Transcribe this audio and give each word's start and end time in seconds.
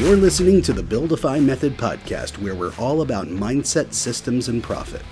You're 0.00 0.16
listening 0.16 0.62
to 0.62 0.72
the 0.72 0.82
Buildify 0.82 1.44
Method 1.44 1.76
podcast, 1.76 2.38
where 2.38 2.54
we're 2.54 2.72
all 2.78 3.02
about 3.02 3.26
mindset, 3.26 3.92
systems, 3.92 4.48
and 4.48 4.62
profit. 4.62 5.02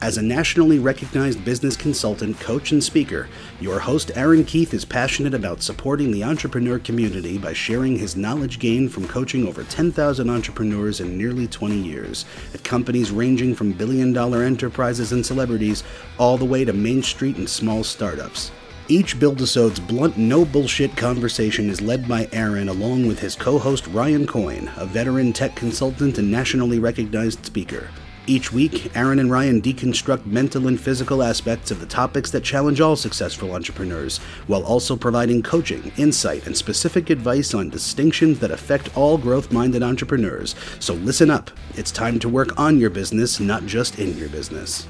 As 0.00 0.16
a 0.16 0.22
nationally 0.22 0.78
recognized 0.78 1.44
business 1.44 1.76
consultant, 1.76 2.40
coach, 2.40 2.72
and 2.72 2.82
speaker, 2.82 3.28
your 3.60 3.78
host 3.78 4.10
Aaron 4.14 4.42
Keith 4.46 4.72
is 4.72 4.86
passionate 4.86 5.34
about 5.34 5.60
supporting 5.60 6.10
the 6.10 6.24
entrepreneur 6.24 6.78
community 6.78 7.36
by 7.36 7.52
sharing 7.52 7.98
his 7.98 8.16
knowledge 8.16 8.58
gained 8.58 8.90
from 8.90 9.06
coaching 9.06 9.46
over 9.46 9.64
10,000 9.64 10.30
entrepreneurs 10.30 11.00
in 11.00 11.18
nearly 11.18 11.46
20 11.46 11.76
years 11.76 12.24
at 12.54 12.64
companies 12.64 13.10
ranging 13.10 13.54
from 13.54 13.72
billion 13.72 14.14
dollar 14.14 14.44
enterprises 14.44 15.12
and 15.12 15.26
celebrities 15.26 15.84
all 16.16 16.38
the 16.38 16.44
way 16.46 16.64
to 16.64 16.72
Main 16.72 17.02
Street 17.02 17.36
and 17.36 17.50
small 17.50 17.84
startups. 17.84 18.50
Each 18.92 19.18
Buildisode's 19.18 19.80
blunt, 19.80 20.18
no 20.18 20.44
bullshit 20.44 20.94
conversation 20.98 21.70
is 21.70 21.80
led 21.80 22.06
by 22.06 22.28
Aaron 22.30 22.68
along 22.68 23.06
with 23.06 23.18
his 23.20 23.34
co 23.34 23.58
host 23.58 23.86
Ryan 23.86 24.26
Coyne, 24.26 24.70
a 24.76 24.84
veteran 24.84 25.32
tech 25.32 25.56
consultant 25.56 26.18
and 26.18 26.30
nationally 26.30 26.78
recognized 26.78 27.46
speaker. 27.46 27.88
Each 28.26 28.52
week, 28.52 28.94
Aaron 28.94 29.18
and 29.18 29.30
Ryan 29.30 29.62
deconstruct 29.62 30.26
mental 30.26 30.68
and 30.68 30.78
physical 30.78 31.22
aspects 31.22 31.70
of 31.70 31.80
the 31.80 31.86
topics 31.86 32.30
that 32.32 32.44
challenge 32.44 32.82
all 32.82 32.94
successful 32.94 33.54
entrepreneurs, 33.54 34.18
while 34.46 34.62
also 34.62 34.94
providing 34.94 35.42
coaching, 35.42 35.90
insight, 35.96 36.46
and 36.46 36.54
specific 36.54 37.08
advice 37.08 37.54
on 37.54 37.70
distinctions 37.70 38.40
that 38.40 38.50
affect 38.50 38.94
all 38.94 39.16
growth 39.16 39.50
minded 39.50 39.82
entrepreneurs. 39.82 40.54
So 40.80 40.92
listen 40.92 41.30
up. 41.30 41.50
It's 41.76 41.92
time 41.92 42.18
to 42.18 42.28
work 42.28 42.60
on 42.60 42.78
your 42.78 42.90
business, 42.90 43.40
not 43.40 43.64
just 43.64 43.98
in 43.98 44.18
your 44.18 44.28
business. 44.28 44.86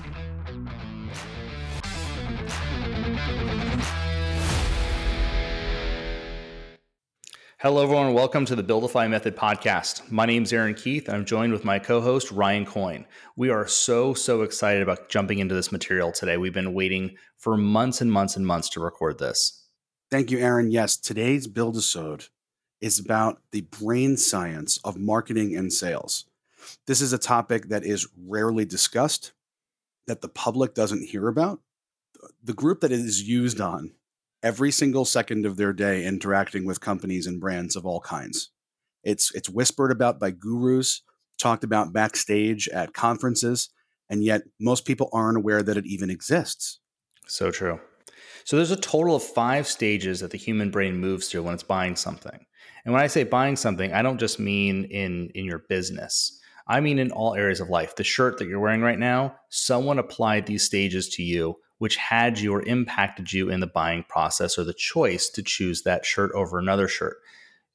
Hello, 7.63 7.81
everyone. 7.81 8.13
Welcome 8.13 8.45
to 8.47 8.57
the 8.57 8.65
Buildify 8.65 9.09
Method 9.09 9.37
podcast. 9.37 10.11
My 10.11 10.27
name 10.27 10.43
is 10.43 10.53
Aaron 10.53 10.75
Keith. 10.75 11.07
and 11.07 11.17
I'm 11.17 11.25
joined 11.25 11.53
with 11.53 11.65
my 11.65 11.79
co 11.79 12.01
host, 12.01 12.33
Ryan 12.33 12.67
Coyne. 12.67 13.07
We 13.37 13.51
are 13.51 13.69
so, 13.69 14.15
so 14.15 14.43
excited 14.43 14.83
about 14.83 15.09
jumping 15.09 15.39
into 15.39 15.55
this 15.55 15.71
material 15.71 16.11
today. 16.11 16.37
We've 16.37 16.53
been 16.53 16.75
waiting 16.75 17.15
for 17.37 17.57
months 17.57 18.01
and 18.01 18.11
months 18.11 18.35
and 18.35 18.45
months 18.45 18.69
to 18.71 18.81
record 18.81 19.21
this. 19.21 19.69
Thank 20.11 20.33
you, 20.33 20.41
Aaron. 20.41 20.73
Yes, 20.73 20.97
today's 20.97 21.47
Buildisode 21.47 22.31
is 22.81 22.99
about 22.99 23.41
the 23.53 23.61
brain 23.61 24.17
science 24.17 24.79
of 24.79 24.97
marketing 24.97 25.55
and 25.57 25.73
sales. 25.73 26.25
This 26.89 27.01
is 27.01 27.13
a 27.13 27.17
topic 27.17 27.69
that 27.69 27.85
is 27.85 28.09
rarely 28.27 28.65
discussed, 28.65 29.35
that 30.09 30.21
the 30.21 30.29
public 30.29 30.75
doesn't 30.75 31.11
hear 31.11 31.29
about. 31.29 31.61
The 32.43 32.55
group 32.55 32.81
that 32.81 32.91
it 32.91 32.99
is 32.99 33.23
used 33.23 33.61
on 33.61 33.93
every 34.43 34.71
single 34.71 35.05
second 35.05 35.47
of 35.47 35.57
their 35.57 35.73
day 35.73 36.05
interacting 36.05 36.67
with 36.67 36.81
companies 36.81 37.27
and 37.27 37.41
brands 37.41 37.77
of 37.77 37.87
all 37.87 38.01
kinds. 38.01 38.51
It's 39.05 39.34
it's 39.34 39.49
whispered 39.49 39.91
about 39.91 40.21
by 40.21 40.31
gurus, 40.31 41.03
talked 41.39 41.65
about 41.65 41.93
backstage 41.93 42.69
at 42.69 42.95
conferences, 42.95 43.69
and 44.09 44.25
yet 44.25 44.43
most 44.61 44.84
people 44.84 45.09
aren't 45.12 45.39
aware 45.39 45.62
that 45.62 45.77
it 45.77 45.87
even 45.87 46.11
exists. 46.11 46.81
So 47.27 47.51
true. 47.51 47.81
So 48.45 48.57
there's 48.57 48.71
a 48.71 48.77
total 48.77 49.15
of 49.15 49.23
5 49.23 49.67
stages 49.67 50.21
that 50.21 50.31
the 50.31 50.39
human 50.39 50.71
brain 50.71 50.97
moves 50.97 51.29
through 51.29 51.45
when 51.45 51.55
it's 51.55 51.62
buying 51.62 51.97
something. 51.97 52.47
And 52.84 52.93
when 52.93 53.03
I 53.03 53.06
say 53.06 53.23
buying 53.23 53.56
something, 53.56 53.93
I 53.93 54.03
don't 54.03 54.19
just 54.19 54.41
mean 54.41 54.84
in 54.84 55.31
in 55.34 55.45
your 55.45 55.65
business. 55.69 56.41
I 56.69 56.81
mean 56.81 56.99
in 56.99 57.11
all 57.11 57.34
areas 57.34 57.61
of 57.61 57.71
life. 57.71 57.97
The 57.97 58.05
shirt 58.05 58.39
that 58.39 58.47
you're 58.47 58.61
wearing 58.61 58.83
right 58.83 58.99
now, 58.99 59.37
someone 59.49 59.99
applied 59.99 60.47
these 60.47 60.65
stages 60.65 61.09
to 61.11 61.23
you 61.23 61.56
which 61.83 61.97
had 61.97 62.38
you 62.38 62.55
or 62.55 62.62
impacted 62.62 63.33
you 63.33 63.50
in 63.50 63.58
the 63.58 63.66
buying 63.66 64.05
process 64.05 64.56
or 64.56 64.62
the 64.62 64.72
choice 64.72 65.28
to 65.28 65.42
choose 65.42 65.83
that 65.83 66.06
shirt 66.06 66.30
over 66.33 66.56
another 66.56 66.86
shirt. 66.86 67.16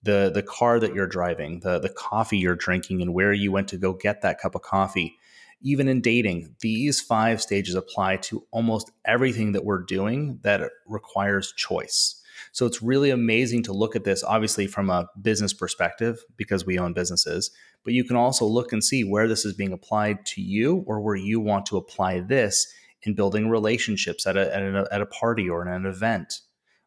The 0.01 0.31
the 0.33 0.41
car 0.41 0.79
that 0.79 0.93
you're 0.93 1.07
driving 1.07 1.59
the 1.59 1.77
the 1.77 1.89
coffee 1.89 2.37
you're 2.37 2.55
drinking 2.55 3.01
and 3.01 3.13
where 3.13 3.33
you 3.33 3.51
went 3.51 3.67
to 3.67 3.77
go 3.77 3.91
get 3.91 4.21
that 4.21 4.39
cup 4.39 4.55
of 4.55 4.61
coffee. 4.61 5.17
Even 5.61 5.89
in 5.89 5.99
dating 5.99 6.55
these 6.61 7.01
five 7.01 7.41
stages 7.41 7.75
apply 7.75 8.15
to 8.27 8.45
almost 8.51 8.91
everything 9.03 9.51
that 9.51 9.65
we're 9.65 9.83
doing 9.83 10.39
that 10.41 10.61
requires 10.85 11.51
choice. 11.51 12.21
So 12.53 12.65
it's 12.65 12.81
really 12.81 13.09
amazing 13.09 13.63
to 13.63 13.73
look 13.73 13.93
at 13.93 14.05
this 14.05 14.23
obviously 14.23 14.67
from 14.67 14.89
a 14.89 15.09
business 15.21 15.51
perspective 15.51 16.23
because 16.37 16.65
we 16.65 16.79
own 16.79 16.93
businesses 16.93 17.51
but 17.83 17.93
you 17.93 18.05
can 18.05 18.15
also 18.15 18.45
look 18.45 18.71
and 18.73 18.83
see 18.83 19.03
where 19.03 19.27
this 19.27 19.45
is 19.45 19.53
being 19.53 19.71
applied 19.71 20.25
to 20.25 20.41
you 20.41 20.83
or 20.87 20.99
where 21.01 21.15
you 21.15 21.39
want 21.39 21.65
to 21.65 21.77
apply 21.77 22.19
this 22.19 22.67
in 23.07 23.15
building 23.15 23.49
relationships 23.49 24.27
at 24.27 24.37
a, 24.37 24.55
at 24.55 24.61
a, 24.61 24.87
at 24.91 25.01
a 25.01 25.05
party 25.07 25.49
or 25.49 25.65
an 25.65 25.85
event, 25.85 26.41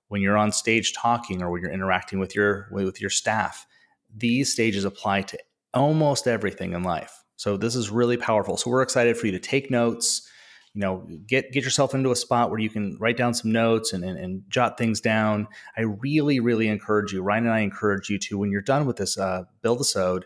when 0.09 0.21
you're 0.21 0.37
on 0.37 0.53
stage 0.53 0.93
talking 0.93 1.41
or 1.43 1.51
when 1.51 1.63
you're 1.63 1.73
interacting 1.73 2.19
with 2.19 2.35
your 2.35 2.69
with 2.71 3.01
your 3.01 3.11
staff. 3.11 3.67
These 4.15 4.53
stages 4.53 4.85
apply 4.85 5.23
to 5.23 5.39
almost 5.73 6.27
everything 6.27 6.73
in 6.73 6.83
life. 6.83 7.23
So 7.37 7.57
this 7.57 7.77
is 7.77 7.91
really 7.91 8.17
powerful. 8.17 8.57
So 8.57 8.71
we're 8.71 8.83
excited 8.83 9.17
for 9.17 9.27
you 9.27 9.33
to 9.33 9.39
take 9.39 9.71
notes. 9.71 10.29
You 10.75 10.81
know, 10.81 11.09
get 11.27 11.53
get 11.53 11.65
yourself 11.65 11.95
into 11.95 12.11
a 12.11 12.17
spot 12.17 12.51
where 12.51 12.59
you 12.59 12.71
can 12.71 12.97
write 13.01 13.17
down 13.17 13.35
some 13.35 13.53
notes 13.53 13.93
and, 13.93 14.05
and, 14.05 14.19
and 14.19 14.43
jot 14.49 14.79
things 14.79 15.01
down. 15.01 15.47
I 15.77 15.83
really, 15.83 16.41
really 16.41 16.69
encourage 16.69 17.13
you, 17.13 17.23
Ryan 17.23 17.47
and 17.47 17.55
I 17.55 17.61
encourage 17.61 18.11
you 18.11 18.19
to, 18.19 18.39
when 18.39 18.51
you're 18.51 18.63
done 18.63 18.87
with 18.87 18.97
this 18.97 19.17
uh, 19.17 19.45
Buildisode, 19.65 20.23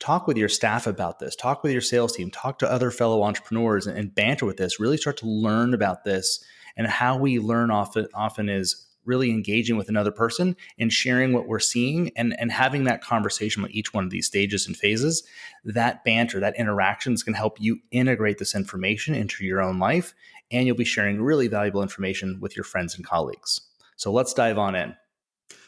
talk 0.00 0.26
with 0.26 0.36
your 0.36 0.48
staff 0.48 0.86
about 0.86 1.18
this 1.18 1.36
talk 1.36 1.62
with 1.62 1.72
your 1.72 1.80
sales 1.80 2.12
team 2.16 2.30
talk 2.30 2.58
to 2.58 2.70
other 2.70 2.90
fellow 2.90 3.22
entrepreneurs 3.22 3.86
and, 3.86 3.96
and, 3.96 4.14
banter 4.14 4.46
with 4.46 4.56
this 4.56 4.80
really 4.80 4.96
start 4.96 5.16
to 5.16 5.26
learn 5.26 5.72
about 5.74 6.04
this 6.04 6.42
and 6.76 6.86
how 6.86 7.16
we 7.16 7.38
learn 7.38 7.70
often 7.70 8.06
often 8.14 8.48
is 8.48 8.86
really 9.04 9.30
engaging 9.30 9.76
with 9.76 9.88
another 9.88 10.10
person 10.10 10.56
and 10.78 10.92
sharing 10.92 11.32
what 11.32 11.46
we're 11.46 11.58
seeing 11.58 12.10
and, 12.16 12.38
and 12.38 12.52
having 12.52 12.84
that 12.84 13.02
conversation 13.02 13.62
with 13.62 13.72
each 13.72 13.94
one 13.94 14.04
of 14.04 14.10
these 14.10 14.26
stages 14.26 14.66
and 14.66 14.76
phases. 14.76 15.22
That 15.64 16.04
banter 16.04 16.40
that 16.40 16.58
interaction 16.58 17.12
is 17.12 17.22
going 17.22 17.34
to 17.34 17.38
help 17.38 17.60
you 17.60 17.78
integrate 17.90 18.38
this 18.38 18.54
information 18.54 19.14
into 19.14 19.44
your 19.44 19.62
own 19.62 19.78
life 19.78 20.14
and 20.50 20.66
you'll 20.66 20.76
be 20.76 20.84
sharing 20.84 21.22
really 21.22 21.48
valuable 21.48 21.82
information 21.82 22.38
with 22.40 22.56
your 22.56 22.64
friends 22.64 22.94
and 22.94 23.04
colleagues. 23.04 23.60
So 23.96 24.12
let's 24.12 24.34
dive 24.34 24.58
on 24.58 24.74
in. 24.74 24.94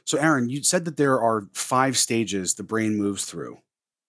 So 0.04 0.18
aaron 0.18 0.48
you 0.48 0.62
said 0.62 0.84
that 0.84 0.96
there 0.96 1.20
are 1.20 1.48
five 1.52 1.96
stages 1.96 2.54
the 2.54 2.62
brain 2.62 2.96
moves 2.96 3.24
through 3.24 3.58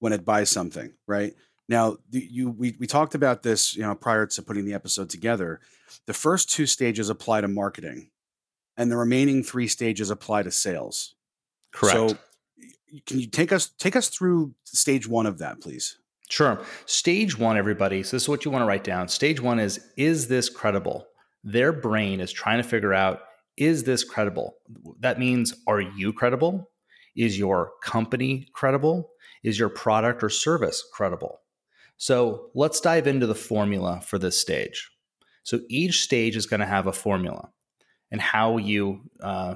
when 0.03 0.11
it 0.11 0.25
buys 0.25 0.49
something, 0.49 0.91
right? 1.07 1.33
Now, 1.69 1.95
the, 2.09 2.19
you 2.19 2.49
we 2.49 2.75
we 2.77 2.87
talked 2.87 3.15
about 3.15 3.41
this, 3.41 3.73
you 3.73 3.83
know, 3.83 3.95
prior 3.95 4.25
to 4.25 4.41
putting 4.41 4.65
the 4.65 4.73
episode 4.73 5.09
together. 5.09 5.61
The 6.07 6.13
first 6.13 6.51
two 6.51 6.65
stages 6.65 7.09
apply 7.09 7.39
to 7.39 7.47
marketing, 7.47 8.09
and 8.75 8.91
the 8.91 8.97
remaining 8.97 9.43
three 9.43 9.69
stages 9.69 10.09
apply 10.09 10.43
to 10.43 10.51
sales. 10.51 11.15
Correct. 11.71 11.95
So, 11.95 12.17
can 13.05 13.17
you 13.21 13.27
take 13.27 13.53
us 13.53 13.67
take 13.79 13.95
us 13.95 14.09
through 14.09 14.53
stage 14.65 15.07
one 15.07 15.25
of 15.25 15.37
that, 15.37 15.61
please? 15.61 15.97
Sure. 16.29 16.61
Stage 16.85 17.39
one, 17.39 17.55
everybody. 17.55 18.03
So 18.03 18.17
this 18.17 18.23
is 18.23 18.29
what 18.29 18.43
you 18.43 18.51
want 18.51 18.63
to 18.63 18.67
write 18.67 18.83
down. 18.83 19.07
Stage 19.07 19.39
one 19.39 19.57
is: 19.57 19.79
Is 19.95 20.27
this 20.27 20.49
credible? 20.49 21.07
Their 21.45 21.71
brain 21.71 22.19
is 22.19 22.33
trying 22.33 22.61
to 22.61 22.67
figure 22.67 22.93
out: 22.93 23.21
Is 23.55 23.85
this 23.85 24.03
credible? 24.03 24.57
That 24.99 25.17
means, 25.17 25.53
are 25.65 25.79
you 25.79 26.11
credible? 26.11 26.69
Is 27.15 27.37
your 27.37 27.71
company 27.83 28.47
credible? 28.53 29.11
Is 29.43 29.59
your 29.59 29.69
product 29.69 30.23
or 30.23 30.29
service 30.29 30.83
credible? 30.93 31.41
So 31.97 32.49
let's 32.55 32.81
dive 32.81 33.07
into 33.07 33.27
the 33.27 33.35
formula 33.35 34.01
for 34.01 34.17
this 34.17 34.37
stage. 34.37 34.89
So 35.43 35.59
each 35.69 36.01
stage 36.01 36.35
is 36.35 36.45
going 36.45 36.59
to 36.59 36.65
have 36.65 36.87
a 36.87 36.93
formula 36.93 37.49
and 38.11 38.21
how 38.21 38.57
you 38.57 39.01
uh, 39.21 39.55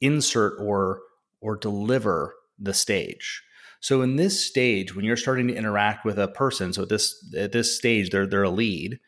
insert 0.00 0.60
or 0.60 1.00
or 1.40 1.56
deliver 1.56 2.34
the 2.58 2.74
stage. 2.74 3.42
So 3.80 4.00
in 4.00 4.16
this 4.16 4.42
stage, 4.42 4.96
when 4.96 5.04
you're 5.04 5.16
starting 5.16 5.48
to 5.48 5.54
interact 5.54 6.06
with 6.06 6.18
a 6.18 6.28
person, 6.28 6.72
so 6.72 6.82
at 6.82 6.88
this 6.88 7.14
at 7.36 7.52
this 7.52 7.76
stage 7.76 8.10
they're 8.10 8.26
they're 8.26 8.44
a 8.44 8.50
lead, 8.50 8.98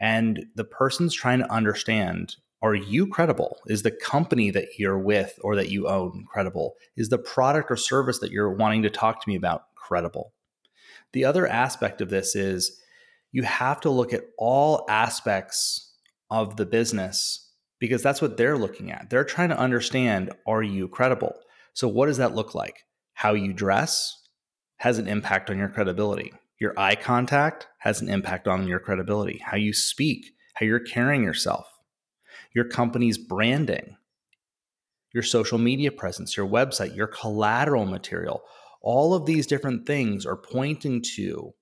and 0.00 0.46
the 0.56 0.64
person's 0.64 1.14
trying 1.14 1.38
to 1.38 1.52
understand 1.52 2.36
are 2.62 2.74
you 2.74 3.06
credible? 3.06 3.58
Is 3.66 3.82
the 3.82 3.90
company 3.90 4.50
that 4.50 4.78
you're 4.78 4.98
with 4.98 5.38
or 5.42 5.56
that 5.56 5.68
you 5.68 5.88
own 5.88 6.24
credible? 6.28 6.74
Is 6.96 7.10
the 7.10 7.18
product 7.18 7.70
or 7.70 7.76
service 7.76 8.18
that 8.20 8.30
you're 8.30 8.52
wanting 8.52 8.82
to 8.82 8.90
talk 8.90 9.22
to 9.22 9.28
me 9.28 9.36
about 9.36 9.74
credible? 9.74 10.32
The 11.12 11.24
other 11.24 11.46
aspect 11.46 12.00
of 12.00 12.08
this 12.08 12.34
is 12.34 12.80
you 13.30 13.42
have 13.42 13.80
to 13.82 13.90
look 13.90 14.12
at 14.12 14.24
all 14.38 14.86
aspects 14.88 15.94
of 16.30 16.56
the 16.56 16.66
business 16.66 17.52
because 17.78 18.02
that's 18.02 18.22
what 18.22 18.36
they're 18.36 18.58
looking 18.58 18.90
at. 18.90 19.10
They're 19.10 19.24
trying 19.24 19.50
to 19.50 19.58
understand 19.58 20.32
are 20.46 20.62
you 20.62 20.88
credible? 20.88 21.34
So, 21.74 21.88
what 21.88 22.06
does 22.06 22.16
that 22.16 22.34
look 22.34 22.54
like? 22.54 22.84
How 23.12 23.34
you 23.34 23.52
dress 23.52 24.16
has 24.78 24.98
an 24.98 25.08
impact 25.08 25.50
on 25.50 25.58
your 25.58 25.68
credibility. 25.68 26.32
Your 26.58 26.72
eye 26.78 26.96
contact 26.96 27.66
has 27.78 28.00
an 28.00 28.08
impact 28.08 28.48
on 28.48 28.66
your 28.66 28.78
credibility. 28.78 29.42
How 29.44 29.56
you 29.56 29.74
speak, 29.74 30.26
how 30.54 30.64
you're 30.64 30.80
carrying 30.80 31.22
yourself 31.22 31.66
your 32.56 32.64
company's 32.64 33.18
branding, 33.18 33.98
your 35.12 35.22
social 35.22 35.58
media 35.58 35.92
presence, 35.92 36.38
your 36.38 36.48
website, 36.48 36.96
your 36.96 37.06
collateral 37.06 37.84
material. 37.84 38.40
All 38.80 39.12
of 39.12 39.26
these 39.26 39.46
different 39.46 39.86
things 39.86 40.24
are 40.24 40.38
pointing 40.38 41.02
to 41.16 41.52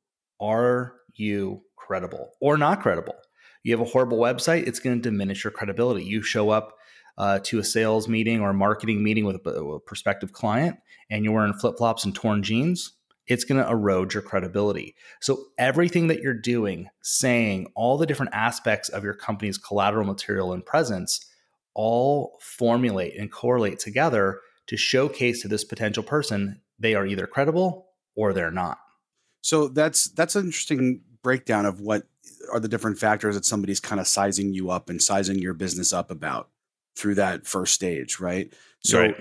are 0.41 0.95
you 1.15 1.63
credible 1.75 2.31
or 2.41 2.57
not 2.57 2.81
credible? 2.81 3.17
You 3.65 3.77
have 3.77 3.85
a 3.85 3.91
horrible 3.91 4.19
website, 4.19 4.69
it's 4.69 4.79
going 4.79 5.03
to 5.03 5.11
diminish 5.11 5.43
your 5.43 5.51
credibility. 5.51 6.05
You 6.05 6.23
show 6.23 6.51
up 6.51 6.77
uh, 7.19 7.41
to 7.43 7.59
a 7.59 7.65
sales 7.65 8.07
meeting 8.07 8.41
or 8.41 8.51
a 8.51 8.55
marketing 8.55 9.03
meeting 9.03 9.25
with 9.25 9.45
a, 9.45 9.51
a 9.51 9.81
prospective 9.81 10.33
client 10.33 10.77
and 11.11 11.25
you're 11.25 11.35
wearing 11.35 11.55
flip 11.55 11.77
flops 11.77 12.05
and 12.05 12.15
torn 12.15 12.45
jeans, 12.45 12.93
it's 13.27 13.45
going 13.45 13.63
to 13.63 13.69
erode 13.69 14.13
your 14.13 14.23
credibility. 14.23 14.95
So, 15.21 15.45
everything 15.59 16.09
that 16.09 16.21
you're 16.21 16.35
doing, 16.35 16.89
saying, 17.03 17.69
all 17.75 17.97
the 17.97 18.07
different 18.07 18.35
aspects 18.35 18.89
of 18.89 19.05
your 19.05 19.15
company's 19.15 19.59
collateral 19.59 20.07
material 20.07 20.53
and 20.53 20.65
presence 20.65 21.27
all 21.75 22.39
formulate 22.41 23.19
and 23.19 23.33
correlate 23.33 23.79
together 23.79 24.41
to 24.67 24.77
showcase 24.77 25.43
to 25.43 25.49
this 25.49 25.65
potential 25.65 26.03
person 26.03 26.61
they 26.79 26.95
are 26.95 27.07
either 27.07 27.27
credible 27.27 27.89
or 28.15 28.33
they're 28.33 28.51
not. 28.51 28.79
So 29.43 29.69
that's 29.69 30.07
that's 30.11 30.37
an 30.37 30.47
interesting 30.47 31.03
breakdown 31.23 31.67
of 31.67 31.81
what 31.81 32.05
are 32.53 32.61
the 32.61 32.69
different 32.69 32.99
factors 32.99 33.35
that 33.35 33.45
somebody's 33.45 33.81
kind 33.81 34.01
of 34.01 34.07
sizing 34.07 34.53
you 34.53 34.71
up 34.71 34.89
and 34.89 35.03
sizing 35.03 35.39
your 35.39 35.55
business 35.55 35.93
up 35.93 36.11
about 36.11 36.49
through 36.97 37.17
that 37.17 37.47
first 37.47 37.75
stage, 37.75 38.21
right? 38.21 38.53
So 38.81 39.01
right. 39.01 39.17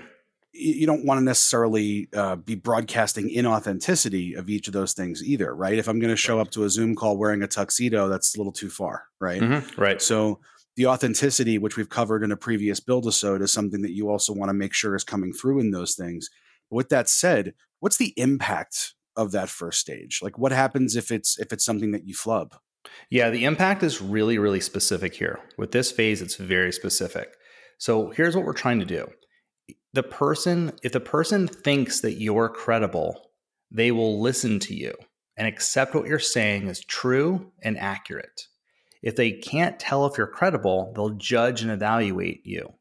You 0.56 0.86
don't 0.86 1.04
want 1.04 1.18
to 1.18 1.24
necessarily 1.24 2.08
uh, 2.14 2.36
be 2.36 2.54
broadcasting 2.54 3.28
inauthenticity 3.28 4.38
of 4.38 4.48
each 4.48 4.68
of 4.68 4.72
those 4.72 4.92
things 4.92 5.22
either, 5.22 5.54
right? 5.54 5.76
If 5.76 5.88
I'm 5.88 5.98
going 5.98 6.12
to 6.12 6.16
show 6.16 6.38
up 6.38 6.52
to 6.52 6.62
a 6.62 6.70
Zoom 6.70 6.94
call 6.94 7.16
wearing 7.16 7.42
a 7.42 7.48
tuxedo, 7.48 8.08
that's 8.08 8.36
a 8.36 8.38
little 8.38 8.52
too 8.52 8.70
far, 8.70 9.04
right? 9.20 9.42
Mm-hmm. 9.42 9.80
Right. 9.80 10.00
So 10.00 10.38
the 10.76 10.86
authenticity, 10.86 11.58
which 11.58 11.76
we've 11.76 11.88
covered 11.88 12.22
in 12.22 12.30
a 12.30 12.36
previous 12.36 12.78
build 12.78 13.04
episode, 13.04 13.42
is 13.42 13.52
something 13.52 13.82
that 13.82 13.94
you 13.94 14.08
also 14.08 14.32
want 14.32 14.48
to 14.48 14.54
make 14.54 14.72
sure 14.72 14.94
is 14.94 15.02
coming 15.02 15.32
through 15.32 15.58
in 15.58 15.72
those 15.72 15.94
things. 15.96 16.30
with 16.70 16.88
that 16.88 17.08
said, 17.08 17.54
what's 17.80 17.96
the 17.96 18.14
impact 18.16 18.94
of 19.16 19.32
that 19.32 19.48
first 19.48 19.80
stage? 19.80 20.20
Like, 20.22 20.38
what 20.38 20.52
happens 20.52 20.96
if 20.96 21.10
it's 21.10 21.38
if 21.38 21.52
it's 21.52 21.64
something 21.64 21.92
that 21.92 22.06
you 22.06 22.14
flub? 22.14 22.54
Yeah, 23.10 23.30
the 23.30 23.44
impact 23.44 23.82
is 23.82 24.00
really 24.00 24.38
really 24.38 24.60
specific 24.60 25.14
here. 25.14 25.40
With 25.58 25.72
this 25.72 25.90
phase, 25.92 26.22
it's 26.22 26.36
very 26.36 26.72
specific. 26.72 27.34
So 27.78 28.10
here's 28.10 28.36
what 28.36 28.44
we're 28.44 28.52
trying 28.52 28.80
to 28.80 28.86
do. 28.86 29.08
The 29.94 30.02
person, 30.02 30.72
if 30.82 30.90
the 30.90 30.98
person 30.98 31.46
thinks 31.46 32.00
that 32.00 32.14
you're 32.14 32.48
credible, 32.48 33.30
they 33.70 33.92
will 33.92 34.20
listen 34.20 34.58
to 34.58 34.74
you 34.74 34.92
and 35.36 35.46
accept 35.46 35.94
what 35.94 36.08
you're 36.08 36.18
saying 36.18 36.66
is 36.66 36.84
true 36.84 37.52
and 37.62 37.78
accurate. 37.78 38.48
If 39.04 39.14
they 39.14 39.30
can't 39.30 39.78
tell 39.78 40.04
if 40.04 40.18
you're 40.18 40.26
credible, 40.26 40.92
they'll 40.96 41.10
judge 41.10 41.62
and 41.62 41.70
evaluate 41.70 42.44
you, 42.44 42.74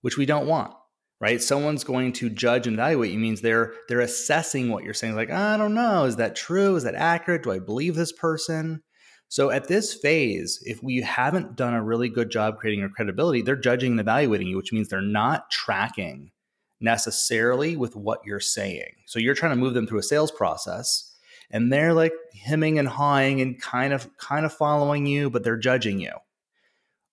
which 0.00 0.16
we 0.16 0.26
don't 0.26 0.48
want, 0.48 0.74
right? 1.20 1.40
Someone's 1.40 1.84
going 1.84 2.12
to 2.14 2.28
judge 2.28 2.66
and 2.66 2.74
evaluate 2.74 3.12
you 3.12 3.20
means 3.20 3.40
they're 3.40 3.74
they're 3.88 4.00
assessing 4.00 4.68
what 4.68 4.82
you're 4.82 4.94
saying. 4.94 5.14
Like, 5.14 5.30
I 5.30 5.56
don't 5.58 5.74
know, 5.74 6.06
is 6.06 6.16
that 6.16 6.34
true? 6.34 6.74
Is 6.74 6.82
that 6.82 6.96
accurate? 6.96 7.44
Do 7.44 7.52
I 7.52 7.60
believe 7.60 7.94
this 7.94 8.12
person? 8.12 8.82
So 9.28 9.52
at 9.52 9.68
this 9.68 9.94
phase, 9.94 10.58
if 10.64 10.82
we 10.82 11.02
haven't 11.02 11.54
done 11.54 11.74
a 11.74 11.84
really 11.84 12.08
good 12.08 12.32
job 12.32 12.56
creating 12.58 12.80
your 12.80 12.88
credibility, 12.88 13.42
they're 13.42 13.54
judging 13.54 13.92
and 13.92 14.00
evaluating 14.00 14.48
you, 14.48 14.56
which 14.56 14.72
means 14.72 14.88
they're 14.88 15.00
not 15.00 15.52
tracking 15.52 16.32
necessarily 16.80 17.76
with 17.76 17.96
what 17.96 18.20
you're 18.24 18.40
saying. 18.40 18.92
So 19.06 19.18
you're 19.18 19.34
trying 19.34 19.52
to 19.52 19.60
move 19.60 19.74
them 19.74 19.86
through 19.86 19.98
a 19.98 20.04
sales 20.04 20.30
process 20.30 21.14
and 21.50 21.72
they're 21.72 21.94
like 21.94 22.12
hemming 22.42 22.78
and 22.78 22.88
hawing 22.88 23.40
and 23.40 23.60
kind 23.60 23.92
of 23.92 24.08
kind 24.18 24.44
of 24.44 24.52
following 24.52 25.06
you, 25.06 25.30
but 25.30 25.44
they're 25.44 25.56
judging 25.56 26.00
you. 26.00 26.12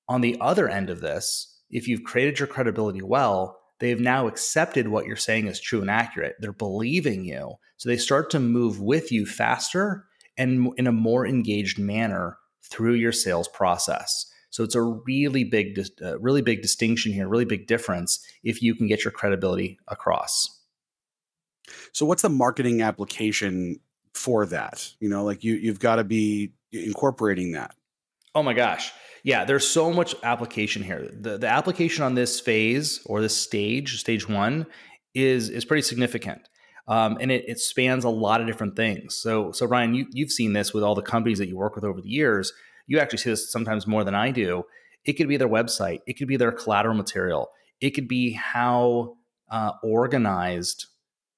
On 0.07 0.21
the 0.21 0.37
other 0.39 0.69
end 0.69 0.89
of 0.89 1.01
this, 1.01 1.61
if 1.69 1.87
you've 1.87 2.03
created 2.03 2.39
your 2.39 2.47
credibility 2.47 3.01
well, 3.01 3.59
they've 3.79 3.99
now 3.99 4.27
accepted 4.27 4.87
what 4.87 5.05
you're 5.05 5.15
saying 5.15 5.47
is 5.47 5.59
true 5.59 5.81
and 5.81 5.89
accurate. 5.89 6.35
They're 6.39 6.53
believing 6.53 7.25
you. 7.25 7.55
So 7.77 7.89
they 7.89 7.97
start 7.97 8.29
to 8.31 8.39
move 8.39 8.79
with 8.79 9.11
you 9.11 9.25
faster 9.25 10.05
and 10.37 10.71
in 10.77 10.87
a 10.87 10.91
more 10.91 11.25
engaged 11.25 11.79
manner 11.79 12.37
through 12.63 12.93
your 12.93 13.11
sales 13.11 13.47
process. 13.47 14.25
So 14.55 14.63
it's 14.63 14.75
a 14.75 14.81
really 14.81 15.43
big, 15.43 15.79
uh, 16.01 16.17
really 16.19 16.41
big 16.41 16.61
distinction 16.61 17.11
here, 17.11 17.27
really 17.27 17.45
big 17.45 17.67
difference 17.67 18.25
if 18.43 18.61
you 18.61 18.73
can 18.73 18.87
get 18.87 19.03
your 19.03 19.11
credibility 19.11 19.77
across. 19.87 20.61
So 21.91 22.05
what's 22.05 22.21
the 22.21 22.29
marketing 22.29 22.81
application 22.81 23.79
for 24.15 24.45
that. 24.47 24.91
You 24.99 25.09
know, 25.09 25.23
like 25.23 25.43
you 25.43 25.55
you've 25.55 25.79
got 25.79 25.97
to 25.97 26.03
be 26.03 26.53
incorporating 26.71 27.51
that. 27.51 27.75
Oh 28.33 28.41
my 28.41 28.53
gosh. 28.53 28.91
Yeah, 29.23 29.43
there's 29.43 29.67
so 29.67 29.91
much 29.91 30.15
application 30.23 30.83
here. 30.83 31.09
The 31.11 31.37
the 31.37 31.47
application 31.47 32.03
on 32.03 32.15
this 32.15 32.39
phase 32.39 33.01
or 33.05 33.21
this 33.21 33.35
stage, 33.35 33.99
stage 33.99 34.27
one, 34.27 34.65
is 35.13 35.49
is 35.49 35.65
pretty 35.65 35.83
significant. 35.83 36.47
Um, 36.87 37.17
and 37.19 37.31
it, 37.31 37.45
it 37.47 37.59
spans 37.59 38.03
a 38.03 38.09
lot 38.09 38.41
of 38.41 38.47
different 38.47 38.75
things. 38.75 39.15
So, 39.15 39.51
so 39.51 39.65
Ryan, 39.65 39.95
you, 39.95 40.05
you've 40.11 40.29
seen 40.29 40.53
this 40.53 40.71
with 40.71 40.83
all 40.83 40.93
the 40.93 41.01
companies 41.01 41.39
that 41.39 41.49
you 41.49 41.57
work 41.57 41.73
with 41.73 41.83
over 41.83 41.99
the 41.99 42.09
years. 42.09 42.53
You 42.87 42.99
actually 42.99 43.19
see 43.19 43.29
this 43.31 43.51
sometimes 43.51 43.87
more 43.87 44.03
than 44.03 44.15
I 44.15 44.31
do. 44.31 44.63
It 45.05 45.13
could 45.13 45.27
be 45.27 45.37
their 45.37 45.49
website, 45.49 45.99
it 46.07 46.13
could 46.13 46.27
be 46.27 46.37
their 46.37 46.51
collateral 46.51 46.95
material, 46.95 47.49
it 47.79 47.91
could 47.91 48.07
be 48.07 48.31
how 48.31 49.17
uh, 49.49 49.71
organized 49.83 50.87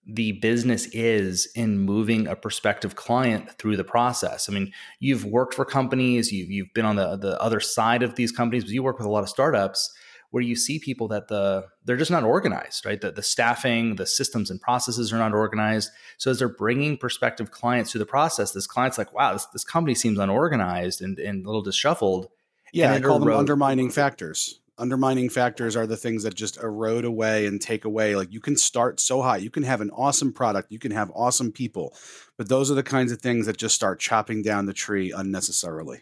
the 0.09 0.33
business 0.33 0.85
is 0.93 1.49
in 1.53 1.79
moving 1.79 2.27
a 2.27 2.35
prospective 2.35 2.95
client 2.95 3.51
through 3.59 3.75
the 3.75 3.83
process. 3.83 4.47
I 4.47 4.53
mean, 4.53 4.71
you've 5.01 5.25
worked 5.25 5.53
for 5.53 5.65
companies, 5.65 6.31
you've, 6.31 6.49
you've 6.49 6.73
been 6.73 6.85
on 6.85 6.95
the, 6.95 7.17
the 7.17 7.41
other 7.41 7.59
side 7.59 8.03
of 8.03 8.15
these 8.15 8.31
companies, 8.31 8.63
but 8.63 8.71
you 8.71 8.81
work 8.81 8.97
with 8.97 9.05
a 9.05 9.09
lot 9.09 9.23
of 9.23 9.29
startups 9.29 9.91
where 10.31 10.43
you 10.43 10.55
see 10.55 10.77
people 10.79 11.07
that 11.07 11.27
the 11.27 11.65
they're 11.85 11.97
just 11.97 12.11
not 12.11 12.23
organized, 12.23 12.85
right? 12.85 12.99
The, 12.99 13.11
the 13.11 13.23
staffing, 13.23 13.95
the 13.95 14.05
systems 14.05 14.51
and 14.51 14.59
processes 14.59 15.13
are 15.13 15.17
not 15.17 15.33
organized. 15.33 15.91
So 16.17 16.31
as 16.31 16.39
they're 16.39 16.49
bringing 16.49 16.97
prospective 16.97 17.51
clients 17.51 17.91
through 17.91 17.99
the 17.99 18.05
process, 18.05 18.51
this 18.51 18.67
client's 18.67 18.97
like, 18.97 19.13
wow, 19.13 19.33
this, 19.33 19.45
this 19.47 19.63
company 19.63 19.95
seems 19.95 20.19
unorganized 20.19 21.01
and, 21.01 21.17
and 21.19 21.45
a 21.45 21.47
little 21.47 21.61
disshuffled. 21.61 22.27
Yeah, 22.73 22.93
I 22.93 22.99
call 22.99 23.19
them 23.19 23.29
undermining 23.29 23.89
factors. 23.89 24.59
Undermining 24.79 25.29
factors 25.29 25.75
are 25.75 25.87
the 25.87 25.97
things 25.97 26.21
that 26.23 26.35
just 26.35 26.61
erode 26.61 27.05
away 27.05 27.47
and 27.47 27.59
take 27.59 27.85
away. 27.85 28.15
Like 28.15 28.31
you 28.31 28.41
can 28.41 28.57
start 28.57 28.99
so 28.99 29.21
high 29.21 29.37
you 29.37 29.49
can 29.49 29.63
have 29.63 29.81
an 29.81 29.89
awesome 29.91 30.33
product. 30.33 30.71
You 30.71 30.77
can 30.77 30.91
have 30.91 31.11
awesome 31.15 31.51
people. 31.51 31.95
But 32.37 32.49
those 32.49 32.69
are 32.69 32.75
the 32.75 32.83
kinds 32.83 33.11
of 33.11 33.19
things 33.19 33.45
that 33.47 33.57
just 33.57 33.73
start 33.73 33.99
chopping 33.99 34.43
down 34.43 34.65
the 34.65 34.73
tree 34.73 35.11
unnecessarily. 35.11 36.01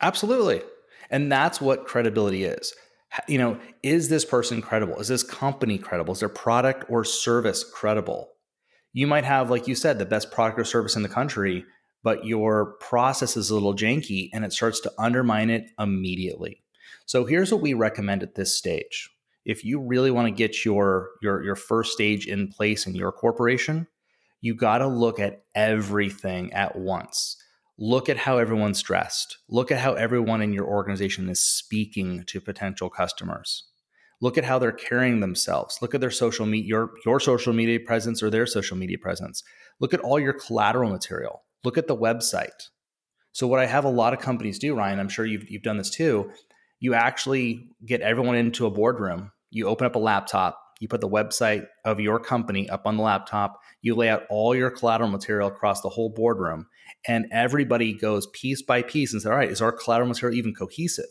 Absolutely. 0.00 0.62
And 1.10 1.30
that's 1.30 1.60
what 1.60 1.86
credibility 1.86 2.44
is 2.44 2.72
you 3.26 3.38
know 3.38 3.58
is 3.82 4.08
this 4.08 4.24
person 4.24 4.60
credible 4.60 4.98
is 5.00 5.08
this 5.08 5.22
company 5.22 5.78
credible 5.78 6.12
is 6.12 6.20
their 6.20 6.28
product 6.28 6.84
or 6.90 7.04
service 7.04 7.64
credible 7.64 8.30
you 8.92 9.06
might 9.06 9.24
have 9.24 9.50
like 9.50 9.66
you 9.66 9.74
said 9.74 9.98
the 9.98 10.06
best 10.06 10.30
product 10.30 10.58
or 10.58 10.64
service 10.64 10.96
in 10.96 11.02
the 11.02 11.08
country 11.08 11.64
but 12.02 12.24
your 12.24 12.74
process 12.80 13.36
is 13.36 13.50
a 13.50 13.54
little 13.54 13.74
janky 13.74 14.28
and 14.32 14.44
it 14.44 14.52
starts 14.52 14.80
to 14.80 14.92
undermine 14.98 15.50
it 15.50 15.70
immediately 15.78 16.62
so 17.08 17.24
here's 17.24 17.50
what 17.50 17.62
we 17.62 17.72
recommend 17.72 18.22
at 18.22 18.34
this 18.34 18.54
stage. 18.54 19.08
If 19.46 19.64
you 19.64 19.80
really 19.80 20.10
want 20.10 20.28
to 20.28 20.30
get 20.30 20.66
your 20.66 21.08
your 21.22 21.42
your 21.42 21.56
first 21.56 21.92
stage 21.94 22.26
in 22.26 22.48
place 22.48 22.86
in 22.86 22.94
your 22.94 23.12
corporation, 23.12 23.86
you 24.42 24.54
got 24.54 24.78
to 24.78 24.86
look 24.86 25.18
at 25.18 25.44
everything 25.54 26.52
at 26.52 26.76
once. 26.76 27.42
Look 27.80 28.08
at 28.08 28.16
how 28.16 28.38
everyone's 28.38 28.82
dressed. 28.82 29.38
Look 29.48 29.70
at 29.70 29.78
how 29.78 29.94
everyone 29.94 30.42
in 30.42 30.52
your 30.52 30.66
organization 30.66 31.28
is 31.28 31.40
speaking 31.40 32.24
to 32.26 32.40
potential 32.40 32.90
customers. 32.90 33.68
Look 34.20 34.36
at 34.36 34.44
how 34.44 34.58
they're 34.58 34.72
carrying 34.72 35.20
themselves. 35.20 35.78
Look 35.80 35.94
at 35.94 36.00
their 36.00 36.10
social 36.10 36.44
media, 36.44 36.66
your, 36.66 36.90
your 37.06 37.20
social 37.20 37.52
media 37.52 37.78
presence 37.78 38.20
or 38.20 38.30
their 38.30 38.46
social 38.46 38.76
media 38.76 38.98
presence. 38.98 39.44
Look 39.78 39.94
at 39.94 40.00
all 40.00 40.18
your 40.18 40.32
collateral 40.32 40.90
material. 40.90 41.44
Look 41.62 41.78
at 41.78 41.86
the 41.86 41.96
website. 41.96 42.70
So, 43.30 43.46
what 43.46 43.60
I 43.60 43.66
have 43.66 43.84
a 43.84 43.90
lot 43.90 44.12
of 44.12 44.18
companies 44.18 44.58
do, 44.58 44.74
Ryan, 44.74 44.98
I'm 44.98 45.08
sure 45.08 45.24
you've, 45.24 45.48
you've 45.48 45.62
done 45.62 45.76
this 45.76 45.90
too, 45.90 46.32
you 46.80 46.94
actually 46.94 47.68
get 47.86 48.00
everyone 48.00 48.34
into 48.34 48.66
a 48.66 48.70
boardroom. 48.70 49.30
You 49.50 49.68
open 49.68 49.86
up 49.86 49.94
a 49.94 50.00
laptop, 50.00 50.60
you 50.78 50.88
put 50.88 51.00
the 51.00 51.08
website 51.08 51.66
of 51.84 52.00
your 52.00 52.18
company 52.20 52.68
up 52.68 52.86
on 52.86 52.96
the 52.96 53.02
laptop, 53.02 53.60
you 53.82 53.94
lay 53.94 54.08
out 54.08 54.24
all 54.30 54.54
your 54.54 54.70
collateral 54.70 55.10
material 55.10 55.48
across 55.48 55.80
the 55.80 55.88
whole 55.88 56.10
boardroom, 56.10 56.66
and 57.06 57.26
everybody 57.32 57.92
goes 57.92 58.26
piece 58.28 58.62
by 58.62 58.82
piece 58.82 59.12
and 59.12 59.22
says, 59.22 59.30
All 59.30 59.36
right, 59.36 59.50
is 59.50 59.62
our 59.62 59.72
collateral 59.72 60.08
material 60.08 60.38
even 60.38 60.54
cohesive? 60.54 61.10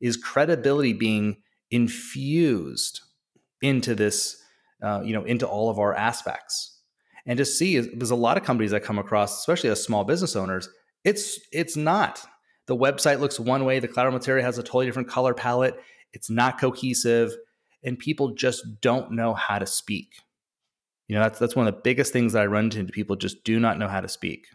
Is 0.00 0.16
credibility 0.16 0.92
being 0.92 1.38
infused 1.70 3.00
into 3.60 3.94
this, 3.94 4.42
uh, 4.82 5.02
you 5.04 5.12
know, 5.12 5.24
into 5.24 5.46
all 5.46 5.70
of 5.70 5.78
our 5.78 5.94
aspects? 5.94 6.80
And 7.26 7.36
to 7.38 7.44
see, 7.44 7.78
there's 7.78 8.10
a 8.10 8.16
lot 8.16 8.36
of 8.36 8.44
companies 8.44 8.70
that 8.70 8.84
come 8.84 8.98
across, 8.98 9.40
especially 9.40 9.70
as 9.70 9.82
small 9.82 10.04
business 10.04 10.36
owners, 10.36 10.68
it's 11.04 11.38
it's 11.52 11.76
not 11.76 12.26
the 12.66 12.76
website 12.76 13.18
looks 13.18 13.40
one 13.40 13.64
way, 13.64 13.80
the 13.80 13.88
collateral 13.88 14.14
material 14.14 14.44
has 14.44 14.58
a 14.58 14.62
totally 14.62 14.86
different 14.86 15.08
color 15.08 15.34
palette, 15.34 15.80
it's 16.12 16.30
not 16.30 16.60
cohesive, 16.60 17.34
and 17.82 17.98
people 17.98 18.34
just 18.34 18.80
don't 18.80 19.12
know 19.12 19.34
how 19.34 19.58
to 19.58 19.66
speak. 19.66 20.14
You 21.08 21.16
know, 21.16 21.22
that's 21.22 21.38
that's 21.38 21.56
one 21.56 21.66
of 21.66 21.74
the 21.74 21.80
biggest 21.80 22.12
things 22.12 22.32
that 22.34 22.42
I 22.42 22.46
run 22.46 22.64
into. 22.66 22.92
People 22.92 23.16
just 23.16 23.42
do 23.44 23.58
not 23.58 23.78
know 23.78 23.88
how 23.88 24.00
to 24.00 24.08
speak. 24.08 24.46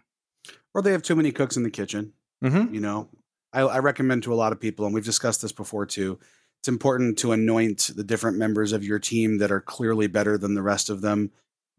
Or 0.74 0.82
they 0.82 0.92
have 0.92 1.04
too 1.04 1.16
many 1.16 1.32
cooks 1.32 1.58
in 1.58 1.64
the 1.64 1.70
kitchen. 1.70 2.14
Mm-hmm. 2.44 2.74
You 2.74 2.82
know, 2.82 3.10
I, 3.52 3.62
I 3.62 3.80
recommend 3.80 4.24
to 4.24 4.34
a 4.34 4.36
lot 4.36 4.52
of 4.52 4.60
people, 4.60 4.86
and 4.86 4.94
we've 4.94 5.06
discussed 5.06 5.42
this 5.42 5.52
before 5.52 5.86
too. 5.86 6.20
It's 6.62 6.68
important 6.68 7.18
to 7.20 7.32
anoint 7.32 7.92
the 7.96 8.04
different 8.04 8.38
members 8.38 8.72
of 8.72 8.84
your 8.84 9.00
team 9.00 9.40
that 9.40 9.52
are 9.52 9.60
clearly 9.62 10.08
better 10.08 10.38
than 10.38 10.54
the 10.54 10.62
rest 10.62 10.90
of 10.90 11.02
them 11.02 11.32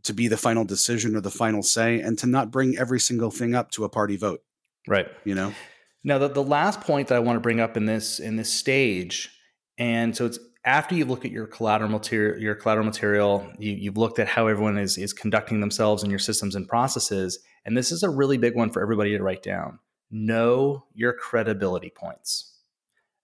to 0.02 0.12
be 0.12 0.28
the 0.28 0.36
final 0.36 0.64
decision 0.64 1.16
or 1.16 1.20
the 1.20 1.30
final 1.30 1.62
say, 1.62 2.00
and 2.00 2.18
to 2.18 2.26
not 2.26 2.50
bring 2.50 2.76
every 2.76 3.00
single 3.00 3.30
thing 3.30 3.54
up 3.54 3.70
to 3.70 3.84
a 3.84 3.88
party 3.88 4.16
vote. 4.16 4.42
Right. 4.86 5.08
You 5.24 5.34
know. 5.34 5.54
Now, 6.02 6.18
the, 6.18 6.28
the 6.28 6.42
last 6.42 6.82
point 6.82 7.08
that 7.08 7.16
I 7.16 7.20
want 7.20 7.36
to 7.36 7.40
bring 7.40 7.60
up 7.60 7.76
in 7.76 7.86
this 7.86 8.20
in 8.20 8.36
this 8.36 8.52
stage, 8.52 9.30
and 9.78 10.14
so 10.14 10.26
it's 10.26 10.38
after 10.64 10.94
you've 10.94 11.10
looked 11.10 11.24
at 11.26 11.30
your 11.30 11.46
collateral 11.46 11.90
material, 11.90 12.40
your 12.40 12.54
collateral 12.54 12.86
material, 12.86 13.50
you, 13.58 13.90
have 13.90 13.98
looked 13.98 14.18
at 14.18 14.28
how 14.28 14.46
everyone 14.46 14.78
is 14.78 14.96
is 14.96 15.12
conducting 15.12 15.60
themselves 15.60 16.02
in 16.02 16.10
your 16.10 16.18
systems 16.18 16.54
and 16.54 16.66
processes, 16.66 17.38
and 17.64 17.76
this 17.76 17.92
is 17.92 18.02
a 18.02 18.10
really 18.10 18.38
big 18.38 18.56
one 18.56 18.70
for 18.70 18.82
everybody 18.82 19.16
to 19.16 19.22
write 19.22 19.42
down. 19.42 19.78
Know 20.10 20.84
your 20.94 21.12
credibility 21.12 21.90
points. 21.90 22.58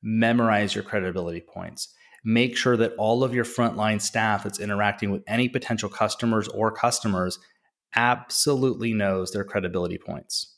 Memorize 0.02 0.74
your 0.74 0.84
credibility 0.84 1.40
points. 1.40 1.94
Make 2.24 2.56
sure 2.56 2.76
that 2.76 2.94
all 2.98 3.24
of 3.24 3.34
your 3.34 3.44
frontline 3.44 4.00
staff 4.00 4.44
that's 4.44 4.60
interacting 4.60 5.10
with 5.10 5.22
any 5.26 5.48
potential 5.48 5.88
customers 5.88 6.48
or 6.48 6.70
customers 6.70 7.38
absolutely 7.94 8.92
knows 8.92 9.32
their 9.32 9.44
credibility 9.44 9.98
points. 9.98 10.56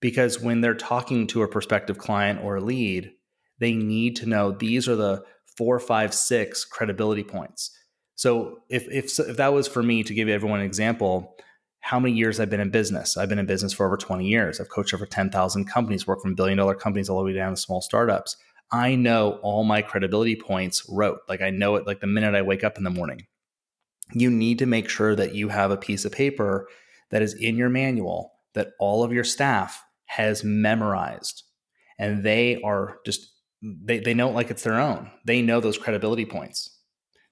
Because 0.00 0.40
when 0.40 0.60
they're 0.60 0.74
talking 0.74 1.26
to 1.28 1.42
a 1.42 1.48
prospective 1.48 1.98
client 1.98 2.40
or 2.42 2.60
lead, 2.60 3.12
they 3.58 3.72
need 3.72 4.16
to 4.16 4.28
know 4.28 4.52
these 4.52 4.86
are 4.86 4.96
the 4.96 5.24
four, 5.58 5.80
five, 5.80 6.14
six 6.14 6.64
credibility 6.64 7.24
points. 7.24 7.76
So 8.14 8.60
if 8.70 8.88
if 8.88 9.18
if 9.18 9.36
that 9.36 9.52
was 9.52 9.66
for 9.66 9.82
me 9.82 10.04
to 10.04 10.14
give 10.14 10.28
everyone 10.28 10.60
an 10.60 10.66
example, 10.66 11.36
how 11.80 11.98
many 11.98 12.14
years 12.14 12.38
I've 12.38 12.50
been 12.50 12.60
in 12.60 12.70
business? 12.70 13.16
I've 13.16 13.28
been 13.28 13.38
in 13.40 13.46
business 13.46 13.72
for 13.72 13.84
over 13.84 13.96
20 13.96 14.24
years. 14.24 14.60
I've 14.60 14.68
coached 14.68 14.94
over 14.94 15.06
10,000 15.06 15.64
companies, 15.66 16.06
worked 16.06 16.22
from 16.22 16.34
billion 16.34 16.58
dollar 16.58 16.74
companies 16.74 17.08
all 17.08 17.18
the 17.18 17.24
way 17.24 17.32
down 17.32 17.50
to 17.50 17.56
small 17.56 17.80
startups. 17.80 18.36
I 18.70 18.94
know 18.94 19.38
all 19.42 19.64
my 19.64 19.82
credibility 19.82 20.36
points 20.36 20.84
rote. 20.88 21.20
Like 21.28 21.40
I 21.40 21.50
know 21.50 21.76
it 21.76 21.86
like 21.86 22.00
the 22.00 22.06
minute 22.06 22.34
I 22.34 22.42
wake 22.42 22.64
up 22.64 22.78
in 22.78 22.84
the 22.84 22.90
morning. 22.90 23.26
You 24.12 24.30
need 24.30 24.58
to 24.60 24.66
make 24.66 24.88
sure 24.88 25.14
that 25.16 25.34
you 25.34 25.48
have 25.48 25.70
a 25.70 25.76
piece 25.76 26.04
of 26.04 26.12
paper 26.12 26.68
that 27.10 27.22
is 27.22 27.34
in 27.34 27.56
your 27.56 27.68
manual 27.68 28.32
that 28.54 28.72
all 28.78 29.02
of 29.02 29.12
your 29.12 29.24
staff 29.24 29.82
has 30.06 30.44
memorized 30.44 31.44
and 31.98 32.22
they 32.22 32.60
are 32.62 32.98
just 33.04 33.32
they, 33.62 33.98
they 33.98 34.14
know 34.14 34.28
it 34.28 34.34
like 34.34 34.50
it's 34.50 34.62
their 34.62 34.80
own. 34.80 35.10
They 35.24 35.42
know 35.42 35.60
those 35.60 35.78
credibility 35.78 36.24
points. 36.24 36.78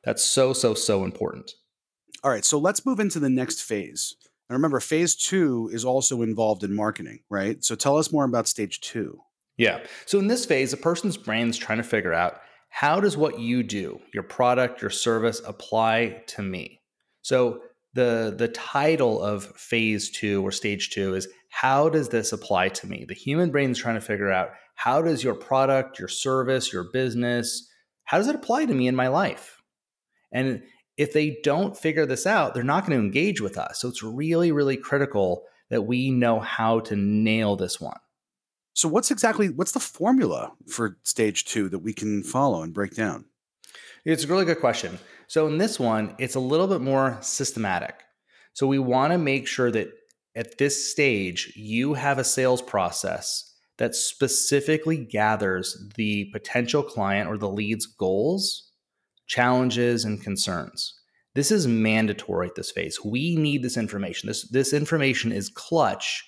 That's 0.05 0.25
so, 0.25 0.53
so, 0.53 0.75
so 0.75 1.05
important. 1.05 1.53
All 2.23 2.31
right. 2.31 2.45
So 2.45 2.59
let's 2.59 2.87
move 2.87 3.01
into 3.01 3.21
the 3.21 3.31
next 3.31 3.63
phase. 3.63 4.15
And 4.49 4.57
remember, 4.57 4.81
phase 4.81 5.15
two 5.17 5.71
is 5.73 5.85
also 5.85 6.23
involved 6.23 6.63
in 6.63 6.75
marketing, 6.75 7.21
right? 7.31 7.63
So 7.65 7.75
tell 7.75 7.97
us 7.97 8.13
more 8.13 8.25
about 8.25 8.47
stage 8.47 8.81
two. 8.81 9.21
Yeah. 9.57 9.81
So 10.05 10.19
in 10.19 10.29
this 10.29 10.45
phase, 10.45 10.73
a 10.73 10.77
person's 10.77 11.17
brain 11.17 11.49
is 11.49 11.59
trying 11.59 11.79
to 11.79 11.85
figure 11.85 12.15
out 12.15 12.41
how 12.69 13.01
does 13.01 13.17
what 13.17 13.41
you 13.41 13.63
do, 13.63 14.01
your 14.13 14.23
product, 14.23 14.83
your 14.83 14.91
service, 14.91 15.41
apply 15.47 16.23
to 16.29 16.43
me? 16.43 16.81
So 17.23 17.61
the 17.95 18.35
the 18.37 18.49
title 18.49 19.23
of 19.23 19.47
phase 19.57 20.11
two 20.11 20.47
or 20.47 20.53
stage 20.53 20.91
two 20.91 21.15
is 21.15 21.27
how 21.49 21.89
does 21.89 22.11
this 22.11 22.33
apply 22.33 22.69
to 22.69 22.87
me? 22.87 23.07
The 23.09 23.15
human 23.15 23.51
brain 23.51 23.71
is 23.71 23.79
trying 23.79 23.95
to 23.95 24.01
figure 24.01 24.31
out 24.31 24.51
how 24.77 25.03
does 25.03 25.25
your 25.25 25.35
product, 25.35 25.99
your 25.99 26.09
service, 26.09 26.73
your 26.73 26.85
business, 26.93 27.69
how 28.05 28.19
does 28.19 28.29
it 28.29 28.37
apply 28.37 28.67
to 28.67 28.75
me 28.75 28.87
in 28.87 28.95
my 28.95 29.09
life? 29.09 29.61
And 30.33 30.63
if 30.97 31.13
they 31.13 31.39
don't 31.43 31.77
figure 31.77 32.07
this 32.07 32.27
out, 32.27 32.55
they're 32.55 32.63
not 32.63 32.87
going 32.87 32.99
to 32.99 33.05
engage 33.05 33.41
with 33.41 33.59
us. 33.59 33.81
So 33.81 33.89
it's 33.89 34.03
really, 34.03 34.53
really 34.53 34.77
critical 34.77 35.45
that 35.71 35.83
we 35.83 36.11
know 36.11 36.41
how 36.41 36.81
to 36.81 36.95
nail 36.95 37.57
this 37.57 37.81
one. 37.81 37.99
So 38.75 38.89
what's 38.89 39.11
exactly 39.11 39.49
what's 39.49 39.73
the 39.73 39.81
formula 39.81 40.53
for 40.69 40.99
stage 41.03 41.47
two 41.47 41.69
that 41.71 41.79
we 41.79 41.93
can 41.93 42.23
follow 42.23 42.63
and 42.63 42.75
break 42.75 42.95
down? 42.95 43.25
It's 44.05 44.25
a 44.25 44.29
really 44.29 44.45
good 44.45 44.61
question. 44.61 44.99
So 45.27 45.47
in 45.47 45.59
this 45.59 45.81
one, 45.81 46.15
it's 46.19 46.35
a 46.35 46.41
little 46.41 46.69
bit 46.69 46.83
more 46.83 47.19
systematic. 47.23 47.95
So 48.53 48.67
we 48.67 48.79
want 48.79 49.13
to 49.13 49.19
make 49.19 49.47
sure 49.47 49.71
that 49.71 49.89
at 50.37 50.59
this 50.59 50.91
stage, 50.91 51.55
you 51.57 51.95
have 51.95 52.19
a 52.19 52.25
sales 52.25 52.61
process 52.61 53.56
that 53.79 53.95
specifically 53.95 54.97
gathers 54.97 55.77
the 55.97 56.27
potential 56.33 56.83
client 56.83 57.29
or 57.29 57.37
the 57.37 57.49
lead's 57.49 57.87
goals, 57.87 58.71
challenges, 59.27 60.05
and 60.05 60.23
concerns. 60.23 60.99
This 61.35 61.51
is 61.51 61.67
mandatory 61.67 62.49
at 62.49 62.55
this 62.55 62.71
phase. 62.71 62.99
We 63.05 63.37
need 63.37 63.63
this 63.63 63.77
information. 63.77 64.29
This, 64.29 64.49
this 64.49 64.73
information 64.73 65.33
is 65.33 65.51
clutch 65.51 66.25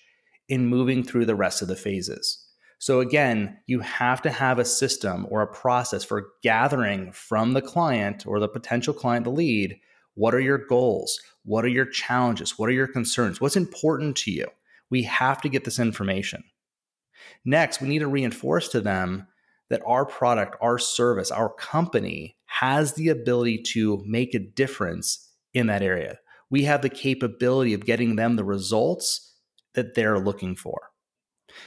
in 0.48 0.66
moving 0.66 1.02
through 1.02 1.24
the 1.24 1.34
rest 1.34 1.62
of 1.62 1.68
the 1.68 1.76
phases. 1.76 2.44
So, 2.78 3.00
again, 3.00 3.58
you 3.66 3.80
have 3.80 4.22
to 4.22 4.30
have 4.30 4.58
a 4.58 4.64
system 4.64 5.26
or 5.30 5.42
a 5.42 5.52
process 5.52 6.04
for 6.04 6.28
gathering 6.42 7.10
from 7.12 7.54
the 7.54 7.62
client 7.62 8.26
or 8.26 8.38
the 8.38 8.48
potential 8.48 8.94
client, 8.94 9.24
the 9.24 9.30
lead, 9.30 9.80
what 10.14 10.34
are 10.34 10.40
your 10.40 10.58
goals? 10.58 11.20
What 11.44 11.64
are 11.64 11.68
your 11.68 11.86
challenges? 11.86 12.58
What 12.58 12.68
are 12.68 12.72
your 12.72 12.88
concerns? 12.88 13.40
What's 13.40 13.56
important 13.56 14.16
to 14.18 14.32
you? 14.32 14.48
We 14.90 15.04
have 15.04 15.40
to 15.42 15.48
get 15.48 15.64
this 15.64 15.78
information. 15.78 16.42
Next, 17.44 17.80
we 17.80 17.88
need 17.88 18.00
to 18.00 18.08
reinforce 18.08 18.68
to 18.68 18.80
them 18.80 19.26
that 19.70 19.82
our 19.86 20.04
product, 20.04 20.56
our 20.60 20.78
service, 20.78 21.30
our 21.30 21.48
company 21.48 22.36
has 22.46 22.94
the 22.94 23.08
ability 23.08 23.62
to 23.62 24.02
make 24.06 24.34
a 24.34 24.38
difference 24.38 25.30
in 25.52 25.66
that 25.66 25.82
area. 25.82 26.18
We 26.50 26.64
have 26.64 26.82
the 26.82 26.88
capability 26.88 27.74
of 27.74 27.84
getting 27.84 28.16
them 28.16 28.36
the 28.36 28.44
results 28.44 29.34
that 29.74 29.94
they're 29.94 30.18
looking 30.18 30.56
for. 30.56 30.90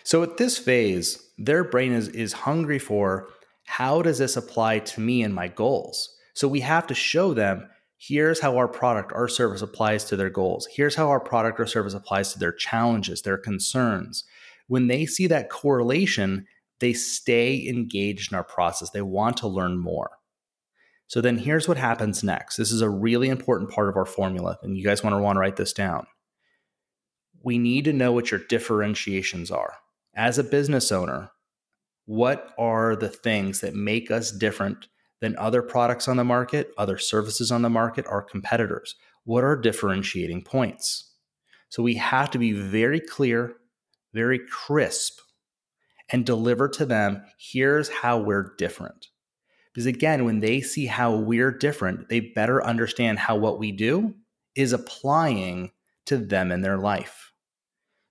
So 0.04 0.24
at 0.24 0.38
this 0.38 0.58
phase, 0.58 1.32
their 1.38 1.64
brain 1.64 1.92
is, 1.92 2.08
is 2.10 2.34
hungry 2.34 2.80
for 2.80 3.30
how 3.66 4.02
does 4.02 4.18
this 4.18 4.36
apply 4.36 4.80
to 4.80 5.02
me 5.02 5.22
and 5.22 5.34
my 5.34 5.48
goals? 5.48 6.16
So 6.34 6.48
we 6.48 6.62
have 6.62 6.88
to 6.88 6.96
show 6.96 7.34
them 7.34 7.68
here's 7.98 8.40
how 8.40 8.58
our 8.58 8.68
product, 8.68 9.14
our 9.14 9.28
service 9.28 9.62
applies 9.62 10.06
to 10.06 10.16
their 10.16 10.30
goals. 10.30 10.68
Here's 10.72 10.96
how 10.96 11.10
our 11.10 11.20
product 11.20 11.60
or 11.60 11.68
service 11.68 11.94
applies 11.94 12.34
to 12.34 12.40
their 12.40 12.52
challenges, 12.52 13.22
their 13.22 13.38
concerns 13.38 14.24
when 14.72 14.88
they 14.88 15.06
see 15.06 15.28
that 15.28 15.50
correlation, 15.50 16.48
they 16.80 16.94
stay 16.94 17.68
engaged 17.68 18.32
in 18.32 18.38
our 18.38 18.44
process. 18.46 18.90
They 18.90 19.02
want 19.02 19.36
to 19.38 19.48
learn 19.50 19.78
more. 19.78 20.12
So 21.08 21.20
then 21.20 21.38
here's 21.38 21.68
what 21.68 21.76
happens 21.76 22.24
next. 22.24 22.56
This 22.56 22.72
is 22.72 22.80
a 22.80 22.90
really 22.90 23.28
important 23.28 23.70
part 23.70 23.90
of 23.90 23.98
our 23.98 24.06
formula, 24.06 24.58
and 24.64 24.78
you 24.78 24.86
guys 24.86 25.04
want 25.04 25.14
to 25.14 25.22
want 25.22 25.36
to 25.36 25.42
write 25.42 25.58
this 25.58 25.74
down. 25.74 26.08
We 27.44 27.58
need 27.58 27.84
to 27.84 27.92
know 27.92 28.14
what 28.14 28.32
your 28.32 28.40
differentiations 28.48 29.52
are. 29.52 29.74
As 30.16 30.38
a 30.38 30.44
business 30.44 30.90
owner, 30.90 31.32
what 32.06 32.54
are 32.58 32.96
the 32.96 33.10
things 33.10 33.60
that 33.60 33.76
make 33.76 34.10
us 34.10 34.32
different 34.32 34.88
than 35.20 35.36
other 35.38 35.62
products 35.62 36.08
on 36.08 36.16
the 36.16 36.24
market, 36.24 36.72
other 36.78 36.98
services 36.98 37.52
on 37.52 37.62
the 37.62 37.70
market, 37.70 38.06
our 38.08 38.22
competitors? 38.22 38.96
What 39.26 39.44
are 39.44 39.58
differentiating 39.58 40.44
points? 40.46 41.12
So 41.68 41.84
we 41.84 41.96
have 41.96 42.32
to 42.32 42.38
be 42.38 42.54
very 42.54 43.02
clear 43.02 43.58
very 44.14 44.40
crisp, 44.40 45.20
and 46.10 46.26
deliver 46.26 46.68
to 46.70 46.86
them 46.86 47.24
here's 47.38 47.90
how 47.90 48.20
we're 48.20 48.54
different. 48.58 49.08
Because 49.74 49.86
again, 49.86 50.26
when 50.26 50.42
they 50.42 50.62
see 50.62 50.86
how 50.86 51.16
we're 51.16 51.52
different, 51.52 52.10
they 52.10 52.20
better 52.20 52.64
understand 52.64 53.20
how 53.20 53.38
what 53.38 53.60
we 53.60 53.72
do 53.72 54.14
is 54.56 54.74
applying 54.74 55.72
to 56.06 56.18
them 56.18 56.52
in 56.52 56.62
their 56.62 56.78
life. 56.78 57.32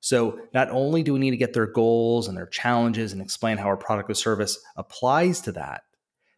So, 0.00 0.38
not 0.54 0.71
only 0.71 1.02
do 1.02 1.12
we 1.12 1.19
need 1.19 1.33
to 1.33 1.37
get 1.37 1.52
their 1.52 1.66
goals 1.66 2.26
and 2.26 2.37
their 2.37 2.47
challenges 2.47 3.12
and 3.12 3.21
explain 3.21 3.59
how 3.59 3.66
our 3.66 3.76
product 3.76 4.09
or 4.09 4.14
service 4.14 4.59
applies 4.76 5.42
to 5.42 5.52
that, 5.52 5.83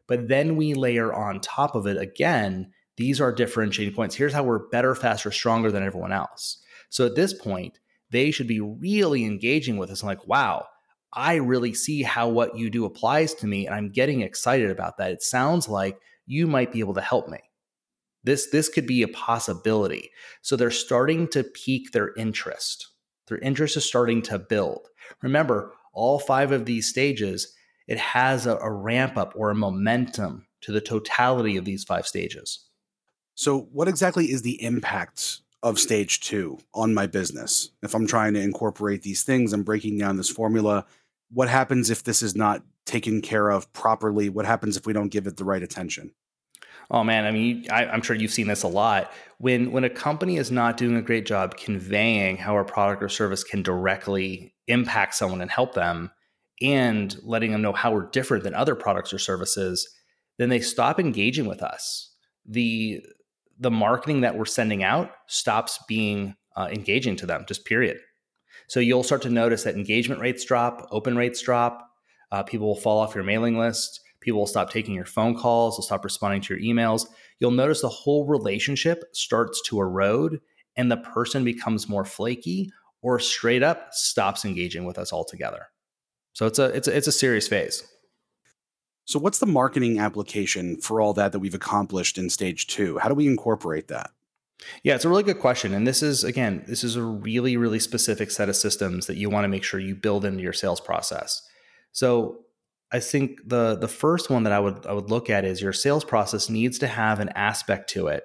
but 0.09 0.27
then 0.27 0.57
we 0.57 0.75
layer 0.75 1.15
on 1.15 1.41
top 1.41 1.77
of 1.77 1.87
it 1.87 1.97
again, 1.97 2.73
these 2.97 3.21
are 3.21 3.33
differentiating 3.33 3.95
points. 3.95 4.17
Here's 4.17 4.33
how 4.33 4.43
we're 4.43 4.69
better, 4.71 4.97
faster, 4.97 5.31
stronger 5.31 5.71
than 5.71 5.85
everyone 5.85 6.11
else. 6.11 6.59
So, 6.91 7.07
at 7.07 7.15
this 7.15 7.33
point, 7.33 7.79
they 8.13 8.31
should 8.31 8.47
be 8.47 8.61
really 8.61 9.25
engaging 9.25 9.79
with 9.79 9.91
us 9.91 10.03
and 10.03 10.09
like, 10.09 10.27
wow, 10.29 10.67
I 11.13 11.37
really 11.37 11.75
see 11.75 12.03
how 12.03 12.29
what 12.29 12.57
you 12.57 12.71
do 12.71 12.85
applies 12.85 13.35
to 13.35 13.47
me 13.47 13.67
and 13.67 13.75
I'm 13.75 13.91
getting 13.91 14.21
excited 14.21 14.71
about 14.71 14.99
that. 14.99 15.11
It 15.11 15.23
sounds 15.23 15.69
like 15.69 15.99
you 16.27 16.47
might 16.47 16.73
be 16.73 16.81
able 16.81 16.95
to 16.95 17.01
help 17.01 17.29
me. 17.29 17.39
This 18.25 18.49
this 18.51 18.69
could 18.69 18.87
be 18.87 19.03
a 19.03 19.09
possibility. 19.09 20.11
So 20.43 20.55
they're 20.55 20.71
starting 20.71 21.27
to 21.29 21.43
pique 21.43 21.91
their 21.93 22.15
interest. 22.15 22.89
Their 23.27 23.39
interest 23.39 23.77
is 23.77 23.85
starting 23.85 24.23
to 24.23 24.39
build. 24.39 24.89
Remember, 25.23 25.73
all 25.93 26.19
five 26.19 26.53
of 26.53 26.65
these 26.65 26.89
stages, 26.89 27.53
it 27.89 27.99
has 27.99 28.47
a, 28.47 28.57
a 28.57 28.71
ramp 28.71 29.17
up 29.17 29.33
or 29.37 29.51
a 29.51 29.55
momentum 29.55 30.47
to 30.63 30.73
the 30.73 30.81
totality 30.81 31.57
of 31.57 31.65
these 31.65 31.85
five 31.85 32.07
stages. 32.07 32.67
So, 33.35 33.69
what 33.73 33.89
exactly 33.89 34.31
is 34.31 34.43
the 34.43 34.63
impact 34.63 35.41
of 35.63 35.79
stage 35.79 36.21
two 36.21 36.59
on 36.75 36.95
my 36.95 37.07
business. 37.07 37.71
If 37.83 37.95
I'm 37.95 38.07
trying 38.07 38.35
to 38.35 38.41
incorporate 38.41 39.03
these 39.03 39.23
things, 39.23 39.53
I'm 39.53 39.63
breaking 39.63 39.99
down 39.99 40.17
this 40.17 40.31
formula. 40.31 40.85
What 41.31 41.49
happens 41.49 41.91
if 41.91 42.05
this 42.05 42.23
is 42.23 42.35
not 42.35 42.63
taken 42.85 43.23
care 43.23 43.51
of 43.51 43.73
properly? 43.73 44.29
What 44.29 44.45
happens 44.45 44.77
if 44.77 44.87
we 44.87 44.93
don't 44.93 45.09
give 45.09 45.27
it 45.27 45.37
the 45.37 45.45
right 45.45 45.63
attention? 45.63 46.13
Oh 46.91 47.05
man, 47.05 47.25
I 47.25 47.31
mean, 47.31 47.67
I, 47.71 47.85
am 47.85 48.03
sure 48.03 48.17
you've 48.17 48.33
seen 48.33 48.49
this 48.49 48.65
a 48.65 48.69
lot. 48.69 49.13
When 49.39 49.73
when 49.73 49.85
a 49.85 49.91
company 49.91 50.37
is 50.37 50.51
not 50.51 50.77
doing 50.77 50.97
a 50.97 51.03
great 51.03 51.27
job 51.27 51.57
conveying 51.57 52.37
how 52.37 52.57
a 52.59 52.65
product 52.65 53.03
or 53.03 53.09
service 53.09 53.45
can 53.45 53.63
directly 53.63 54.55
impact 54.67 55.15
someone 55.15 55.41
and 55.41 55.51
help 55.51 55.75
them, 55.75 56.11
and 56.63 57.17
letting 57.23 57.53
them 57.53 57.61
know 57.61 57.73
how 57.73 57.93
we're 57.93 58.09
different 58.11 58.45
than 58.45 58.55
other 58.55 58.75
products 58.75 59.13
or 59.13 59.19
services, 59.19 59.89
then 60.39 60.49
they 60.49 60.61
stop 60.61 61.01
engaging 61.01 61.47
with 61.47 61.63
us. 61.63 62.15
The 62.47 63.05
the 63.63 63.71
marketing 63.71 64.21
that 64.23 64.37
we're 64.37 64.45
sending 64.45 64.83
out 64.83 65.11
stops 65.27 65.79
being 65.89 66.37
uh, 66.57 66.69
engaging 66.71 67.17
to 67.17 67.27
them, 67.27 67.45
just 67.49 67.65
period. 67.65 67.99
So 68.69 68.81
you'll 68.81 69.03
start 69.03 69.23
to 69.23 69.31
notice 69.31 69.65
that 69.65 69.75
engagement 69.75 70.21
rates 70.21 70.45
drop, 70.45 70.89
open 70.91 71.17
rates 71.17 71.41
drop, 71.41 71.89
uh, 72.31 72.43
people 72.43 72.67
will 72.67 72.77
fall 72.77 72.99
off 72.99 73.15
your 73.15 73.25
mailing 73.25 73.59
list, 73.59 74.01
People 74.23 74.39
will 74.39 74.47
stop 74.47 74.71
taking 74.71 74.95
your 74.95 75.05
phone 75.05 75.37
calls, 75.37 75.77
they'll 75.77 75.83
stop 75.83 76.05
responding 76.05 76.41
to 76.43 76.55
your 76.55 76.63
emails. 76.63 77.07
You'll 77.41 77.51
notice 77.51 77.83
the 77.83 77.89
whole 77.89 78.25
relationship 78.25 79.03
starts 79.13 79.61
to 79.67 79.81
erode 79.81 80.41
and 80.77 80.91
the 80.91 80.97
person 80.97 81.45
becomes 81.45 81.89
more 81.89 82.05
flaky 82.05 82.73
or 83.03 83.19
straight 83.19 83.65
up 83.65 83.89
stops 83.91 84.45
engaging 84.45 84.85
with 84.85 84.97
us 84.97 85.13
altogether. 85.13 85.67
So 86.35 86.47
it's 86.47 86.61
a 86.61 86.67
it's 86.67 86.89
a, 86.89 86.97
it's 86.97 87.09
a 87.09 87.13
serious 87.13 87.49
phase. 87.49 87.85
So 89.05 89.19
what's 89.19 89.39
the 89.39 89.47
marketing 89.47 89.99
application 89.99 90.77
for 90.77 91.01
all 91.01 91.13
that 91.15 91.33
that 91.33 91.41
we've 91.41 91.55
accomplished 91.55 92.19
in 92.19 92.31
stage 92.31 92.67
2? 92.69 92.99
How 92.99 93.09
do 93.09 93.15
we 93.15 93.27
incorporate 93.27 93.89
that? 93.89 94.11
Yeah, 94.85 94.95
it's 94.95 95.05
a 95.05 95.09
really 95.09 95.25
good 95.25 95.41
question. 95.41 95.75
And 95.75 95.87
this 95.87 96.03
is, 96.03 96.23
again, 96.23 96.65
this 96.69 96.85
is 96.85 96.95
a 96.95 97.03
really, 97.03 97.57
really 97.57 97.81
specific 97.81 98.31
set 98.31 98.49
of 98.49 98.55
systems 98.55 99.07
that 99.07 99.17
you 99.17 99.29
want 99.29 99.45
to 99.45 99.49
make 99.49 99.65
sure 99.65 99.81
you 99.81 99.97
build 99.97 100.25
into 100.25 100.43
your 100.43 100.53
sales 100.53 100.81
process. 100.81 101.43
So 101.91 102.45
I 102.93 103.01
think 103.01 103.41
the 103.47 103.75
the 103.75 103.89
first 103.89 104.31
one 104.31 104.43
that 104.45 104.53
I 104.53 104.61
would 104.61 104.87
I 104.87 104.93
would 104.93 105.11
look 105.11 105.31
at 105.31 105.45
is 105.45 105.63
your 105.63 105.73
sales 105.73 106.05
process 106.05 106.49
needs 106.51 106.79
to 106.81 106.87
have 106.87 107.21
an 107.21 107.31
aspect 107.31 107.89
to 107.91 108.07
it 108.07 108.25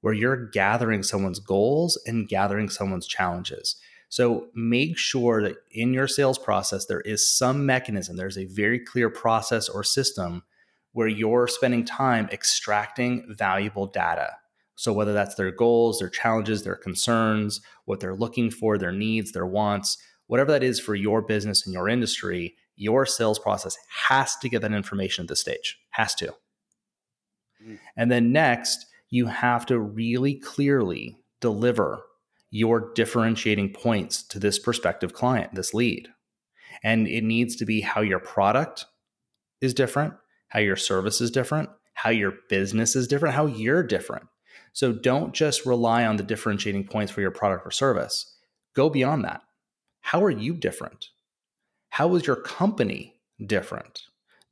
where 0.00 0.14
you're 0.14 0.48
gathering 0.50 1.02
someone's 1.02 1.40
goals 1.40 2.00
and 2.06 2.28
gathering 2.28 2.68
someone's 2.68 3.06
challenges. 3.06 3.76
So 4.08 4.48
make 4.54 4.96
sure 4.96 5.42
that 5.42 5.56
in 5.70 5.92
your 5.92 6.08
sales 6.08 6.38
process 6.38 6.86
there 6.86 7.02
is 7.02 7.28
some 7.28 7.66
mechanism, 7.66 8.16
there's 8.16 8.38
a 8.38 8.46
very 8.46 8.78
clear 8.78 9.10
process 9.10 9.68
or 9.68 9.84
system 9.84 10.42
where 10.92 11.08
you're 11.08 11.46
spending 11.46 11.84
time 11.84 12.28
extracting 12.32 13.26
valuable 13.36 13.86
data 13.86 14.30
so, 14.78 14.92
whether 14.92 15.12
that's 15.12 15.34
their 15.34 15.50
goals, 15.50 15.98
their 15.98 16.08
challenges, 16.08 16.62
their 16.62 16.76
concerns, 16.76 17.60
what 17.86 17.98
they're 17.98 18.14
looking 18.14 18.48
for, 18.48 18.78
their 18.78 18.92
needs, 18.92 19.32
their 19.32 19.44
wants, 19.44 19.98
whatever 20.28 20.52
that 20.52 20.62
is 20.62 20.78
for 20.78 20.94
your 20.94 21.20
business 21.20 21.66
and 21.66 21.74
your 21.74 21.88
industry, 21.88 22.54
your 22.76 23.04
sales 23.04 23.40
process 23.40 23.76
has 24.06 24.36
to 24.36 24.48
get 24.48 24.62
that 24.62 24.72
information 24.72 25.24
at 25.24 25.28
this 25.30 25.40
stage, 25.40 25.76
has 25.90 26.14
to. 26.14 26.32
Mm. 27.60 27.78
And 27.96 28.08
then 28.08 28.30
next, 28.30 28.86
you 29.10 29.26
have 29.26 29.66
to 29.66 29.80
really 29.80 30.34
clearly 30.34 31.16
deliver 31.40 32.00
your 32.50 32.92
differentiating 32.94 33.72
points 33.72 34.22
to 34.22 34.38
this 34.38 34.58
prospective 34.58 35.12
client, 35.12 35.54
this 35.54 35.74
lead. 35.74 36.08
And 36.82 37.06
it 37.08 37.24
needs 37.24 37.56
to 37.56 37.64
be 37.64 37.80
how 37.80 38.00
your 38.00 38.20
product 38.20 38.86
is 39.60 39.74
different, 39.74 40.14
how 40.48 40.60
your 40.60 40.76
service 40.76 41.20
is 41.20 41.30
different, 41.30 41.68
how 41.94 42.10
your 42.10 42.34
business 42.48 42.94
is 42.94 43.08
different, 43.08 43.34
how 43.34 43.46
you're 43.46 43.82
different. 43.82 44.26
So 44.72 44.92
don't 44.92 45.34
just 45.34 45.66
rely 45.66 46.04
on 46.06 46.16
the 46.16 46.22
differentiating 46.22 46.86
points 46.86 47.10
for 47.10 47.20
your 47.20 47.30
product 47.30 47.66
or 47.66 47.70
service. 47.70 48.36
Go 48.74 48.88
beyond 48.88 49.24
that. 49.24 49.42
How 50.00 50.22
are 50.22 50.30
you 50.30 50.54
different? 50.54 51.08
How 51.90 52.14
is 52.14 52.26
your 52.26 52.36
company 52.36 53.20
different? 53.44 54.02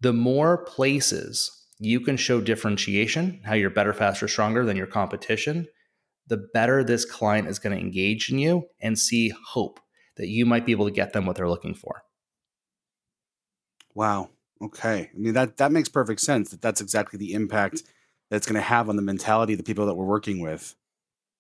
The 0.00 0.12
more 0.12 0.59
places 0.59 1.67
you 1.79 2.00
can 2.00 2.17
show 2.17 2.41
differentiation, 2.41 3.41
how 3.45 3.55
you're 3.55 3.71
better, 3.71 3.93
faster, 3.93 4.26
stronger 4.26 4.65
than 4.65 4.76
your 4.76 4.87
competition, 4.87 5.69
the 6.26 6.49
better 6.52 6.83
this 6.83 7.04
client 7.04 7.49
is 7.49 7.59
going 7.59 7.76
to 7.76 7.83
engage 7.83 8.30
in 8.30 8.38
you 8.38 8.68
and 8.80 8.99
see 8.99 9.33
hope 9.49 9.80
that 10.16 10.28
you 10.28 10.47
might 10.47 10.66
be 10.66 10.73
able 10.73 10.87
to 10.87 10.90
get 10.90 11.12
them 11.12 11.26
what 11.26 11.37
they're 11.37 11.49
looking 11.49 11.75
for. 11.75 12.02
Wow. 13.95 14.30
Okay. 14.62 15.11
I 15.14 15.18
mean 15.18 15.35
that 15.35 15.59
that 15.59 15.73
makes 15.73 15.88
perfect 15.88 16.21
sense 16.21 16.50
that 16.50 16.62
that's 16.62 16.80
exactly 16.80 17.18
the 17.18 17.35
impact 17.35 17.83
that's 18.30 18.47
going 18.47 18.56
to 18.56 18.61
have 18.61 18.88
on 18.88 18.97
the 18.97 19.02
mentality 19.02 19.52
of 19.52 19.59
the 19.59 19.64
people 19.64 19.87
that 19.87 19.95
we're 19.95 20.04
working 20.04 20.40
with. 20.40 20.75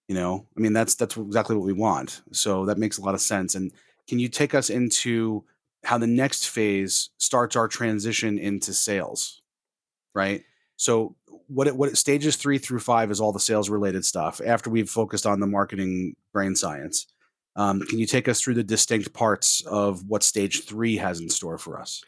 You 0.08 0.14
know, 0.14 0.46
I 0.56 0.60
mean, 0.60 0.72
that's 0.72 0.94
that's 0.94 1.16
exactly 1.16 1.56
what 1.56 1.64
we 1.64 1.72
want. 1.72 2.22
So 2.32 2.66
that 2.66 2.78
makes 2.78 2.98
a 2.98 3.02
lot 3.02 3.14
of 3.14 3.20
sense. 3.20 3.54
And 3.54 3.72
can 4.08 4.18
you 4.18 4.28
take 4.28 4.54
us 4.54 4.70
into 4.70 5.44
how 5.84 5.98
the 5.98 6.06
next 6.06 6.48
phase 6.48 7.10
starts 7.18 7.56
our 7.56 7.68
transition 7.68 8.38
into 8.38 8.72
sales, 8.72 9.42
right? 10.14 10.44
So 10.76 11.16
what 11.48 11.66
it, 11.66 11.76
what 11.76 11.96
stages 11.96 12.36
three 12.36 12.58
through 12.58 12.80
five 12.80 13.10
is 13.10 13.20
all 13.20 13.32
the 13.32 13.40
sales 13.40 13.70
related 13.70 14.04
stuff. 14.04 14.40
After 14.44 14.70
we've 14.70 14.90
focused 14.90 15.26
on 15.26 15.40
the 15.40 15.46
marketing 15.46 16.16
brain 16.32 16.56
science, 16.56 17.06
um, 17.56 17.80
can 17.82 17.98
you 17.98 18.06
take 18.06 18.28
us 18.28 18.40
through 18.40 18.54
the 18.54 18.64
distinct 18.64 19.12
parts 19.12 19.62
of 19.62 20.04
what 20.08 20.22
stage 20.22 20.64
three 20.64 20.96
has 20.96 21.20
in 21.20 21.30
store 21.30 21.58
for 21.58 21.80
us? 21.80 22.02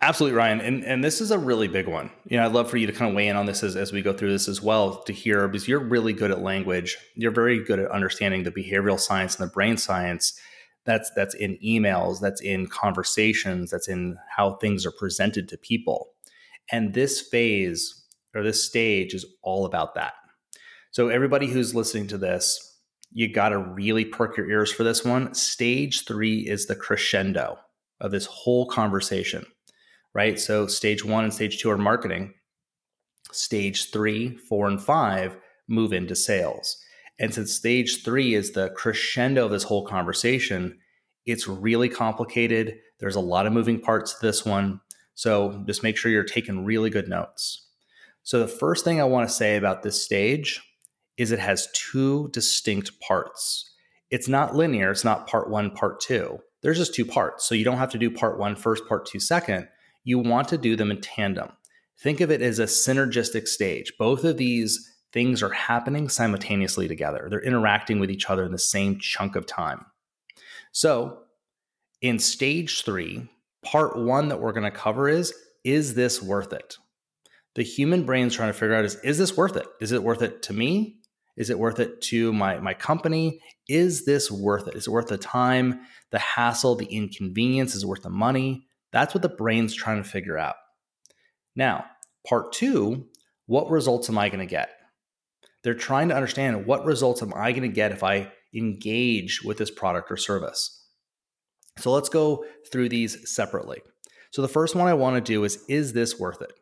Absolutely, 0.00 0.36
Ryan. 0.36 0.60
And 0.60 0.84
and 0.84 1.02
this 1.02 1.20
is 1.20 1.30
a 1.30 1.38
really 1.38 1.68
big 1.68 1.88
one. 1.88 2.10
You 2.26 2.36
know, 2.36 2.44
I'd 2.44 2.52
love 2.52 2.68
for 2.68 2.76
you 2.76 2.86
to 2.86 2.92
kind 2.92 3.08
of 3.08 3.16
weigh 3.16 3.28
in 3.28 3.36
on 3.36 3.46
this 3.46 3.62
as, 3.62 3.74
as 3.76 3.92
we 3.92 4.02
go 4.02 4.12
through 4.12 4.32
this 4.32 4.48
as 4.48 4.60
well 4.60 5.02
to 5.04 5.12
hear 5.12 5.48
because 5.48 5.66
you're 5.66 5.80
really 5.80 6.12
good 6.12 6.30
at 6.30 6.40
language. 6.40 6.96
You're 7.14 7.30
very 7.30 7.62
good 7.64 7.78
at 7.78 7.90
understanding 7.90 8.42
the 8.42 8.50
behavioral 8.50 9.00
science 9.00 9.38
and 9.38 9.48
the 9.48 9.52
brain 9.52 9.76
science 9.76 10.38
that's 10.84 11.10
that's 11.16 11.34
in 11.34 11.58
emails, 11.64 12.20
that's 12.20 12.40
in 12.40 12.66
conversations, 12.66 13.70
that's 13.70 13.88
in 13.88 14.18
how 14.36 14.54
things 14.56 14.84
are 14.84 14.92
presented 14.92 15.48
to 15.48 15.56
people. 15.56 16.10
And 16.70 16.94
this 16.94 17.20
phase 17.20 18.03
or 18.34 18.42
this 18.42 18.64
stage 18.64 19.14
is 19.14 19.24
all 19.42 19.66
about 19.66 19.94
that. 19.94 20.14
So 20.90 21.08
everybody 21.08 21.46
who's 21.46 21.74
listening 21.74 22.06
to 22.08 22.18
this, 22.18 22.78
you 23.12 23.32
got 23.32 23.50
to 23.50 23.58
really 23.58 24.04
perk 24.04 24.36
your 24.36 24.48
ears 24.50 24.72
for 24.72 24.84
this 24.84 25.04
one. 25.04 25.34
Stage 25.34 26.04
3 26.04 26.40
is 26.40 26.66
the 26.66 26.76
crescendo 26.76 27.58
of 28.00 28.10
this 28.10 28.26
whole 28.26 28.66
conversation 28.66 29.46
right? 30.14 30.38
So 30.38 30.66
stage 30.66 31.04
one 31.04 31.24
and 31.24 31.34
stage 31.34 31.60
two 31.60 31.70
are 31.70 31.76
marketing. 31.78 32.32
Stage 33.32 33.90
three, 33.90 34.36
four, 34.36 34.68
and 34.68 34.80
five 34.80 35.36
move 35.68 35.92
into 35.92 36.14
sales. 36.14 36.78
And 37.18 37.34
since 37.34 37.52
stage 37.52 38.04
three 38.04 38.34
is 38.34 38.52
the 38.52 38.70
crescendo 38.70 39.44
of 39.44 39.50
this 39.50 39.64
whole 39.64 39.84
conversation, 39.84 40.78
it's 41.26 41.48
really 41.48 41.88
complicated. 41.88 42.78
There's 43.00 43.16
a 43.16 43.20
lot 43.20 43.46
of 43.46 43.52
moving 43.52 43.80
parts 43.80 44.14
to 44.14 44.26
this 44.26 44.44
one. 44.44 44.80
So 45.14 45.62
just 45.66 45.82
make 45.82 45.96
sure 45.96 46.10
you're 46.10 46.24
taking 46.24 46.64
really 46.64 46.90
good 46.90 47.08
notes. 47.08 47.63
So, 48.24 48.40
the 48.40 48.48
first 48.48 48.84
thing 48.84 49.00
I 49.00 49.04
want 49.04 49.28
to 49.28 49.34
say 49.34 49.56
about 49.56 49.82
this 49.82 50.02
stage 50.02 50.60
is 51.16 51.30
it 51.30 51.38
has 51.38 51.68
two 51.72 52.28
distinct 52.32 52.98
parts. 53.00 53.70
It's 54.10 54.28
not 54.28 54.56
linear, 54.56 54.90
it's 54.90 55.04
not 55.04 55.28
part 55.28 55.48
one, 55.48 55.70
part 55.70 56.00
two. 56.00 56.38
There's 56.62 56.78
just 56.78 56.94
two 56.94 57.04
parts. 57.04 57.46
So, 57.46 57.54
you 57.54 57.64
don't 57.64 57.78
have 57.78 57.92
to 57.92 57.98
do 57.98 58.10
part 58.10 58.38
one 58.38 58.56
first, 58.56 58.86
part 58.88 59.06
two 59.06 59.20
second 59.20 59.68
you 60.04 60.18
want 60.18 60.48
to 60.48 60.58
do 60.58 60.76
them 60.76 60.90
in 60.90 61.00
tandem. 61.00 61.50
Think 61.98 62.20
of 62.20 62.30
it 62.30 62.42
as 62.42 62.58
a 62.58 62.64
synergistic 62.64 63.48
stage. 63.48 63.92
Both 63.98 64.24
of 64.24 64.36
these 64.36 64.92
things 65.12 65.42
are 65.42 65.50
happening 65.50 66.08
simultaneously 66.08 66.88
together, 66.88 67.26
they're 67.30 67.40
interacting 67.40 67.98
with 67.98 68.10
each 68.10 68.28
other 68.28 68.44
in 68.44 68.52
the 68.52 68.58
same 68.58 68.98
chunk 68.98 69.36
of 69.36 69.46
time. 69.46 69.86
So, 70.72 71.20
in 72.00 72.18
stage 72.18 72.84
three, 72.84 73.28
part 73.64 73.96
one 73.96 74.28
that 74.28 74.40
we're 74.40 74.52
going 74.52 74.70
to 74.70 74.76
cover 74.76 75.08
is 75.08 75.32
Is 75.62 75.94
this 75.94 76.20
worth 76.20 76.52
it? 76.52 76.76
The 77.54 77.62
human 77.62 78.04
brain's 78.04 78.34
trying 78.34 78.50
to 78.50 78.58
figure 78.58 78.74
out 78.74 78.84
is 78.84 78.96
Is 78.96 79.18
this 79.18 79.36
worth 79.36 79.56
it? 79.56 79.66
Is 79.80 79.92
it 79.92 80.02
worth 80.02 80.22
it 80.22 80.42
to 80.44 80.52
me? 80.52 81.00
Is 81.36 81.50
it 81.50 81.58
worth 81.58 81.80
it 81.80 82.00
to 82.02 82.32
my, 82.32 82.58
my 82.60 82.74
company? 82.74 83.40
Is 83.68 84.04
this 84.04 84.30
worth 84.30 84.68
it? 84.68 84.74
Is 84.74 84.86
it 84.86 84.90
worth 84.90 85.08
the 85.08 85.18
time, 85.18 85.80
the 86.10 86.18
hassle, 86.18 86.76
the 86.76 86.86
inconvenience? 86.86 87.74
Is 87.74 87.82
it 87.82 87.88
worth 87.88 88.02
the 88.02 88.10
money? 88.10 88.66
That's 88.92 89.14
what 89.14 89.22
the 89.22 89.28
brain's 89.28 89.74
trying 89.74 90.02
to 90.02 90.08
figure 90.08 90.38
out. 90.38 90.54
Now, 91.56 91.86
part 92.26 92.52
two 92.52 93.08
what 93.46 93.70
results 93.70 94.08
am 94.08 94.16
I 94.16 94.28
going 94.28 94.40
to 94.40 94.46
get? 94.46 94.70
They're 95.62 95.74
trying 95.74 96.08
to 96.08 96.14
understand 96.14 96.66
what 96.66 96.84
results 96.84 97.22
am 97.22 97.32
I 97.34 97.52
going 97.52 97.62
to 97.62 97.68
get 97.68 97.92
if 97.92 98.02
I 98.02 98.32
engage 98.54 99.42
with 99.42 99.58
this 99.58 99.70
product 99.70 100.10
or 100.10 100.16
service. 100.16 100.82
So 101.78 101.90
let's 101.92 102.08
go 102.08 102.44
through 102.70 102.88
these 102.88 103.30
separately. 103.30 103.82
So 104.30 104.42
the 104.42 104.48
first 104.48 104.74
one 104.74 104.86
I 104.86 104.94
want 104.94 105.16
to 105.16 105.20
do 105.20 105.44
is 105.44 105.62
is 105.68 105.92
this 105.92 106.18
worth 106.18 106.40
it? 106.40 106.52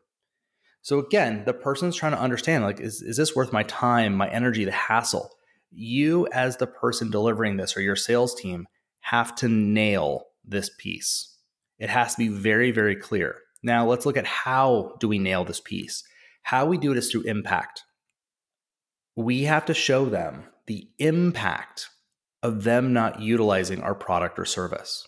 So 0.83 0.99
again, 0.99 1.45
the 1.47 1.55
person's 1.55 1.97
trying 1.97 2.13
to 2.13 2.21
understand 2.21 2.65
like 2.65 2.81
is, 2.81 3.03
is 3.03 3.17
this 3.17 3.35
worth 3.35 3.53
my 3.53 3.63
time, 3.65 4.15
my 4.15 4.29
energy, 4.29 4.65
the 4.65 4.73
hassle? 4.73 5.31
You 5.71 6.29
as 6.33 6.57
the 6.57 6.67
person 6.67 7.11
delivering 7.11 7.57
this 7.57 7.77
or 7.77 7.81
your 7.81 7.97
sales 7.97 8.35
team 8.35 8.67
have 9.01 9.35
to 9.37 9.49
nail 9.49 10.27
this 10.45 10.71
piece. 10.79 11.39
It 11.79 11.89
has 11.89 12.15
to 12.15 12.19
be 12.19 12.29
very, 12.29 12.73
very 12.73 12.97
clear. 12.97 13.37
Now, 13.63 13.87
let's 13.87 14.05
look 14.05 14.17
at 14.17 14.27
how 14.27 14.97
do 15.01 15.09
we 15.09 15.19
nail 15.19 15.45
this 15.45 15.61
piece? 15.61 16.03
How 16.43 16.67
we 16.67 16.77
do 16.77 16.93
it 16.93 16.99
is 16.99 17.11
through 17.11 17.23
impact. 17.23 17.83
We 19.15 19.45
have 19.45 19.67
to 19.67 19.75
show 19.75 20.07
them 20.07 20.45
the 20.67 20.89
impact 20.99 21.89
of 22.43 22.65
them 22.65 22.93
not 22.93 23.21
utilizing 23.21 23.83
our 23.83 23.95
product 23.95 24.39
or 24.39 24.45
service. 24.45 25.07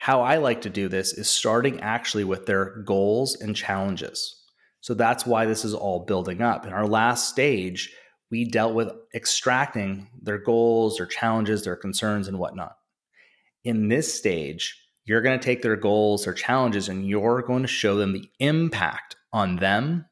How 0.00 0.22
I 0.22 0.36
like 0.36 0.62
to 0.62 0.70
do 0.70 0.88
this 0.88 1.12
is 1.12 1.28
starting 1.28 1.78
actually 1.80 2.24
with 2.24 2.46
their 2.46 2.76
goals 2.86 3.38
and 3.38 3.54
challenges. 3.54 4.34
So 4.80 4.94
that's 4.94 5.26
why 5.26 5.44
this 5.44 5.62
is 5.62 5.74
all 5.74 6.06
building 6.06 6.40
up. 6.40 6.64
In 6.64 6.72
our 6.72 6.86
last 6.86 7.28
stage, 7.28 7.94
we 8.30 8.46
dealt 8.46 8.74
with 8.74 8.88
extracting 9.14 10.08
their 10.22 10.38
goals, 10.38 10.96
their 10.96 11.04
challenges, 11.06 11.64
their 11.64 11.76
concerns, 11.76 12.28
and 12.28 12.38
whatnot. 12.38 12.76
In 13.62 13.88
this 13.88 14.12
stage, 14.14 14.74
you're 15.04 15.20
going 15.20 15.38
to 15.38 15.44
take 15.44 15.60
their 15.60 15.76
goals, 15.76 16.24
their 16.24 16.32
challenges, 16.32 16.88
and 16.88 17.06
you're 17.06 17.42
going 17.42 17.60
to 17.60 17.68
show 17.68 17.96
them 17.96 18.14
the 18.14 18.26
impact 18.38 19.16
on 19.34 19.56
them, 19.56 20.06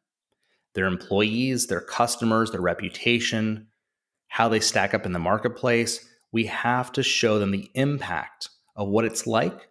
their 0.74 0.84
employees, 0.84 1.66
their 1.66 1.80
customers, 1.80 2.50
their 2.50 2.60
reputation, 2.60 3.68
how 4.28 4.50
they 4.50 4.60
stack 4.60 4.92
up 4.92 5.06
in 5.06 5.12
the 5.12 5.18
marketplace. 5.18 6.06
We 6.30 6.44
have 6.44 6.92
to 6.92 7.02
show 7.02 7.38
them 7.38 7.52
the 7.52 7.70
impact 7.72 8.50
of 8.76 8.88
what 8.88 9.06
it's 9.06 9.26
like 9.26 9.68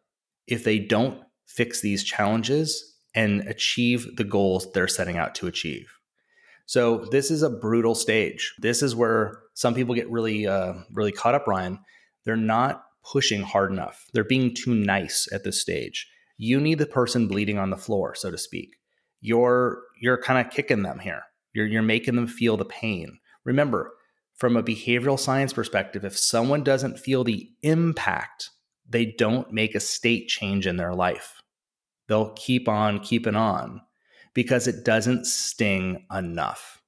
if 0.47 0.63
they 0.63 0.79
don't 0.79 1.21
fix 1.45 1.81
these 1.81 2.03
challenges 2.03 2.95
and 3.15 3.41
achieve 3.47 4.15
the 4.17 4.23
goals 4.23 4.71
they're 4.71 4.87
setting 4.87 5.17
out 5.17 5.35
to 5.35 5.47
achieve. 5.47 5.87
So 6.65 7.05
this 7.11 7.31
is 7.31 7.43
a 7.43 7.49
brutal 7.49 7.95
stage. 7.95 8.53
This 8.59 8.83
is 8.83 8.95
where 8.95 9.39
some 9.53 9.73
people 9.73 9.95
get 9.95 10.11
really, 10.11 10.45
uh, 10.45 10.73
really 10.91 11.13
caught 11.13 11.33
up. 11.33 11.47
Ryan, 11.47 11.79
they're 12.25 12.35
not 12.35 12.83
pushing 13.09 13.41
hard 13.41 13.71
enough. 13.71 14.05
They're 14.13 14.23
being 14.23 14.53
too 14.53 14.75
nice 14.75 15.27
at 15.31 15.43
this 15.43 15.61
stage. 15.61 16.07
You 16.37 16.59
need 16.59 16.77
the 16.77 16.85
person 16.85 17.27
bleeding 17.27 17.57
on 17.57 17.69
the 17.69 17.77
floor, 17.77 18.15
so 18.15 18.29
to 18.29 18.37
speak. 18.37 18.75
You're 19.21 19.81
you're 19.99 20.21
kind 20.21 20.45
of 20.45 20.53
kicking 20.53 20.83
them 20.83 20.99
here. 20.99 21.23
You're 21.53 21.65
you're 21.65 21.81
making 21.81 22.15
them 22.15 22.27
feel 22.27 22.57
the 22.57 22.65
pain. 22.65 23.17
Remember, 23.45 23.93
from 24.35 24.55
a 24.55 24.61
behavioral 24.61 25.17
science 25.17 25.53
perspective, 25.53 26.05
if 26.05 26.17
someone 26.17 26.63
doesn't 26.63 26.99
feel 26.99 27.23
the 27.23 27.49
impact, 27.63 28.51
they 28.89 29.05
don't 29.05 29.51
make 29.51 29.75
a 29.75 29.79
state 29.79 30.27
change 30.27 30.67
in 30.67 30.77
their 30.77 30.93
life. 30.93 31.41
They'll 32.07 32.33
keep 32.33 32.67
on 32.67 32.99
keeping 32.99 33.35
on 33.35 33.81
because 34.33 34.67
it 34.67 34.85
doesn't 34.85 35.25
sting 35.25 36.05
enough. 36.11 36.81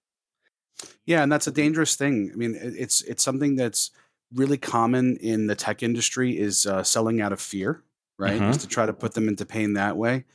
Yeah, 1.06 1.24
and 1.24 1.32
that's 1.32 1.48
a 1.48 1.52
dangerous 1.52 1.96
thing. 1.96 2.32
I 2.34 2.38
mean, 2.38 2.58
it's 2.62 3.02
it's 3.02 3.24
something 3.24 3.56
that's 3.56 3.92
really 4.34 4.58
common 4.58 5.18
in 5.18 5.48
the 5.48 5.56
tech 5.56 5.84
industry 5.84 6.38
is 6.38 6.66
uh, 6.66 6.84
selling 6.84 7.20
out 7.22 7.34
of 7.34 7.42
fear, 7.42 7.84
right? 8.18 8.40
Mm-hmm. 8.40 8.52
Is 8.52 8.58
to 8.60 8.68
try 8.68 8.86
to 8.86 8.94
put 8.94 9.14
them 9.14 9.28
into 9.28 9.46
pain 9.46 9.74
that 9.74 9.98
way. 9.98 10.26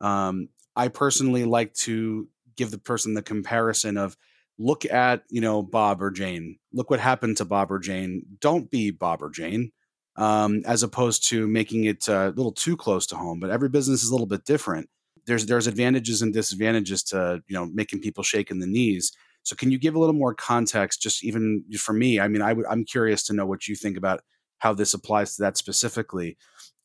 Um, 0.00 0.48
I 0.76 0.88
personally 0.88 1.44
like 1.44 1.74
to 1.74 2.28
give 2.56 2.70
the 2.70 2.78
person 2.78 3.14
the 3.14 3.22
comparison 3.22 3.96
of 3.96 4.16
look 4.58 4.84
at 4.84 5.24
you 5.28 5.40
know 5.40 5.62
Bob 5.62 6.02
or 6.02 6.10
Jane. 6.10 6.58
Look 6.72 6.90
what 6.90 7.00
happened 7.00 7.36
to 7.38 7.44
Bob 7.44 7.72
or 7.72 7.78
Jane. 7.78 8.22
Don't 8.40 8.70
be 8.70 8.90
Bob 8.90 9.22
or 9.22 9.30
Jane, 9.30 9.72
um, 10.20 10.62
as 10.66 10.82
opposed 10.82 11.26
to 11.30 11.48
making 11.48 11.84
it 11.84 12.06
uh, 12.08 12.28
a 12.28 12.36
little 12.36 12.52
too 12.52 12.76
close 12.76 13.06
to 13.06 13.16
home. 13.16 13.40
But 13.40 13.50
every 13.50 13.70
business 13.70 14.02
is 14.02 14.10
a 14.10 14.12
little 14.12 14.26
bit 14.26 14.44
different. 14.44 14.88
There's 15.26 15.46
there's 15.46 15.66
advantages 15.66 16.22
and 16.22 16.32
disadvantages 16.32 17.02
to 17.04 17.42
you 17.48 17.54
know 17.54 17.66
making 17.66 18.00
people 18.00 18.22
shake 18.22 18.50
in 18.50 18.60
the 18.60 18.66
knees. 18.66 19.12
So 19.42 19.56
can 19.56 19.70
you 19.70 19.78
give 19.78 19.94
a 19.94 19.98
little 19.98 20.14
more 20.14 20.34
context, 20.34 21.00
just 21.00 21.24
even 21.24 21.64
for 21.78 21.94
me? 21.94 22.20
I 22.20 22.28
mean, 22.28 22.42
i 22.42 22.50
w- 22.50 22.68
I'm 22.70 22.84
curious 22.84 23.22
to 23.24 23.32
know 23.32 23.46
what 23.46 23.66
you 23.66 23.74
think 23.74 23.96
about 23.96 24.20
how 24.58 24.74
this 24.74 24.92
applies 24.92 25.36
to 25.36 25.42
that 25.42 25.56
specifically. 25.56 26.36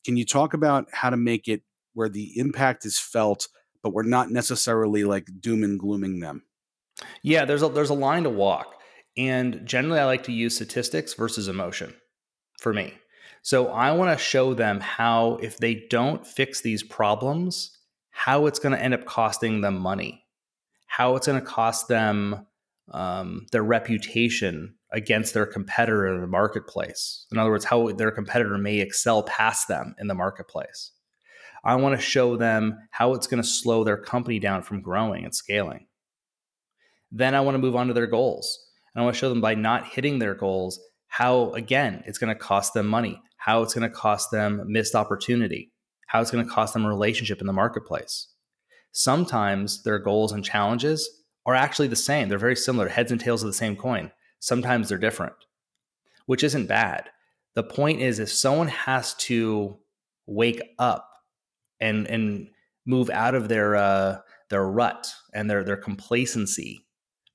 Can 0.06 0.16
you 0.16 0.24
talk 0.24 0.54
about 0.54 0.86
how 0.92 1.10
to 1.10 1.18
make 1.18 1.46
it 1.46 1.62
where 1.92 2.08
the 2.08 2.38
impact 2.38 2.86
is 2.86 2.98
felt, 2.98 3.48
but 3.82 3.92
we're 3.92 4.02
not 4.02 4.30
necessarily 4.30 5.04
like 5.04 5.28
doom 5.40 5.62
and 5.62 5.78
glooming 5.78 6.20
them? 6.20 6.44
Yeah, 7.22 7.44
there's 7.44 7.62
a 7.62 7.68
there's 7.68 7.90
a 7.90 7.94
line 7.94 8.22
to 8.22 8.30
walk, 8.30 8.80
and 9.18 9.66
generally 9.66 10.00
I 10.00 10.06
like 10.06 10.22
to 10.24 10.32
use 10.32 10.54
statistics 10.54 11.12
versus 11.12 11.48
emotion 11.48 11.94
for 12.58 12.72
me. 12.72 12.94
So 13.46 13.68
I 13.68 13.92
want 13.92 14.16
to 14.16 14.24
show 14.24 14.54
them 14.54 14.80
how 14.80 15.38
if 15.40 15.58
they 15.58 15.86
don't 15.88 16.26
fix 16.26 16.62
these 16.62 16.82
problems, 16.82 17.70
how 18.10 18.46
it's 18.46 18.58
going 18.58 18.74
to 18.74 18.82
end 18.82 18.94
up 18.94 19.04
costing 19.04 19.60
them 19.60 19.78
money 19.78 20.26
how 20.96 21.14
it's 21.14 21.26
going 21.26 21.38
to 21.38 21.44
cost 21.46 21.88
them 21.88 22.46
um, 22.92 23.46
their 23.52 23.62
reputation 23.62 24.74
against 24.92 25.34
their 25.34 25.44
competitor 25.44 26.06
in 26.06 26.22
the 26.22 26.26
marketplace. 26.26 27.26
In 27.30 27.36
other 27.36 27.50
words, 27.50 27.66
how 27.66 27.92
their 27.92 28.10
competitor 28.10 28.56
may 28.56 28.78
excel 28.78 29.22
past 29.24 29.68
them 29.68 29.94
in 30.00 30.06
the 30.06 30.14
marketplace. 30.14 30.92
I 31.64 31.74
want 31.74 31.96
to 31.96 32.00
show 32.00 32.36
them 32.36 32.78
how 32.92 33.12
it's 33.12 33.26
going 33.26 33.42
to 33.42 33.48
slow 33.48 33.84
their 33.84 33.98
company 33.98 34.38
down 34.38 34.62
from 34.62 34.80
growing 34.80 35.24
and 35.24 35.34
scaling. 35.34 35.86
Then 37.12 37.34
I 37.34 37.40
want 37.42 37.56
to 37.56 37.60
move 37.62 37.76
on 37.76 37.88
to 37.88 37.92
their 37.92 38.06
goals. 38.06 38.58
And 38.94 39.02
I 39.02 39.04
want 39.04 39.16
to 39.16 39.20
show 39.20 39.28
them 39.28 39.42
by 39.42 39.54
not 39.54 39.86
hitting 39.86 40.18
their 40.18 40.34
goals, 40.34 40.80
how, 41.08 41.50
again, 41.50 42.04
it's 42.06 42.16
going 42.16 42.34
to 42.34 42.40
cost 42.40 42.72
them 42.72 42.86
money, 42.86 43.20
how 43.46 43.62
it's 43.62 43.72
going 43.72 43.88
to 43.88 43.96
cost 43.96 44.30
them 44.30 44.62
missed 44.66 44.94
opportunity, 44.94 45.72
how 46.08 46.20
it's 46.20 46.30
going 46.30 46.44
to 46.44 46.52
cost 46.52 46.74
them 46.74 46.84
a 46.84 46.88
relationship 46.88 47.40
in 47.40 47.46
the 47.46 47.52
marketplace 47.52 48.28
sometimes 48.96 49.82
their 49.82 49.98
goals 49.98 50.32
and 50.32 50.42
challenges 50.42 51.22
are 51.44 51.54
actually 51.54 51.86
the 51.86 51.94
same. 51.94 52.28
They're 52.28 52.38
very 52.38 52.56
similar, 52.56 52.88
heads 52.88 53.12
and 53.12 53.20
tails 53.20 53.42
of 53.42 53.46
the 53.46 53.52
same 53.52 53.76
coin. 53.76 54.10
Sometimes 54.40 54.88
they're 54.88 54.98
different, 54.98 55.34
which 56.24 56.42
isn't 56.42 56.66
bad. 56.66 57.10
The 57.54 57.62
point 57.62 58.00
is, 58.00 58.18
if 58.18 58.32
someone 58.32 58.68
has 58.68 59.14
to 59.14 59.78
wake 60.26 60.62
up 60.78 61.08
and 61.78 62.06
and 62.06 62.48
move 62.86 63.10
out 63.10 63.34
of 63.34 63.48
their 63.48 63.76
uh, 63.76 64.18
their 64.48 64.66
rut 64.66 65.12
and 65.34 65.48
their 65.48 65.62
their 65.62 65.76
complacency 65.76 66.86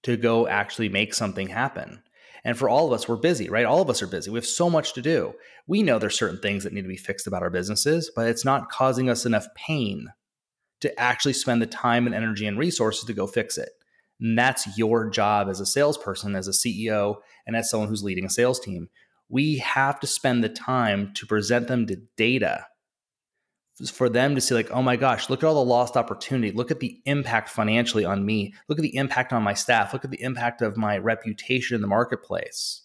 to 0.04 0.17
go 0.17 0.47
actually 0.47 0.89
make 0.89 1.13
something 1.13 1.47
happen. 1.47 2.02
And 2.43 2.58
for 2.58 2.67
all 2.67 2.88
of 2.88 2.93
us, 2.93 3.08
we're 3.08 3.17
busy, 3.17 3.49
right? 3.49 3.65
All 3.65 3.82
of 3.82 3.89
us 3.89 4.01
are 4.01 4.08
busy. 4.08 4.32
We 4.32 4.38
have 4.38 4.45
so 4.45 4.69
much 4.69 4.93
to 4.93 5.01
do. 5.01 5.34
We 5.67 5.84
know 5.84 5.99
there's 5.99 6.17
certain 6.17 6.39
things 6.39 6.63
that 6.63 6.73
need 6.73 6.82
to 6.82 6.88
be 6.88 6.97
fixed 6.97 7.27
about 7.27 7.43
our 7.43 7.49
businesses, 7.49 8.12
but 8.15 8.27
it's 8.27 8.45
not 8.45 8.69
causing 8.69 9.10
us 9.10 9.25
enough 9.25 9.47
pain 9.56 10.08
to 10.82 10.99
actually 10.99 11.34
spend 11.34 11.62
the 11.62 11.67
time 11.67 12.08
and 12.08 12.15
energy 12.15 12.47
and 12.47 12.58
resources 12.58 13.06
to 13.06 13.13
go 13.13 13.27
fix 13.27 13.58
it. 13.58 13.69
And 14.19 14.38
that's 14.38 14.77
your 14.77 15.10
job 15.10 15.49
as 15.49 15.60
a 15.60 15.65
salesperson, 15.65 16.36
as 16.36 16.47
a 16.47 16.51
CEO, 16.51 17.17
and 17.45 17.56
as 17.56 17.69
someone 17.69 17.89
who's 17.89 18.04
leading 18.04 18.25
a 18.25 18.30
sales 18.30 18.60
team. 18.60 18.89
We 19.30 19.58
have 19.60 19.99
to 20.01 20.08
spend 20.08 20.43
the 20.43 20.49
time 20.49 21.13
to 21.15 21.25
present 21.25 21.67
them 21.67 21.86
to 21.88 21.97
data 22.17 22.65
for 23.89 24.09
them 24.09 24.35
to 24.35 24.41
see, 24.41 24.53
like, 24.53 24.71
oh 24.71 24.81
my 24.81 24.95
gosh, 24.95 25.29
look 25.29 25.43
at 25.43 25.47
all 25.47 25.55
the 25.55 25.69
lost 25.69 25.97
opportunity. 25.97 26.51
Look 26.51 26.71
at 26.71 26.79
the 26.79 27.01
impact 27.05 27.49
financially 27.49 28.05
on 28.05 28.25
me. 28.25 28.53
Look 28.67 28.77
at 28.77 28.83
the 28.83 28.95
impact 28.95 29.33
on 29.33 29.43
my 29.43 29.53
staff. 29.53 29.93
Look 29.93 30.05
at 30.05 30.11
the 30.11 30.21
impact 30.21 30.61
of 30.61 30.77
my 30.77 30.97
reputation 30.97 31.75
in 31.75 31.81
the 31.81 31.87
marketplace. 31.87 32.83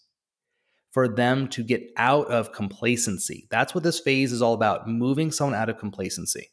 For 0.91 1.07
them 1.07 1.47
to 1.49 1.63
get 1.63 1.91
out 1.97 2.27
of 2.31 2.53
complacency. 2.53 3.47
That's 3.51 3.75
what 3.75 3.83
this 3.83 3.99
phase 3.99 4.31
is 4.31 4.41
all 4.41 4.53
about 4.53 4.89
moving 4.89 5.31
someone 5.31 5.55
out 5.55 5.69
of 5.69 5.77
complacency. 5.77 6.51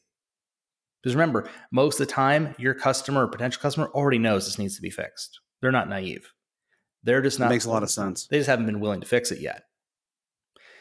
Because 1.02 1.14
remember, 1.14 1.48
most 1.70 2.00
of 2.00 2.06
the 2.06 2.12
time, 2.12 2.54
your 2.58 2.74
customer 2.74 3.24
or 3.24 3.28
potential 3.28 3.62
customer 3.62 3.88
already 3.94 4.18
knows 4.18 4.44
this 4.44 4.58
needs 4.58 4.76
to 4.76 4.82
be 4.82 4.90
fixed. 4.90 5.40
They're 5.62 5.72
not 5.72 5.88
naive. 5.88 6.30
They're 7.02 7.22
just 7.22 7.38
not. 7.38 7.46
It 7.46 7.54
makes 7.54 7.64
a 7.64 7.70
lot 7.70 7.82
of 7.82 7.90
sense. 7.90 8.26
They 8.26 8.38
just 8.38 8.48
haven't 8.48 8.66
been 8.66 8.80
willing 8.80 9.00
to 9.00 9.06
fix 9.06 9.30
it 9.30 9.40
yet. 9.40 9.64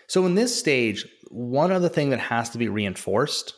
So, 0.07 0.25
in 0.25 0.35
this 0.35 0.57
stage, 0.57 1.05
one 1.29 1.71
other 1.71 1.89
thing 1.89 2.09
that 2.11 2.19
has 2.19 2.49
to 2.51 2.57
be 2.57 2.67
reinforced 2.67 3.53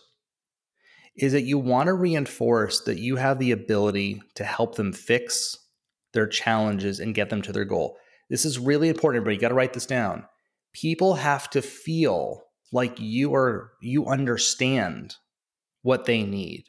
is 1.17 1.31
that 1.31 1.43
you 1.43 1.57
want 1.57 1.87
to 1.87 1.93
reinforce 1.93 2.81
that 2.81 2.99
you 2.99 3.15
have 3.15 3.39
the 3.39 3.51
ability 3.51 4.21
to 4.35 4.43
help 4.43 4.75
them 4.75 4.91
fix 4.91 5.57
their 6.13 6.27
challenges 6.27 6.99
and 6.99 7.15
get 7.15 7.29
them 7.29 7.41
to 7.41 7.51
their 7.51 7.65
goal. 7.65 7.97
This 8.29 8.45
is 8.45 8.59
really 8.59 8.89
important, 8.89 9.23
but 9.23 9.33
You 9.33 9.39
got 9.39 9.49
to 9.49 9.55
write 9.55 9.73
this 9.73 9.85
down. 9.85 10.25
People 10.73 11.15
have 11.15 11.49
to 11.51 11.61
feel 11.61 12.43
like 12.71 12.99
you 12.99 13.33
are 13.33 13.71
you 13.81 14.07
understand 14.07 15.15
what 15.83 16.05
they 16.05 16.23
need. 16.23 16.65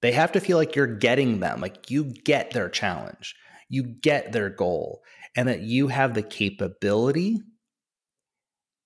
They 0.00 0.12
have 0.12 0.32
to 0.32 0.40
feel 0.40 0.56
like 0.56 0.74
you're 0.74 0.86
getting 0.86 1.40
them, 1.40 1.60
like 1.60 1.90
you 1.90 2.04
get 2.04 2.52
their 2.52 2.68
challenge, 2.68 3.34
you 3.68 3.82
get 3.82 4.32
their 4.32 4.48
goal, 4.48 5.02
and 5.36 5.48
that 5.48 5.60
you 5.60 5.88
have 5.88 6.14
the 6.14 6.22
capability 6.22 7.40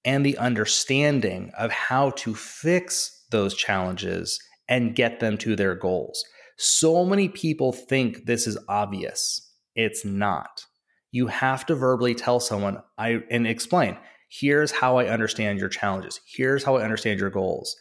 and 0.04 0.24
the 0.26 0.38
understanding 0.38 1.52
of 1.56 1.70
how 1.70 2.10
to 2.10 2.34
fix 2.34 3.24
those 3.30 3.54
challenges 3.54 4.40
and 4.68 4.94
get 4.94 5.20
them 5.20 5.36
to 5.38 5.56
their 5.56 5.74
goals. 5.74 6.24
So 6.56 7.04
many 7.04 7.28
people 7.28 7.72
think 7.72 8.26
this 8.26 8.46
is 8.46 8.58
obvious. 8.68 9.50
It's 9.74 10.04
not. 10.04 10.66
You 11.10 11.26
have 11.26 11.66
to 11.66 11.74
verbally 11.74 12.14
tell 12.14 12.40
someone 12.40 12.82
I 12.98 13.22
and 13.30 13.46
explain, 13.46 13.96
here's 14.28 14.70
how 14.70 14.98
I 14.98 15.06
understand 15.06 15.58
your 15.58 15.68
challenges. 15.68 16.20
Here's 16.26 16.64
how 16.64 16.76
I 16.76 16.84
understand 16.84 17.20
your 17.20 17.30
goals. 17.30 17.76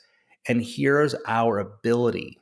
And 0.48 0.64
here's 0.64 1.16
our 1.28 1.60
ability 1.60 2.40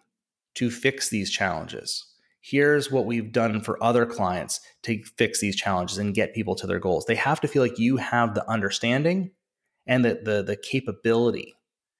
to 0.55 0.71
fix 0.71 1.09
these 1.09 1.29
challenges. 1.29 2.05
Here's 2.41 2.89
what 2.89 3.05
we've 3.05 3.31
done 3.31 3.61
for 3.61 3.81
other 3.83 4.05
clients 4.05 4.61
to 4.83 5.03
fix 5.17 5.41
these 5.41 5.55
challenges 5.55 5.97
and 5.97 6.15
get 6.15 6.33
people 6.33 6.55
to 6.55 6.67
their 6.67 6.79
goals. 6.79 7.05
They 7.05 7.15
have 7.15 7.41
to 7.41 7.47
feel 7.47 7.61
like 7.61 7.77
you 7.77 7.97
have 7.97 8.33
the 8.33 8.49
understanding 8.49 9.31
and 9.89 10.05
the, 10.05 10.21
the, 10.23 10.41
the 10.41 10.55
capability. 10.55 11.53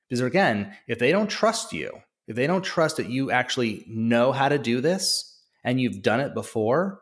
Because 0.08 0.22
again, 0.22 0.74
if 0.88 0.98
they 0.98 1.12
don't 1.12 1.30
trust 1.30 1.74
you, 1.74 1.92
if 2.26 2.38
they 2.38 2.48
don't 2.48 2.64
trust 2.64 2.96
that 2.98 3.10
you 3.10 3.32
actually 3.32 3.84
know 3.90 4.32
how 4.32 4.48
to 4.48 4.58
do 4.58 4.80
this 4.80 5.38
and 5.66 5.82
you've 5.82 6.02
done 6.02 6.22
it 6.22 6.34
before, 6.34 7.02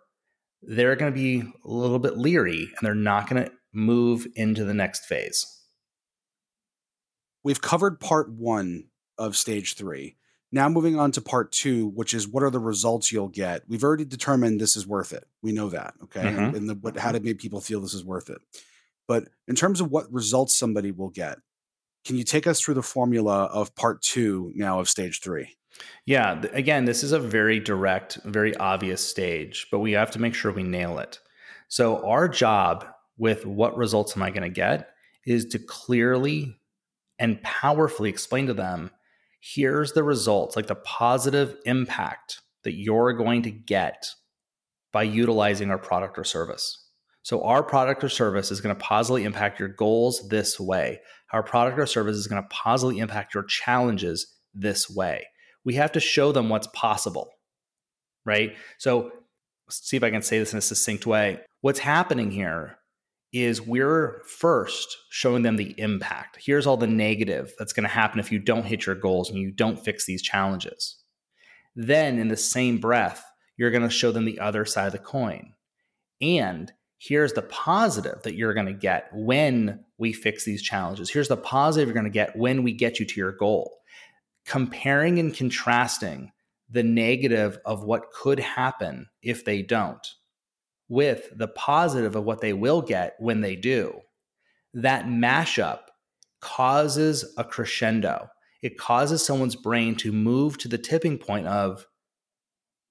they're 0.64 0.96
going 0.96 1.14
to 1.14 1.16
be 1.16 1.42
a 1.42 1.70
little 1.70 2.00
bit 2.00 2.18
leery 2.18 2.64
and 2.64 2.80
they're 2.82 2.96
not 2.96 3.30
going 3.30 3.46
to 3.46 3.52
move 3.72 4.26
into 4.36 4.66
the 4.66 4.74
next 4.74 5.06
phase 5.06 5.58
we've 7.48 7.62
covered 7.62 7.98
part 8.02 8.30
one 8.30 8.84
of 9.18 9.38
stage 9.38 9.76
three. 9.76 10.18
Now 10.52 10.68
moving 10.68 11.00
on 11.00 11.14
to 11.14 11.22
part 11.22 11.54
two, 11.54 11.88
which 11.88 12.14
is 12.14 12.28
what 12.28 12.44
are 12.44 12.50
the 12.50 12.60
results 12.60 13.10
you'll 13.10 13.30
get. 13.30 13.64
We've 13.70 13.86
already 13.86 14.04
determined 14.04 14.60
this 14.60 14.76
is 14.76 14.86
worth 14.86 15.14
it. 15.14 15.26
We 15.42 15.54
know 15.54 15.70
that, 15.70 15.94
okay, 16.04 16.24
mm-hmm. 16.24 16.44
and, 16.44 16.56
and 16.56 16.70
the, 16.70 16.74
what, 16.76 16.98
how 16.98 17.14
to 17.14 17.22
make 17.22 17.40
people 17.40 17.62
feel 17.62 17.80
this 17.80 17.94
is 17.94 18.04
worth 18.04 18.30
it. 18.30 18.40
But 19.08 19.30
in 19.48 19.56
terms 19.56 19.82
of 19.82 19.92
what 19.92 20.12
results 20.12 20.54
somebody 20.54 20.92
will 20.92 21.10
get, 21.10 21.38
can 22.06 22.16
you 22.16 22.24
take 22.24 22.48
us 22.48 22.62
through 22.62 22.76
the 22.76 22.84
formula 22.84 23.46
of 23.46 23.76
part 23.76 24.02
two 24.02 24.52
now 24.56 24.80
of 24.80 24.90
stage 24.90 25.22
three? 25.22 25.58
Yeah, 26.06 26.42
again, 26.54 26.86
this 26.86 27.04
is 27.04 27.12
a 27.12 27.20
very 27.20 27.60
direct, 27.60 28.20
very 28.24 28.56
obvious 28.58 29.02
stage, 29.02 29.68
but 29.72 29.80
we 29.80 29.92
have 29.92 30.12
to 30.12 30.20
make 30.20 30.34
sure 30.34 30.52
we 30.52 30.64
nail 30.64 31.00
it. 31.00 31.20
So, 31.68 32.06
our 32.08 32.28
job 32.28 32.86
with 33.18 33.46
what 33.46 33.78
results 33.78 34.16
am 34.16 34.24
I 34.24 34.30
going 34.30 34.44
to 34.44 34.50
get 34.50 34.90
is 35.26 35.46
to 35.48 35.60
clearly 35.60 36.56
and 37.20 37.42
powerfully 37.44 38.10
explain 38.10 38.48
to 38.48 38.54
them 38.54 38.92
here's 39.40 39.94
the 39.94 40.04
results, 40.04 40.56
like 40.56 40.68
the 40.68 40.76
positive 40.76 41.56
impact 41.66 42.42
that 42.64 42.74
you're 42.74 43.14
going 43.14 43.44
to 43.44 43.52
get 43.52 44.08
by 44.92 45.04
utilizing 45.04 45.70
our 45.70 45.78
product 45.78 46.18
or 46.18 46.24
service. 46.24 46.87
So, 47.28 47.44
our 47.44 47.62
product 47.62 48.06
or 48.06 48.08
service 48.08 48.52
is 48.52 48.62
going 48.62 48.74
to 48.74 48.82
positively 48.82 49.26
impact 49.26 49.60
your 49.60 49.68
goals 49.68 50.30
this 50.30 50.58
way. 50.62 51.02
Our 51.34 51.44
product 51.44 51.78
or 51.78 51.86
service 51.86 52.16
is 52.16 52.26
going 52.26 52.42
to 52.42 52.48
positively 52.48 53.00
impact 53.00 53.34
your 53.34 53.44
challenges 53.44 54.34
this 54.54 54.90
way. 54.90 55.28
We 55.66 55.74
have 55.74 55.92
to 55.92 56.00
show 56.00 56.32
them 56.32 56.48
what's 56.48 56.70
possible, 56.74 57.30
right? 58.26 58.56
So, 58.78 59.12
see 59.70 59.98
if 59.98 60.04
I 60.06 60.10
can 60.10 60.22
say 60.22 60.40
this 60.40 60.54
in 60.54 60.60
a 60.60 60.62
succinct 60.62 61.06
way. 61.06 61.42
What's 61.60 61.80
happening 61.80 62.32
here 62.32 62.78
is 63.34 63.62
we're 63.62 64.22
first 64.26 64.96
showing 65.10 65.44
them 65.44 65.58
the 65.58 65.76
impact. 65.78 66.38
Here's 66.42 66.66
all 66.66 66.78
the 66.78 66.88
negative 66.88 67.52
that's 67.60 67.74
going 67.74 67.84
to 67.84 67.90
happen 67.90 68.22
if 68.22 68.32
you 68.32 68.40
don't 68.40 68.66
hit 68.66 68.86
your 68.86 68.96
goals 68.96 69.30
and 69.30 69.38
you 69.38 69.52
don't 69.52 69.84
fix 69.84 70.06
these 70.06 70.22
challenges. 70.22 70.96
Then, 71.76 72.20
in 72.20 72.30
the 72.30 72.38
same 72.38 72.78
breath, 72.78 73.22
you're 73.58 73.72
going 73.72 73.84
to 73.84 73.90
show 73.90 74.14
them 74.14 74.24
the 74.24 74.40
other 74.40 74.64
side 74.64 74.86
of 74.86 74.94
the 74.94 75.00
coin. 75.00 75.52
And 76.22 76.72
here's 76.98 77.34
the 77.34 77.44
positive 77.44 78.22
that 78.24 78.36
you're 78.36 78.54
going 78.54 78.66
to 78.66 78.74
get 78.74 79.10
when 79.14 79.84
we 79.98 80.14
fix 80.14 80.44
these 80.44 80.62
challenges. 80.62 81.10
Here's 81.10 81.28
the 81.28 81.38
positive 81.38 81.88
you're 81.88 81.94
going 81.94 82.06
to 82.06 82.10
get 82.10 82.36
when 82.36 82.64
we 82.64 82.74
get 82.74 83.00
you 83.00 83.06
to 83.06 83.20
your 83.20 83.32
goal. 83.32 83.78
Comparing 84.46 85.20
and 85.20 85.34
contrasting 85.34 86.32
the 86.70 86.84
negative 86.84 87.60
of 87.66 87.84
what 87.84 88.12
could 88.12 88.40
happen 88.40 89.08
if 89.22 89.46
they 89.46 89.62
don't 89.62 90.06
with 90.90 91.30
the 91.36 91.48
positive 91.48 92.16
of 92.16 92.24
what 92.24 92.42
they 92.42 92.54
will 92.54 92.82
get 92.82 93.16
when 93.20 93.42
they 93.42 93.56
do. 93.56 94.00
That 94.74 95.06
mashup 95.06 95.80
causes 96.40 97.34
a 97.38 97.44
crescendo. 97.44 98.30
It 98.62 98.78
causes 98.78 99.24
someone's 99.24 99.56
brain 99.56 99.96
to 99.98 100.12
move 100.12 100.58
to 100.60 100.68
the 100.68 100.78
tipping 100.78 101.18
point 101.18 101.48
of, 101.48 101.86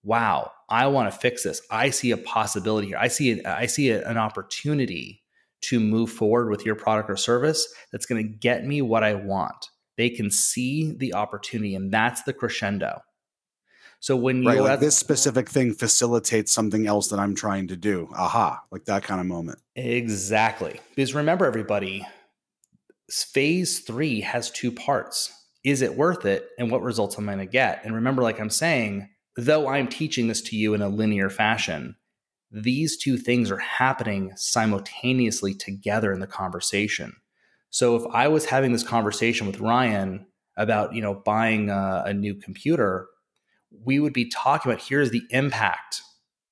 wow, 0.03 0.51
I 0.68 0.87
want 0.88 1.12
to 1.12 1.18
fix 1.18 1.44
this. 1.44 1.62
I 1.70 1.90
see 1.90 2.11
a 2.11 2.16
possibility 2.16 2.88
here. 2.88 2.98
I 2.98 3.09
see 3.09 3.40
a, 3.40 3.57
I 3.57 3.66
see 3.66 3.90
a, 3.90 4.07
an 4.09 4.18
opportunity 4.18 5.22
to 5.62 5.81
move 5.81 6.11
forward 6.11 6.50
with 6.50 6.66
your 6.66 6.74
product 6.74 7.11
or 7.11 7.16
service 7.16 7.66
that's 7.92 8.07
going 8.07 8.22
to 8.22 8.29
get 8.29 8.64
me 8.64 8.83
what 8.83 9.02
I 9.02 9.14
want. 9.14 9.70
They 9.96 10.11
can 10.11 10.31
see 10.31 10.92
the 10.92 11.14
opportunity, 11.14 11.74
and 11.74 11.92
that's 11.92 12.22
the 12.24 12.33
crescendo. 12.33 13.00
So 14.00 14.14
when 14.14 14.42
you 14.42 14.48
right, 14.48 14.61
like 14.61 14.81
this 14.81 14.96
specific 14.96 15.48
thing 15.48 15.72
facilitates 15.72 16.52
something 16.52 16.87
else 16.87 17.09
that 17.09 17.18
I'm 17.18 17.35
trying 17.35 17.68
to 17.68 17.76
do. 17.76 18.09
Aha, 18.14 18.62
like 18.70 18.85
that 18.85 19.02
kind 19.02 19.20
of 19.20 19.26
moment. 19.26 19.59
Exactly. 19.74 20.81
Because 20.94 21.14
remember, 21.14 21.46
everybody, 21.46 22.07
phase 23.11 23.81
three 23.81 24.20
has 24.20 24.50
two 24.50 24.70
parts. 24.70 25.33
Is 25.64 25.83
it 25.83 25.96
worth 25.96 26.26
it? 26.26 26.48
And 26.59 26.70
what 26.70 26.83
results 26.83 27.18
am 27.18 27.29
I 27.29 27.35
going 27.35 27.46
to 27.46 27.50
get? 27.50 27.85
And 27.85 27.94
remember, 27.94 28.22
like 28.22 28.38
I'm 28.38 28.50
saying, 28.50 29.09
though 29.37 29.68
I'm 29.68 29.88
teaching 29.88 30.29
this 30.29 30.40
to 30.42 30.57
you 30.57 30.75
in 30.75 30.83
a 30.83 30.88
linear 30.88 31.31
fashion, 31.31 31.96
these 32.51 32.96
two 32.96 33.16
things 33.16 33.51
are 33.51 33.59
happening 33.59 34.33
simultaneously 34.37 35.55
together 35.55 36.12
in 36.12 36.20
the 36.20 36.27
conversation. 36.27 37.14
So 37.70 37.96
if 37.96 38.03
I 38.12 38.29
was 38.29 38.46
having 38.46 38.72
this 38.72 38.83
conversation 38.83 39.46
with 39.46 39.61
Ryan 39.61 40.27
about, 40.57 40.94
you 40.94 41.03
know, 41.03 41.14
buying 41.14 41.68
a, 41.68 42.05
a 42.07 42.14
new 42.14 42.35
computer, 42.35 43.09
we 43.85 44.01
would 44.01 44.14
be 44.14 44.31
talking 44.31 44.72
about 44.72 44.83
here's 44.83 45.11
the 45.11 45.22
impact 45.31 46.01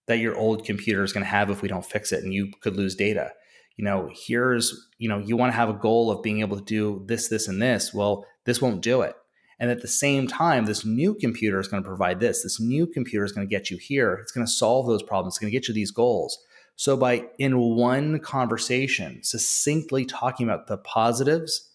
that 0.06 0.18
your 0.18 0.36
old 0.36 0.64
computer 0.66 1.02
is 1.02 1.12
going 1.12 1.24
to 1.24 1.30
have 1.30 1.48
if 1.48 1.62
we 1.62 1.68
don't 1.68 1.86
fix 1.86 2.12
it 2.12 2.22
and 2.22 2.34
you 2.34 2.50
could 2.60 2.76
lose 2.76 2.94
data. 2.94 3.32
You 3.76 3.84
know 3.84 4.10
here's 4.12 4.88
you 4.98 5.08
know 5.08 5.18
you 5.18 5.36
want 5.36 5.50
to 5.52 5.56
have 5.56 5.68
a 5.68 5.74
goal 5.74 6.10
of 6.10 6.22
being 6.22 6.40
able 6.40 6.56
to 6.56 6.64
do 6.64 7.02
this 7.06 7.28
this 7.28 7.48
and 7.48 7.60
this. 7.60 7.92
Well 7.92 8.24
this 8.44 8.60
won't 8.60 8.82
do 8.82 9.00
it 9.00 9.16
and 9.58 9.70
at 9.70 9.82
the 9.82 9.88
same 9.88 10.26
time 10.26 10.64
this 10.64 10.84
new 10.84 11.14
computer 11.14 11.58
is 11.58 11.68
going 11.68 11.82
to 11.82 11.88
provide 11.88 12.20
this 12.20 12.42
this 12.42 12.60
new 12.60 12.86
computer 12.86 13.24
is 13.24 13.32
going 13.32 13.46
to 13.46 13.50
get 13.50 13.70
you 13.70 13.76
here 13.76 14.14
it's 14.14 14.32
going 14.32 14.46
to 14.46 14.52
solve 14.52 14.86
those 14.86 15.02
problems 15.02 15.34
it's 15.34 15.38
going 15.38 15.50
to 15.50 15.56
get 15.56 15.68
you 15.68 15.74
these 15.74 15.90
goals 15.90 16.38
so 16.76 16.96
by 16.96 17.24
in 17.38 17.58
one 17.58 18.18
conversation 18.18 19.22
succinctly 19.22 20.04
talking 20.04 20.48
about 20.48 20.66
the 20.66 20.78
positives 20.78 21.70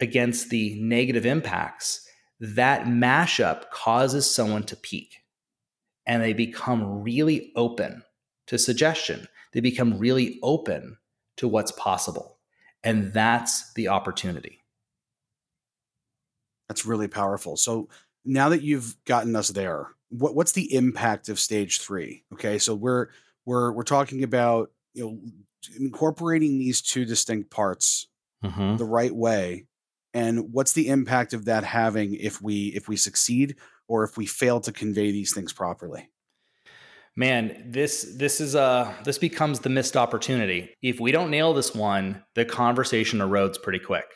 against 0.00 0.50
the 0.50 0.78
negative 0.80 1.26
impacts 1.26 2.06
that 2.38 2.86
mashup 2.86 3.70
causes 3.70 4.28
someone 4.28 4.62
to 4.62 4.76
peak 4.76 5.20
and 6.06 6.22
they 6.22 6.32
become 6.32 7.02
really 7.02 7.52
open 7.54 8.02
to 8.46 8.58
suggestion. 8.58 9.28
They 9.52 9.60
become 9.60 9.98
really 9.98 10.40
open 10.42 10.98
to 11.36 11.46
what's 11.46 11.70
possible. 11.70 12.38
And 12.82 13.12
that's 13.12 13.72
the 13.74 13.86
opportunity. 13.86 14.59
That's 16.70 16.86
really 16.86 17.08
powerful. 17.08 17.56
So 17.56 17.88
now 18.24 18.50
that 18.50 18.62
you've 18.62 18.94
gotten 19.04 19.34
us 19.34 19.48
there, 19.48 19.88
what, 20.10 20.36
what's 20.36 20.52
the 20.52 20.72
impact 20.72 21.28
of 21.28 21.40
stage 21.40 21.80
three? 21.80 22.22
Okay, 22.32 22.60
so 22.60 22.76
we're 22.76 23.08
we're 23.44 23.72
we're 23.72 23.82
talking 23.82 24.22
about 24.22 24.70
you 24.94 25.04
know 25.04 25.18
incorporating 25.80 26.60
these 26.60 26.80
two 26.80 27.04
distinct 27.04 27.50
parts 27.50 28.06
mm-hmm. 28.44 28.76
the 28.76 28.84
right 28.84 29.12
way 29.12 29.66
and 30.14 30.52
what's 30.52 30.72
the 30.72 30.88
impact 30.88 31.32
of 31.32 31.46
that 31.46 31.64
having 31.64 32.14
if 32.14 32.40
we 32.40 32.68
if 32.68 32.88
we 32.88 32.96
succeed 32.96 33.56
or 33.88 34.04
if 34.04 34.16
we 34.16 34.24
fail 34.24 34.60
to 34.60 34.72
convey 34.72 35.10
these 35.10 35.34
things 35.34 35.52
properly 35.52 36.08
man 37.16 37.64
this 37.66 38.14
this 38.16 38.40
is 38.40 38.54
a 38.54 38.94
this 39.04 39.18
becomes 39.18 39.60
the 39.60 39.68
missed 39.68 39.96
opportunity 39.96 40.74
if 40.82 40.98
we 41.00 41.12
don't 41.12 41.30
nail 41.30 41.52
this 41.52 41.74
one 41.74 42.22
the 42.34 42.44
conversation 42.44 43.18
erodes 43.18 43.60
pretty 43.60 43.78
quick 43.78 44.06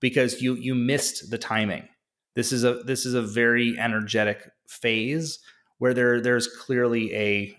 because 0.00 0.42
you 0.42 0.54
you 0.54 0.74
missed 0.74 1.30
the 1.30 1.38
timing 1.38 1.88
this 2.34 2.52
is 2.52 2.64
a 2.64 2.74
this 2.84 3.06
is 3.06 3.14
a 3.14 3.22
very 3.22 3.78
energetic 3.78 4.50
phase 4.66 5.38
where 5.78 5.94
there 5.94 6.20
there's 6.20 6.46
clearly 6.46 7.14
a 7.14 7.56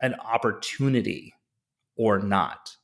an 0.00 0.14
opportunity 0.14 1.34
or 1.96 2.18
not 2.18 2.76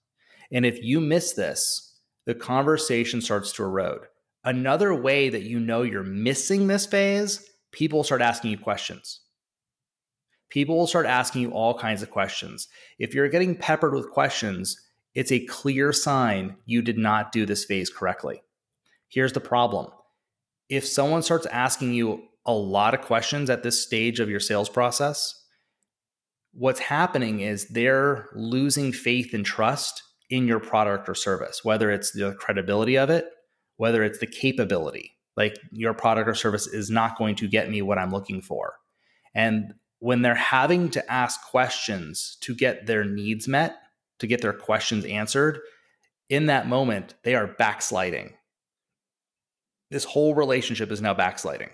and 0.53 0.67
if 0.67 0.83
you 0.83 1.01
miss 1.01 1.33
this 1.33 1.87
the 2.27 2.35
conversation 2.35 3.23
starts 3.23 3.53
to 3.53 3.63
erode. 3.63 4.07
Another 4.45 4.95
way 4.95 5.29
that 5.29 5.45
you 5.45 5.59
know 5.59 5.83
you're 5.83 6.03
missing 6.03 6.67
this 6.67 6.85
phase, 6.85 7.49
people 7.73 8.05
start 8.05 8.21
asking 8.21 8.51
you 8.51 8.59
questions. 8.59 9.21
People 10.51 10.77
will 10.77 10.87
start 10.87 11.07
asking 11.07 11.43
you 11.43 11.51
all 11.51 11.79
kinds 11.79 12.03
of 12.03 12.11
questions. 12.11 12.69
If 12.99 13.15
you're 13.15 13.29
getting 13.29 13.57
peppered 13.57 13.95
with 13.95 14.11
questions, 14.11 14.81
it's 15.15 15.33
a 15.33 15.45
clear 15.47 15.93
sign 15.93 16.57
you 16.67 16.83
did 16.83 16.99
not 16.99 17.33
do 17.33 17.47
this 17.47 17.65
phase 17.65 17.91
correctly. 17.91 18.43
Here's 19.09 19.33
the 19.33 19.41
problem 19.41 19.89
if 20.69 20.87
someone 20.87 21.23
starts 21.23 21.47
asking 21.47 21.95
you 21.95 22.23
a 22.45 22.53
lot 22.53 22.95
of 22.95 23.01
questions 23.03 23.51
at 23.51 23.63
this 23.63 23.83
stage 23.83 24.21
of 24.21 24.31
your 24.31 24.41
sales 24.41 24.69
process, 24.69 25.45
what's 26.53 26.81
happening 26.81 27.41
is 27.41 27.69
they're 27.69 28.29
losing 28.35 28.93
faith 28.93 29.35
and 29.35 29.45
trust 29.45 30.03
in 30.31 30.49
your 30.49 30.61
product 30.61 31.09
or 31.09 31.15
service, 31.15 31.65
whether 31.65 31.91
it's 31.91 32.13
the 32.13 32.35
credibility 32.35 32.97
of 32.97 33.11
it, 33.11 33.27
whether 33.77 34.03
it's 34.03 34.19
the 34.19 34.27
capability. 34.27 35.13
Like 35.37 35.59
your 35.71 35.93
product 35.93 36.29
or 36.29 36.35
service 36.35 36.67
is 36.67 36.91
not 36.91 37.19
going 37.19 37.37
to 37.37 37.49
get 37.49 37.71
me 37.71 37.83
what 37.83 37.99
I'm 37.99 38.11
looking 38.11 38.41
for. 38.41 38.75
And 39.35 39.75
when 39.99 40.23
they're 40.23 40.35
having 40.35 40.89
to 40.91 41.13
ask 41.13 41.43
questions 41.43 42.39
to 42.41 42.55
get 42.55 42.87
their 42.87 43.05
needs 43.05 43.47
met, 43.47 43.77
to 44.19 44.27
get 44.27 44.41
their 44.41 44.53
questions 44.53 45.05
answered, 45.05 45.61
in 46.29 46.47
that 46.47 46.67
moment, 46.67 47.15
they 47.23 47.35
are 47.35 47.47
backsliding. 47.47 48.33
This 49.91 50.05
whole 50.05 50.35
relationship 50.35 50.91
is 50.91 51.01
now 51.01 51.15
backsliding. 51.15 51.71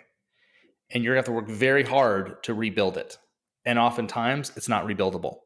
And 0.90 1.03
you're 1.03 1.14
going 1.14 1.25
to 1.25 1.31
have 1.31 1.35
to 1.37 1.46
work 1.46 1.48
very 1.48 1.85
hard 1.85 2.42
to 2.44 2.55
rebuild 2.55 2.96
it. 2.96 3.18
And 3.64 3.79
oftentimes, 3.79 4.53
it's 4.57 4.68
not 4.68 4.87
rebuildable. 4.87 5.37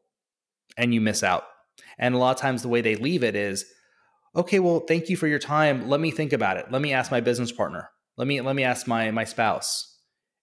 And 0.75 0.93
you 0.93 1.01
miss 1.01 1.23
out. 1.23 1.43
And 1.97 2.15
a 2.15 2.17
lot 2.17 2.35
of 2.35 2.41
times 2.41 2.61
the 2.61 2.67
way 2.67 2.81
they 2.81 2.95
leave 2.95 3.23
it 3.23 3.35
is, 3.35 3.65
okay, 4.35 4.59
well, 4.59 4.81
thank 4.81 5.09
you 5.09 5.17
for 5.17 5.27
your 5.27 5.39
time. 5.39 5.87
Let 5.87 5.99
me 5.99 6.11
think 6.11 6.33
about 6.33 6.57
it. 6.57 6.71
Let 6.71 6.81
me 6.81 6.93
ask 6.93 7.11
my 7.11 7.21
business 7.21 7.51
partner. 7.51 7.89
Let 8.17 8.27
me 8.27 8.41
let 8.41 8.55
me 8.55 8.63
ask 8.63 8.87
my 8.87 9.11
my 9.11 9.23
spouse. 9.23 9.99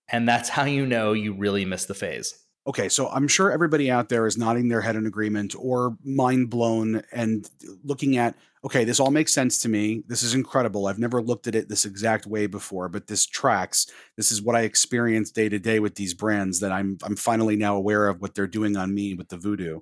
And 0.08 0.28
that's 0.28 0.48
how 0.50 0.64
you 0.64 0.86
know 0.86 1.12
you 1.12 1.34
really 1.34 1.64
missed 1.64 1.88
the 1.88 1.94
phase. 1.94 2.34
Okay, 2.66 2.88
so 2.88 3.08
I'm 3.08 3.28
sure 3.28 3.52
everybody 3.52 3.90
out 3.90 4.08
there 4.08 4.26
is 4.26 4.38
nodding 4.38 4.68
their 4.68 4.80
head 4.80 4.96
in 4.96 5.06
agreement 5.06 5.54
or 5.58 5.98
mind 6.02 6.48
blown 6.48 7.02
and 7.12 7.48
looking 7.82 8.16
at, 8.16 8.36
okay, 8.64 8.84
this 8.84 8.98
all 8.98 9.10
makes 9.10 9.34
sense 9.34 9.58
to 9.58 9.68
me. 9.68 10.02
This 10.06 10.22
is 10.22 10.34
incredible. 10.34 10.86
I've 10.86 10.98
never 10.98 11.22
looked 11.22 11.46
at 11.46 11.54
it 11.54 11.68
this 11.68 11.84
exact 11.84 12.26
way 12.26 12.46
before, 12.46 12.88
but 12.88 13.06
this 13.06 13.26
tracks. 13.26 13.86
This 14.16 14.32
is 14.32 14.40
what 14.40 14.56
I 14.56 14.62
experience 14.62 15.30
day 15.30 15.48
to 15.48 15.58
day 15.58 15.80
with 15.80 15.96
these 15.96 16.14
brands 16.14 16.60
that 16.60 16.72
I'm 16.72 16.98
I'm 17.02 17.16
finally 17.16 17.56
now 17.56 17.76
aware 17.76 18.08
of 18.08 18.20
what 18.20 18.34
they're 18.34 18.46
doing 18.46 18.76
on 18.76 18.94
me 18.94 19.14
with 19.14 19.28
the 19.28 19.36
voodoo 19.36 19.80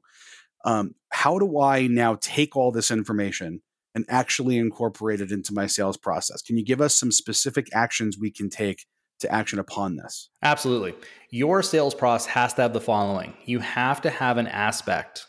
um, 0.64 0.94
how 1.10 1.38
do 1.38 1.60
I 1.60 1.86
now 1.86 2.16
take 2.20 2.56
all 2.56 2.70
this 2.70 2.90
information 2.90 3.62
and 3.94 4.04
actually 4.08 4.58
incorporate 4.58 5.20
it 5.20 5.32
into 5.32 5.52
my 5.52 5.66
sales 5.66 5.96
process? 5.96 6.42
Can 6.42 6.56
you 6.56 6.64
give 6.64 6.80
us 6.80 6.94
some 6.94 7.12
specific 7.12 7.68
actions 7.74 8.18
we 8.18 8.30
can 8.30 8.48
take 8.48 8.86
to 9.20 9.32
action 9.32 9.58
upon 9.58 9.96
this? 9.96 10.30
Absolutely. 10.42 10.94
Your 11.30 11.62
sales 11.62 11.94
process 11.94 12.26
has 12.26 12.54
to 12.54 12.62
have 12.62 12.72
the 12.72 12.80
following 12.80 13.34
you 13.44 13.58
have 13.58 14.00
to 14.02 14.10
have 14.10 14.38
an 14.38 14.46
aspect 14.46 15.26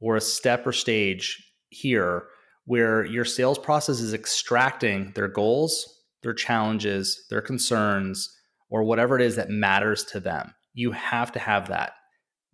or 0.00 0.16
a 0.16 0.20
step 0.20 0.66
or 0.66 0.72
stage 0.72 1.52
here 1.70 2.24
where 2.64 3.04
your 3.04 3.24
sales 3.24 3.58
process 3.58 4.00
is 4.00 4.14
extracting 4.14 5.12
their 5.14 5.28
goals, 5.28 6.00
their 6.22 6.34
challenges, 6.34 7.26
their 7.30 7.40
concerns, 7.40 8.28
or 8.70 8.84
whatever 8.84 9.18
it 9.18 9.22
is 9.22 9.36
that 9.36 9.50
matters 9.50 10.04
to 10.04 10.20
them. 10.20 10.54
You 10.72 10.92
have 10.92 11.32
to 11.32 11.38
have 11.38 11.68
that. 11.68 11.92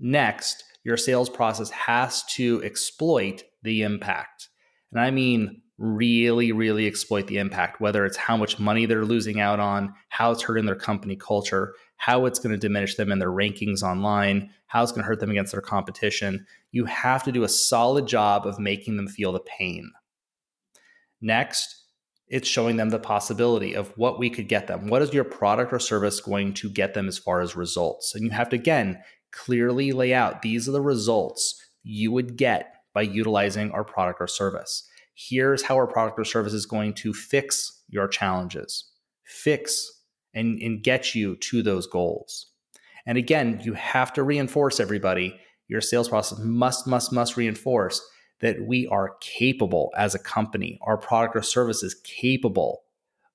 Next, 0.01 0.65
your 0.85 0.97
sales 0.97 1.29
process 1.29 1.71
has 1.71 2.25
to 2.25 2.63
exploit 2.65 3.45
the 3.63 3.83
impact. 3.83 4.49
And 4.91 5.01
I 5.01 5.11
mean, 5.11 5.63
really, 5.77 6.51
really 6.51 6.87
exploit 6.87 7.29
the 7.29 7.39
impact, 7.39 7.81
whether 7.81 8.05
it's 8.05 8.17
how 8.17 8.37
much 8.37 8.59
money 8.59 8.87
they're 8.87 9.05
losing 9.05 9.41
out 9.41 9.61
on, 9.61 9.95
how 10.09 10.33
it's 10.33 10.43
hurting 10.43 10.67
their 10.67 10.75
company 10.75 11.15
culture, 11.15 11.75
how 11.97 12.27
it's 12.27 12.39
going 12.39 12.53
to 12.53 12.59
diminish 12.59 12.97
them 12.97 13.13
in 13.13 13.19
their 13.19 13.31
rankings 13.31 13.83
online, 13.83 14.51
how 14.67 14.83
it's 14.83 14.93
going 14.93 15.03
to 15.03 15.07
hurt 15.07 15.21
them 15.21 15.31
against 15.31 15.53
their 15.53 15.61
competition. 15.61 16.45
You 16.73 16.85
have 16.87 17.23
to 17.25 17.33
do 17.33 17.45
a 17.45 17.49
solid 17.49 18.07
job 18.07 18.47
of 18.47 18.59
making 18.59 18.97
them 18.97 19.09
feel 19.09 19.33
the 19.33 19.41
pain. 19.41 19.91
Next, 21.21 21.75
it's 22.29 22.49
showing 22.49 22.77
them 22.77 22.91
the 22.91 22.99
possibility 22.99 23.75
of 23.75 23.97
what 23.97 24.19
we 24.19 24.29
could 24.31 24.49
get 24.49 24.67
them. 24.67 24.89
What 24.89 25.03
is 25.03 25.15
your 25.15 25.25
product 25.25 25.73
or 25.73 25.79
service 25.79 26.21
going 26.21 26.55
to 26.55 26.69
get 26.69 26.95
them 26.95 27.09
as 27.09 27.19
far 27.19 27.41
as 27.41 27.57
results? 27.57 28.15
And 28.15 28.25
you 28.25 28.31
have 28.31 28.51
to, 28.51 28.57
again, 28.57 29.03
clearly 29.33 29.93
lay 29.93 30.13
out 30.13 30.43
these 30.43 30.69
are 30.69 30.73
the 30.73 30.81
results 30.81 31.61
you 31.83 32.13
would 32.13 32.37
get 32.37 32.75
by 32.95 33.03
utilizing 33.03 33.71
our 33.71 33.85
product 33.85 34.21
or 34.21 34.27
service. 34.27 34.87
Here's 35.15 35.63
how 35.63 35.77
our 35.77 35.87
product 35.87 36.19
or 36.19 36.25
service 36.25 36.53
is 36.53 36.67
going 36.67 36.95
to 36.95 37.13
fix 37.13 37.83
your 37.89 38.09
challenges, 38.09 38.91
fix 39.25 39.91
and, 40.35 40.61
and 40.61 40.83
get 40.83 41.15
you 41.15 41.37
to 41.37 41.63
those 41.63 41.87
goals. 41.87 42.47
And 43.07 43.17
again, 43.17 43.61
you 43.65 43.73
have 43.73 44.13
to 44.15 44.23
reinforce 44.23 44.81
everybody. 44.81 45.35
Your 45.67 45.81
sales 45.81 46.09
process 46.09 46.39
must, 46.41 46.87
must, 46.87 47.13
must 47.13 47.37
reinforce 47.37 48.07
that 48.41 48.63
we 48.63 48.87
are 48.89 49.17
capable 49.21 49.93
as 49.97 50.15
a 50.15 50.19
company, 50.19 50.79
our 50.83 50.97
product 50.97 51.37
or 51.37 51.43
service 51.43 51.83
is 51.83 52.01
capable 52.05 52.83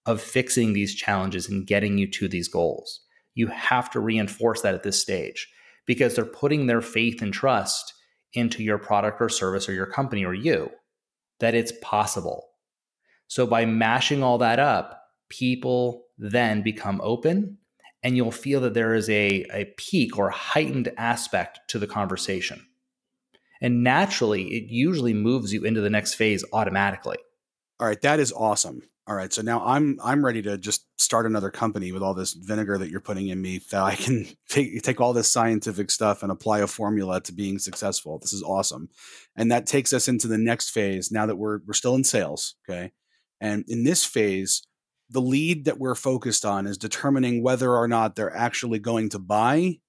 of 0.05 0.21
fixing 0.21 0.73
these 0.73 0.95
challenges 0.95 1.49
and 1.49 1.67
getting 1.67 1.97
you 1.97 2.07
to 2.07 2.27
these 2.27 2.47
goals. 2.47 3.01
You 3.35 3.47
have 3.47 3.89
to 3.91 3.99
reinforce 3.99 4.61
that 4.61 4.75
at 4.75 4.83
this 4.83 4.99
stage 4.99 5.49
because 5.85 6.15
they're 6.15 6.25
putting 6.25 6.67
their 6.67 6.81
faith 6.81 7.21
and 7.21 7.33
trust 7.33 7.93
into 8.33 8.63
your 8.63 8.77
product 8.77 9.21
or 9.21 9.29
service 9.29 9.67
or 9.67 9.73
your 9.73 9.85
company 9.85 10.25
or 10.25 10.33
you 10.33 10.69
that 11.39 11.55
it's 11.55 11.73
possible. 11.81 12.49
So 13.27 13.45
by 13.45 13.65
mashing 13.65 14.23
all 14.23 14.37
that 14.39 14.59
up, 14.59 15.01
people 15.29 16.05
then 16.17 16.61
become 16.61 17.01
open 17.03 17.57
and 18.03 18.17
you'll 18.17 18.31
feel 18.31 18.61
that 18.61 18.73
there 18.73 18.93
is 18.93 19.09
a, 19.09 19.45
a 19.51 19.65
peak 19.77 20.17
or 20.17 20.29
heightened 20.29 20.91
aspect 20.97 21.59
to 21.69 21.79
the 21.79 21.87
conversation. 21.87 22.65
And 23.63 23.81
naturally, 23.81 24.43
it 24.55 24.65
usually 24.69 25.13
moves 25.13 25.53
you 25.53 25.63
into 25.63 25.79
the 25.79 25.89
next 25.89 26.15
phase 26.15 26.43
automatically. 26.51 27.17
All 27.79 27.87
right, 27.87 28.01
that 28.01 28.19
is 28.19 28.33
awesome. 28.33 28.81
All 29.07 29.15
right, 29.15 29.31
so 29.31 29.41
now 29.41 29.65
I'm 29.65 29.99
I'm 30.03 30.23
ready 30.23 30.41
to 30.43 30.57
just 30.57 30.85
start 30.97 31.25
another 31.25 31.49
company 31.49 31.93
with 31.93 32.03
all 32.03 32.13
this 32.13 32.33
vinegar 32.33 32.77
that 32.77 32.89
you're 32.89 32.99
putting 32.99 33.29
in 33.29 33.41
me. 33.41 33.61
That 33.71 33.81
I 33.81 33.95
can 33.95 34.27
take 34.49 34.81
take 34.81 34.99
all 34.99 35.13
this 35.13 35.31
scientific 35.31 35.91
stuff 35.91 36.23
and 36.23 36.31
apply 36.31 36.59
a 36.59 36.67
formula 36.67 37.21
to 37.21 37.33
being 37.33 37.57
successful. 37.57 38.19
This 38.19 38.33
is 38.33 38.43
awesome, 38.43 38.89
and 39.35 39.51
that 39.51 39.65
takes 39.65 39.93
us 39.93 40.07
into 40.07 40.27
the 40.27 40.37
next 40.37 40.69
phase. 40.69 41.11
Now 41.11 41.25
that 41.25 41.37
we're 41.37 41.59
we're 41.65 41.73
still 41.73 41.95
in 41.95 42.03
sales, 42.03 42.55
okay, 42.69 42.91
and 43.41 43.63
in 43.67 43.85
this 43.85 44.05
phase, 44.05 44.63
the 45.09 45.21
lead 45.21 45.65
that 45.65 45.79
we're 45.79 45.95
focused 45.95 46.45
on 46.45 46.67
is 46.67 46.77
determining 46.77 47.43
whether 47.43 47.73
or 47.73 47.87
not 47.87 48.15
they're 48.15 48.35
actually 48.35 48.79
going 48.79 49.09
to 49.09 49.19
buy 49.19 49.79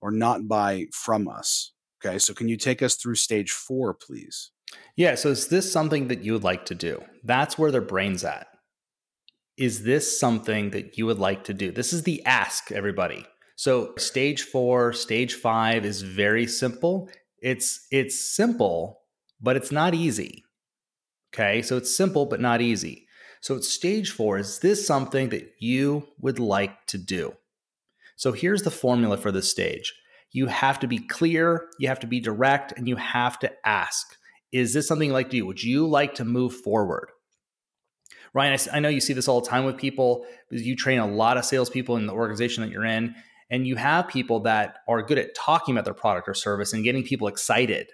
or 0.00 0.10
not 0.10 0.48
buy 0.48 0.86
from 0.92 1.28
us. 1.28 1.73
Okay, 2.04 2.18
so 2.18 2.34
can 2.34 2.48
you 2.48 2.56
take 2.56 2.82
us 2.82 2.96
through 2.96 3.14
stage 3.14 3.50
four, 3.50 3.94
please? 3.94 4.50
Yeah, 4.96 5.14
so 5.14 5.30
is 5.30 5.48
this 5.48 5.70
something 5.70 6.08
that 6.08 6.22
you 6.22 6.32
would 6.32 6.44
like 6.44 6.66
to 6.66 6.74
do? 6.74 7.02
That's 7.22 7.56
where 7.56 7.70
their 7.70 7.80
brain's 7.80 8.24
at. 8.24 8.46
Is 9.56 9.84
this 9.84 10.18
something 10.18 10.70
that 10.70 10.98
you 10.98 11.06
would 11.06 11.18
like 11.18 11.44
to 11.44 11.54
do? 11.54 11.70
This 11.70 11.92
is 11.92 12.02
the 12.02 12.24
ask, 12.24 12.72
everybody. 12.72 13.24
So 13.56 13.94
stage 13.96 14.42
four, 14.42 14.92
stage 14.92 15.34
five 15.34 15.84
is 15.84 16.02
very 16.02 16.46
simple. 16.46 17.08
It's 17.40 17.86
it's 17.90 18.18
simple, 18.18 19.02
but 19.40 19.56
it's 19.56 19.70
not 19.70 19.94
easy. 19.94 20.44
Okay, 21.32 21.62
so 21.62 21.76
it's 21.76 21.94
simple 21.94 22.26
but 22.26 22.40
not 22.40 22.60
easy. 22.60 23.06
So 23.40 23.54
it's 23.54 23.68
stage 23.68 24.10
four. 24.10 24.38
Is 24.38 24.58
this 24.58 24.86
something 24.86 25.28
that 25.28 25.52
you 25.58 26.08
would 26.18 26.38
like 26.38 26.86
to 26.86 26.98
do? 26.98 27.34
So 28.16 28.32
here's 28.32 28.62
the 28.62 28.70
formula 28.70 29.16
for 29.16 29.30
this 29.30 29.50
stage. 29.50 29.94
You 30.34 30.48
have 30.48 30.80
to 30.80 30.88
be 30.88 30.98
clear, 30.98 31.68
you 31.78 31.86
have 31.86 32.00
to 32.00 32.08
be 32.08 32.18
direct, 32.18 32.72
and 32.76 32.88
you 32.88 32.96
have 32.96 33.38
to 33.38 33.52
ask 33.64 34.16
Is 34.52 34.74
this 34.74 34.86
something 34.86 35.08
you 35.08 35.14
like 35.14 35.30
to 35.30 35.38
do? 35.38 35.46
Would 35.46 35.62
you 35.62 35.86
like 35.86 36.16
to 36.16 36.24
move 36.24 36.54
forward? 36.54 37.10
Ryan, 38.34 38.58
I, 38.58 38.76
I 38.76 38.80
know 38.80 38.88
you 38.88 39.00
see 39.00 39.12
this 39.12 39.28
all 39.28 39.40
the 39.40 39.48
time 39.48 39.64
with 39.64 39.76
people 39.76 40.26
because 40.50 40.66
you 40.66 40.74
train 40.74 40.98
a 40.98 41.06
lot 41.06 41.36
of 41.36 41.44
salespeople 41.44 41.96
in 41.96 42.06
the 42.06 42.12
organization 42.12 42.64
that 42.64 42.70
you're 42.70 42.84
in, 42.84 43.14
and 43.48 43.64
you 43.64 43.76
have 43.76 44.08
people 44.08 44.40
that 44.40 44.78
are 44.88 45.02
good 45.02 45.18
at 45.18 45.36
talking 45.36 45.72
about 45.72 45.84
their 45.84 45.94
product 45.94 46.28
or 46.28 46.34
service 46.34 46.72
and 46.72 46.82
getting 46.82 47.04
people 47.04 47.28
excited. 47.28 47.90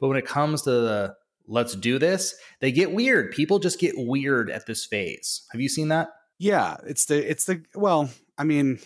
But 0.00 0.08
when 0.08 0.16
it 0.16 0.26
comes 0.26 0.62
to 0.62 0.70
the 0.70 1.14
let's 1.46 1.76
do 1.76 1.98
this, 1.98 2.34
they 2.60 2.72
get 2.72 2.92
weird. 2.92 3.32
People 3.32 3.58
just 3.58 3.78
get 3.78 3.92
weird 3.98 4.50
at 4.50 4.66
this 4.66 4.86
phase. 4.86 5.46
Have 5.52 5.60
you 5.60 5.68
seen 5.68 5.88
that? 5.88 6.08
Yeah, 6.38 6.78
it's 6.86 7.04
the 7.04 7.30
it's 7.30 7.44
the 7.44 7.62
well, 7.74 8.08
I 8.38 8.44
mean, 8.44 8.78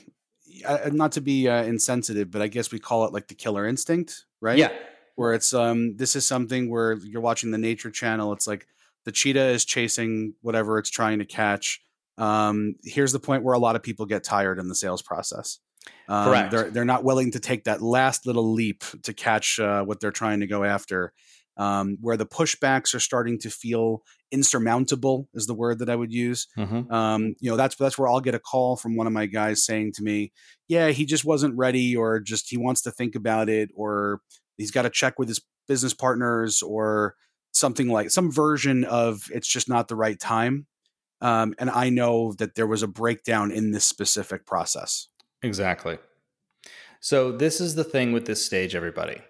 uh, 0.65 0.91
not 0.93 1.13
to 1.13 1.21
be 1.21 1.49
uh, 1.49 1.63
insensitive, 1.63 2.31
but 2.31 2.43
I 2.43 2.49
guess 2.49 2.73
we 2.73 2.79
call 2.79 3.05
it 3.07 3.13
like 3.13 3.29
the 3.29 3.35
killer 3.35 3.67
instinct, 3.67 4.25
right? 4.41 4.59
Yeah. 4.59 4.73
Where 5.17 5.35
it's 5.35 5.53
um 5.53 5.97
this 5.97 6.15
is 6.15 6.25
something 6.25 6.71
where 6.71 6.95
you're 6.99 7.21
watching 7.21 7.51
the 7.51 7.59
nature 7.59 7.91
channel, 7.91 8.33
it's 8.33 8.47
like 8.47 8.67
the 9.05 9.13
cheetah 9.13 9.47
is 9.47 9.65
chasing 9.65 10.35
whatever 10.43 10.79
it's 10.79 10.91
trying 10.91 11.19
to 11.19 11.25
catch. 11.25 11.81
Um, 12.19 12.75
here's 12.85 13.13
the 13.13 13.21
point 13.21 13.43
where 13.43 13.55
a 13.55 13.59
lot 13.59 13.77
of 13.77 13.83
people 13.83 14.07
get 14.07 14.25
tired 14.25 14.59
in 14.59 14.69
the 14.69 14.75
sales 14.75 15.03
process. 15.03 15.59
Um, 16.09 16.25
Correct. 16.27 16.51
They're 16.51 16.71
they're 16.71 16.85
not 16.85 17.05
willing 17.05 17.33
to 17.33 17.41
take 17.41 17.65
that 17.65 17.83
last 17.83 18.27
little 18.27 18.53
leap 18.53 18.85
to 19.05 19.13
catch 19.13 19.59
uh, 19.59 19.83
what 19.85 20.01
they're 20.01 20.11
trying 20.11 20.41
to 20.41 20.47
go 20.47 20.65
after. 20.65 21.13
Um, 21.57 21.99
where 22.01 22.17
the 22.17 22.27
pushbacks 22.27 22.95
are 22.95 23.01
starting 23.01 23.37
to 23.41 23.51
feel 23.51 24.05
insurmountable 24.31 25.29
is 25.35 25.47
the 25.47 25.55
word 25.55 25.79
that 25.79 25.91
I 25.91 25.97
would 25.97 26.13
use. 26.13 26.47
Mm-hmm. 26.57 26.93
Um, 26.93 27.35
you 27.41 27.51
know, 27.51 27.57
that's 27.57 27.77
that's 27.77 27.99
where 27.99 28.09
I'll 28.09 28.21
get 28.21 28.35
a 28.35 28.39
call 28.39 28.77
from 28.77 28.97
one 28.97 29.07
of 29.07 29.13
my 29.13 29.27
guys 29.27 29.65
saying 29.65 29.93
to 29.95 30.03
me, 30.03 30.33
"Yeah, 30.69 30.89
he 30.89 31.05
just 31.05 31.25
wasn't 31.25 31.57
ready, 31.57 31.97
or 31.97 32.21
just 32.21 32.51
he 32.51 32.57
wants 32.57 32.83
to 32.83 32.91
think 32.91 33.15
about 33.15 33.49
it, 33.49 33.71
or 33.75 34.21
he's 34.57 34.71
got 34.71 34.83
to 34.83 34.91
check 34.91 35.19
with 35.19 35.29
his 35.29 35.41
business 35.67 35.95
partners, 35.95 36.63
or 36.63 37.15
something 37.53 37.89
like 37.89 38.11
some 38.11 38.31
version 38.31 38.85
of 38.85 39.29
it's 39.33 39.49
just 39.49 39.69
not 39.69 39.89
the 39.89 39.97
right 39.97 40.19
time." 40.19 40.67
Um, 41.21 41.55
and 41.59 41.69
I 41.71 41.89
know 41.89 42.33
that 42.35 42.55
there 42.55 42.67
was 42.67 42.83
a 42.83 42.89
breakdown 42.89 43.51
in 43.51 43.73
this 43.73 43.85
specific 43.85 44.47
process. 44.47 45.09
Exactly. 45.43 45.99
So 47.01 47.33
this 47.33 47.61
is 47.61 47.75
the 47.75 47.85
thing 47.85 48.13
with 48.13 48.27
this 48.27 48.45
stage, 48.45 48.75
everybody. 48.75 49.21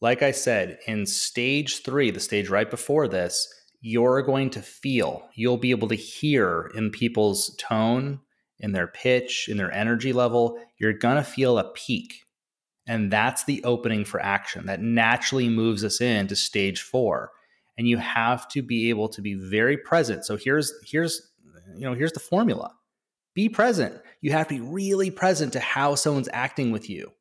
Like 0.00 0.22
I 0.22 0.30
said, 0.30 0.78
in 0.86 1.06
stage 1.06 1.82
three, 1.82 2.10
the 2.10 2.20
stage 2.20 2.48
right 2.48 2.70
before 2.70 3.06
this, 3.06 3.52
you're 3.80 4.22
going 4.22 4.50
to 4.50 4.62
feel, 4.62 5.28
you'll 5.34 5.56
be 5.56 5.70
able 5.70 5.88
to 5.88 5.94
hear 5.94 6.70
in 6.74 6.90
people's 6.90 7.54
tone, 7.56 8.20
in 8.58 8.72
their 8.72 8.86
pitch, 8.86 9.48
in 9.48 9.56
their 9.56 9.72
energy 9.72 10.12
level, 10.12 10.58
you're 10.78 10.92
going 10.92 11.16
to 11.16 11.24
feel 11.24 11.58
a 11.58 11.72
peak. 11.72 12.26
And 12.86 13.10
that's 13.10 13.44
the 13.44 13.62
opening 13.64 14.04
for 14.04 14.20
action 14.20 14.66
that 14.66 14.82
naturally 14.82 15.48
moves 15.48 15.84
us 15.84 16.00
into 16.00 16.36
stage 16.36 16.82
four. 16.82 17.30
And 17.78 17.88
you 17.88 17.96
have 17.96 18.48
to 18.48 18.62
be 18.62 18.90
able 18.90 19.08
to 19.10 19.22
be 19.22 19.34
very 19.34 19.76
present. 19.76 20.26
So 20.26 20.36
here's, 20.36 20.72
here's, 20.84 21.30
you 21.74 21.86
know, 21.86 21.94
here's 21.94 22.12
the 22.12 22.20
formula 22.20 22.74
be 23.32 23.48
present. 23.48 23.98
You 24.20 24.32
have 24.32 24.48
to 24.48 24.54
be 24.54 24.60
really 24.60 25.10
present 25.10 25.52
to 25.52 25.60
how 25.60 25.94
someone's 25.94 26.28
acting 26.32 26.72
with 26.72 26.90
you. 26.90 27.12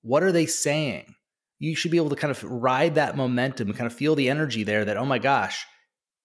What 0.00 0.22
are 0.22 0.32
they 0.32 0.46
saying? 0.46 1.14
You 1.58 1.76
should 1.76 1.90
be 1.90 1.98
able 1.98 2.10
to 2.10 2.16
kind 2.16 2.30
of 2.30 2.42
ride 2.42 2.96
that 2.96 3.16
momentum 3.16 3.72
kind 3.74 3.86
of 3.86 3.92
feel 3.92 4.16
the 4.16 4.30
energy 4.30 4.64
there 4.64 4.84
that, 4.84 4.96
oh 4.96 5.04
my 5.04 5.18
gosh, 5.18 5.64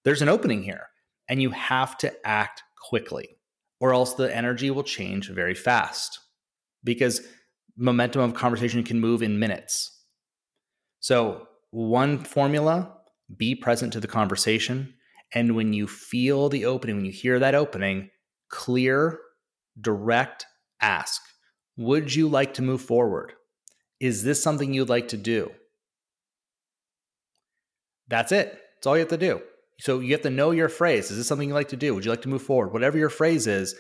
there's 0.08 0.22
an 0.22 0.30
opening 0.30 0.63
here 0.63 0.88
and 1.28 1.41
you 1.41 1.50
have 1.50 1.98
to 1.98 2.26
act 2.26 2.63
quickly 2.82 3.28
or 3.82 3.93
else 3.93 4.14
the 4.14 4.34
energy 4.34 4.72
will 4.72 4.82
change 4.82 5.30
very 5.30 5.53
fast 5.53 6.22
because 6.82 7.28
momentum 7.76 8.22
of 8.22 8.34
conversation 8.34 8.86
can 8.86 9.01
move 9.01 9.22
in 9.22 9.38
minutes. 9.38 10.01
So, 11.01 11.49
one 11.72 12.20
formula 12.20 12.93
be 13.36 13.53
present 13.53 13.91
to 13.91 13.99
the 13.99 14.08
conversation. 14.08 14.93
And 15.34 15.58
when 15.58 15.74
you 15.74 15.88
feel 15.88 16.47
the 16.47 16.64
opening, 16.64 16.95
when 16.95 17.05
you 17.05 17.12
hear 17.12 17.38
that 17.39 17.53
opening, 17.53 18.10
clear, 18.47 19.20
direct 19.82 20.45
ask 20.80 21.22
Would 21.76 22.16
you 22.16 22.30
like 22.30 22.53
to 22.53 22.62
move 22.62 22.82
forward? 22.82 23.34
Is 23.99 24.24
this 24.24 24.41
something 24.41 24.74
you'd 24.74 24.88
like 24.88 25.10
to 25.10 25.18
do? 25.18 25.51
That's 28.08 28.32
it. 28.32 28.58
That's 28.78 28.88
all 28.88 28.95
you 28.95 29.01
have 29.01 29.10
to 29.10 29.18
do. 29.18 29.41
So 29.80 29.99
you 29.99 30.13
have 30.13 30.23
to 30.23 30.30
know 30.30 30.51
your 30.51 30.69
phrase. 30.69 31.11
Is 31.11 31.17
this 31.17 31.28
something 31.28 31.47
you 31.47 31.53
like 31.53 31.69
to 31.69 31.75
do? 31.75 31.93
Would 31.93 32.05
you 32.05 32.11
like 32.11 32.23
to 32.23 32.30
move 32.30 32.41
forward? 32.41 32.73
Whatever 32.73 32.97
your 32.97 33.09
phrase 33.09 33.45
is, 33.47 33.75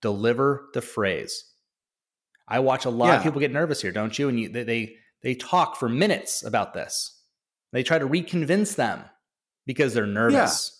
deliver 0.00 0.68
the 0.72 0.80
phrase. 0.80 1.44
I 2.48 2.60
watch 2.60 2.84
a 2.84 2.90
lot 2.90 3.06
yeah. 3.06 3.16
of 3.16 3.22
people 3.22 3.40
get 3.40 3.52
nervous 3.52 3.80
here, 3.80 3.92
don't 3.92 4.18
you? 4.18 4.28
And 4.28 4.40
you, 4.40 4.48
they, 4.48 4.64
they 4.64 4.96
they 5.22 5.34
talk 5.34 5.76
for 5.76 5.88
minutes 5.88 6.44
about 6.44 6.74
this. 6.74 7.20
They 7.72 7.82
try 7.82 7.98
to 7.98 8.06
reconvince 8.06 8.74
them 8.76 9.04
because 9.66 9.94
they're 9.94 10.06
nervous. 10.06 10.70
Yeah. 10.74 10.78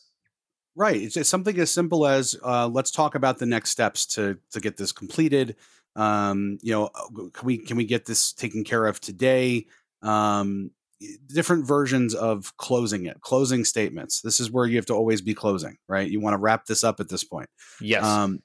Right. 0.74 1.02
It's, 1.02 1.16
it's 1.16 1.28
something 1.28 1.58
as 1.58 1.70
simple 1.70 2.06
as 2.06 2.36
uh, 2.44 2.66
let's 2.66 2.90
talk 2.90 3.14
about 3.14 3.38
the 3.38 3.46
next 3.46 3.70
steps 3.70 4.06
to 4.06 4.38
to 4.50 4.60
get 4.60 4.76
this 4.76 4.92
completed. 4.92 5.56
Um, 5.96 6.58
you 6.62 6.72
know, 6.72 6.90
uh, 6.94 7.28
can 7.32 7.46
we 7.46 7.58
can 7.58 7.76
we 7.76 7.84
get 7.84 8.06
this 8.06 8.32
taken 8.32 8.64
care 8.64 8.86
of 8.86 9.00
today? 9.00 9.66
Um, 10.02 10.70
different 11.26 11.66
versions 11.66 12.14
of 12.14 12.56
closing 12.56 13.06
it, 13.06 13.20
closing 13.20 13.64
statements. 13.64 14.20
This 14.20 14.40
is 14.40 14.50
where 14.50 14.66
you 14.66 14.76
have 14.76 14.86
to 14.86 14.94
always 14.94 15.20
be 15.20 15.34
closing, 15.34 15.76
right? 15.88 16.08
You 16.08 16.20
want 16.20 16.34
to 16.34 16.38
wrap 16.38 16.66
this 16.66 16.84
up 16.84 17.00
at 17.00 17.08
this 17.08 17.24
point. 17.24 17.48
Yes. 17.80 18.04
Um, 18.04 18.42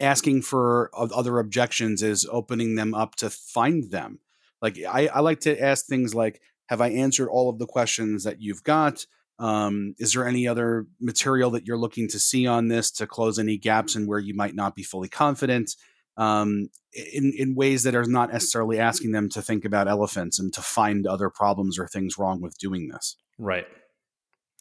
asking 0.00 0.42
for 0.42 0.90
other 0.94 1.38
objections 1.38 2.02
is 2.02 2.26
opening 2.30 2.74
them 2.76 2.94
up 2.94 3.16
to 3.16 3.30
find 3.30 3.90
them. 3.90 4.20
Like 4.62 4.78
I, 4.78 5.08
I 5.08 5.20
like 5.20 5.40
to 5.40 5.60
ask 5.60 5.86
things 5.86 6.14
like, 6.14 6.40
"Have 6.66 6.80
I 6.80 6.88
answered 6.90 7.28
all 7.28 7.48
of 7.48 7.58
the 7.58 7.66
questions 7.66 8.24
that 8.24 8.40
you've 8.40 8.62
got?" 8.62 9.06
Um, 9.38 9.94
is 9.98 10.12
there 10.12 10.26
any 10.26 10.48
other 10.48 10.86
material 11.00 11.50
that 11.50 11.64
you're 11.64 11.78
looking 11.78 12.08
to 12.08 12.18
see 12.18 12.46
on 12.46 12.68
this 12.68 12.90
to 12.92 13.06
close 13.06 13.38
any 13.38 13.56
gaps 13.56 13.94
and 13.94 14.08
where 14.08 14.18
you 14.18 14.34
might 14.34 14.54
not 14.54 14.74
be 14.74 14.82
fully 14.82 15.08
confident? 15.08 15.76
Um, 16.18 16.68
in 16.92 17.32
in 17.38 17.54
ways 17.54 17.84
that 17.84 17.94
are 17.94 18.04
not 18.04 18.32
necessarily 18.32 18.78
asking 18.78 19.12
them 19.12 19.28
to 19.30 19.40
think 19.40 19.64
about 19.64 19.88
elephants 19.88 20.38
and 20.38 20.52
to 20.52 20.60
find 20.60 21.06
other 21.06 21.30
problems 21.30 21.78
or 21.78 21.86
things 21.86 22.18
wrong 22.18 22.40
with 22.40 22.58
doing 22.58 22.88
this. 22.88 23.16
Right. 23.38 23.66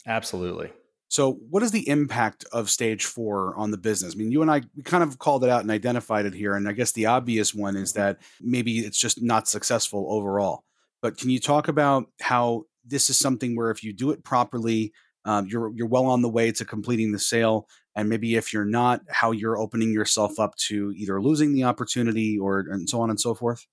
Absolutely. 0.06 0.72
So, 1.10 1.40
what 1.50 1.64
is 1.64 1.72
the 1.72 1.88
impact 1.88 2.46
of 2.52 2.70
stage 2.70 3.06
four 3.06 3.56
on 3.56 3.72
the 3.72 3.78
business? 3.78 4.14
I 4.14 4.18
mean, 4.18 4.32
you 4.32 4.42
and 4.42 4.52
I 4.52 4.62
we 4.76 4.84
kind 4.84 5.04
of 5.04 5.20
called 5.20 5.44
it 5.44 5.50
out 5.50 5.62
and 5.62 5.72
identified 5.72 6.26
it 6.26 6.34
here, 6.34 6.56
and 6.56 6.68
I 6.68 6.74
guess 6.74 6.92
the 6.92 7.06
obvious 7.06 7.56
one 7.56 7.76
is 7.76 7.94
that 7.94 8.20
maybe 8.42 8.80
it's 8.80 9.00
just 9.00 9.22
not 9.22 9.48
successful 9.48 10.08
overall. 10.10 10.64
But 11.02 11.18
can 11.18 11.30
you 11.30 11.40
talk 11.40 11.68
about 11.68 12.08
how 12.22 12.64
this 12.86 13.10
is 13.10 13.18
something 13.18 13.56
where 13.56 13.72
if 13.72 13.84
you 13.84 13.94
do 13.94 14.12
it 14.12 14.24
properly, 14.24 14.92
um, 15.28 15.46
you're 15.48 15.72
you're 15.76 15.88
well 15.88 16.06
on 16.06 16.22
the 16.22 16.30
way 16.30 16.52
to 16.54 16.66
completing 16.66 17.12
the 17.12 17.20
sale. 17.20 17.68
And 17.96 18.10
maybe 18.10 18.36
if 18.36 18.54
you're 18.54 18.66
not, 18.66 19.02
how 19.10 19.32
you're 19.32 19.58
opening 19.58 19.92
yourself 19.92 20.40
up 20.40 20.56
to 20.68 20.94
either 20.96 21.22
losing 21.22 21.54
the 21.54 21.64
opportunity 21.64 22.38
or 22.38 22.60
and 22.60 22.90
so 22.90 23.02
on 23.02 23.10
and 23.10 23.20
so 23.20 23.36
forth. 23.36 23.66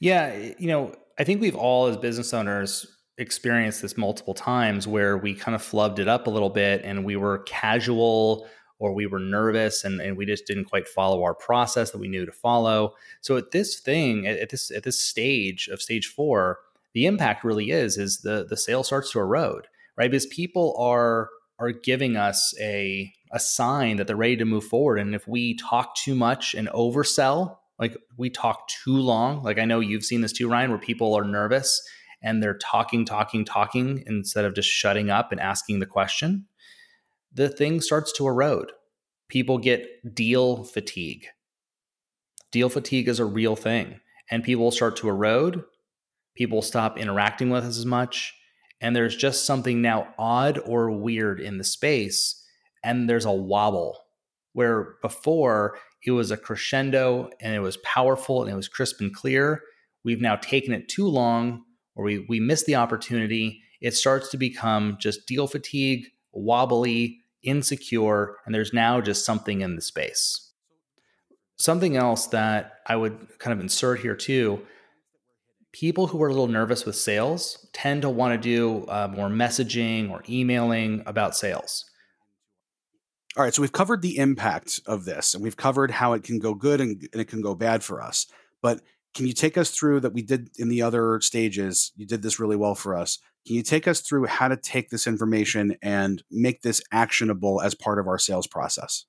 Yeah, 0.00 0.34
you 0.58 0.66
know, 0.66 0.94
I 1.18 1.24
think 1.24 1.40
we've 1.40 1.54
all 1.54 1.86
as 1.86 1.96
business 1.96 2.34
owners 2.34 2.86
experienced 3.18 3.82
this 3.82 3.96
multiple 3.96 4.34
times 4.34 4.86
where 4.86 5.16
we 5.16 5.34
kind 5.34 5.54
of 5.54 5.62
flubbed 5.62 5.98
it 5.98 6.08
up 6.08 6.26
a 6.26 6.30
little 6.30 6.50
bit 6.50 6.82
and 6.84 7.04
we 7.04 7.16
were 7.16 7.38
casual 7.40 8.46
or 8.78 8.92
we 8.92 9.06
were 9.06 9.18
nervous 9.18 9.84
and, 9.84 10.00
and 10.00 10.16
we 10.16 10.26
just 10.26 10.46
didn't 10.46 10.66
quite 10.66 10.86
follow 10.88 11.22
our 11.22 11.34
process 11.34 11.92
that 11.92 11.98
we 11.98 12.08
knew 12.08 12.26
to 12.26 12.32
follow. 12.32 12.94
So 13.20 13.36
at 13.36 13.52
this 13.52 13.80
thing, 13.80 14.26
at 14.26 14.50
this 14.50 14.70
at 14.70 14.82
this 14.82 14.98
stage 14.98 15.68
of 15.68 15.80
stage 15.80 16.08
four, 16.08 16.58
the 16.92 17.06
impact 17.06 17.44
really 17.44 17.70
is 17.70 17.96
is 17.96 18.18
the 18.18 18.46
the 18.48 18.56
sale 18.56 18.82
starts 18.82 19.12
to 19.12 19.20
erode, 19.20 19.68
right? 19.96 20.10
Because 20.10 20.26
people 20.26 20.76
are 20.78 21.28
are 21.58 21.72
giving 21.72 22.16
us 22.16 22.54
a 22.60 23.12
a 23.32 23.40
sign 23.40 23.96
that 23.96 24.06
they're 24.06 24.16
ready 24.16 24.36
to 24.36 24.44
move 24.44 24.64
forward. 24.64 24.98
And 24.98 25.14
if 25.14 25.26
we 25.26 25.56
talk 25.56 25.96
too 25.96 26.14
much 26.14 26.54
and 26.54 26.68
oversell, 26.68 27.56
like 27.78 27.96
we 28.16 28.30
talk 28.30 28.68
too 28.68 28.96
long, 28.96 29.42
like 29.42 29.58
I 29.58 29.64
know 29.64 29.80
you've 29.80 30.04
seen 30.04 30.20
this 30.20 30.32
too, 30.32 30.48
Ryan, 30.48 30.70
where 30.70 30.78
people 30.78 31.14
are 31.14 31.24
nervous 31.24 31.82
and 32.22 32.42
they're 32.42 32.58
talking, 32.58 33.04
talking, 33.04 33.44
talking 33.44 34.04
instead 34.06 34.44
of 34.44 34.54
just 34.54 34.68
shutting 34.68 35.10
up 35.10 35.32
and 35.32 35.40
asking 35.40 35.80
the 35.80 35.86
question, 35.86 36.46
the 37.32 37.48
thing 37.48 37.80
starts 37.80 38.12
to 38.12 38.26
erode. 38.26 38.72
People 39.28 39.58
get 39.58 40.14
deal 40.14 40.64
fatigue. 40.64 41.26
Deal 42.52 42.68
fatigue 42.68 43.08
is 43.08 43.18
a 43.18 43.24
real 43.24 43.56
thing, 43.56 44.00
and 44.30 44.44
people 44.44 44.70
start 44.70 44.96
to 44.96 45.08
erode 45.08 45.64
people 46.36 46.62
stop 46.62 46.98
interacting 46.98 47.50
with 47.50 47.64
us 47.64 47.78
as 47.78 47.86
much 47.86 48.34
and 48.80 48.94
there's 48.94 49.16
just 49.16 49.46
something 49.46 49.80
now 49.80 50.08
odd 50.18 50.58
or 50.64 50.90
weird 50.90 51.40
in 51.40 51.58
the 51.58 51.64
space 51.64 52.42
and 52.84 53.08
there's 53.08 53.24
a 53.24 53.32
wobble 53.32 53.98
where 54.52 54.94
before 55.02 55.76
it 56.04 56.12
was 56.12 56.30
a 56.30 56.36
crescendo 56.36 57.28
and 57.40 57.54
it 57.54 57.58
was 57.58 57.76
powerful 57.78 58.42
and 58.42 58.50
it 58.50 58.56
was 58.56 58.68
crisp 58.68 59.00
and 59.00 59.14
clear. 59.14 59.62
We've 60.04 60.20
now 60.20 60.36
taken 60.36 60.72
it 60.72 60.88
too 60.88 61.06
long 61.08 61.64
or 61.94 62.04
we 62.04 62.24
we 62.28 62.40
missed 62.40 62.66
the 62.66 62.76
opportunity. 62.76 63.60
It 63.80 63.94
starts 63.94 64.30
to 64.30 64.38
become 64.38 64.96
just 65.00 65.26
deal 65.26 65.46
fatigue 65.46 66.06
wobbly 66.32 67.18
insecure 67.42 68.36
and 68.46 68.54
there's 68.54 68.72
now 68.72 69.00
just 69.00 69.24
something 69.24 69.60
in 69.62 69.74
the 69.74 69.82
space. 69.82 70.52
Something 71.58 71.96
else 71.96 72.26
that 72.28 72.80
i 72.86 72.94
would 72.94 73.38
kind 73.38 73.52
of 73.52 73.60
insert 73.60 74.00
here 74.00 74.16
too 74.16 74.62
people 75.78 76.06
who 76.06 76.22
are 76.22 76.28
a 76.28 76.30
little 76.30 76.48
nervous 76.48 76.86
with 76.86 76.96
sales 76.96 77.68
tend 77.74 78.00
to 78.00 78.08
want 78.08 78.32
to 78.32 78.38
do 78.38 78.86
uh, 78.86 79.06
more 79.14 79.28
messaging 79.28 80.10
or 80.10 80.22
emailing 80.26 81.02
about 81.04 81.36
sales. 81.36 81.84
All 83.36 83.44
right, 83.44 83.52
so 83.52 83.60
we've 83.60 83.72
covered 83.72 84.00
the 84.00 84.16
impact 84.16 84.80
of 84.86 85.04
this 85.04 85.34
and 85.34 85.44
we've 85.44 85.58
covered 85.58 85.90
how 85.90 86.14
it 86.14 86.22
can 86.22 86.38
go 86.38 86.54
good 86.54 86.80
and, 86.80 87.06
and 87.12 87.20
it 87.20 87.28
can 87.28 87.42
go 87.42 87.54
bad 87.54 87.84
for 87.84 88.00
us. 88.00 88.26
But 88.62 88.80
can 89.14 89.26
you 89.26 89.34
take 89.34 89.58
us 89.58 89.70
through 89.70 90.00
that 90.00 90.14
we 90.14 90.22
did 90.22 90.48
in 90.56 90.70
the 90.70 90.80
other 90.80 91.20
stages? 91.20 91.92
You 91.94 92.06
did 92.06 92.22
this 92.22 92.40
really 92.40 92.56
well 92.56 92.74
for 92.74 92.96
us. 92.96 93.18
Can 93.46 93.56
you 93.56 93.62
take 93.62 93.86
us 93.86 94.00
through 94.00 94.24
how 94.24 94.48
to 94.48 94.56
take 94.56 94.88
this 94.88 95.06
information 95.06 95.76
and 95.82 96.22
make 96.30 96.62
this 96.62 96.80
actionable 96.90 97.60
as 97.60 97.74
part 97.74 97.98
of 97.98 98.08
our 98.08 98.18
sales 98.18 98.46
process? 98.46 99.04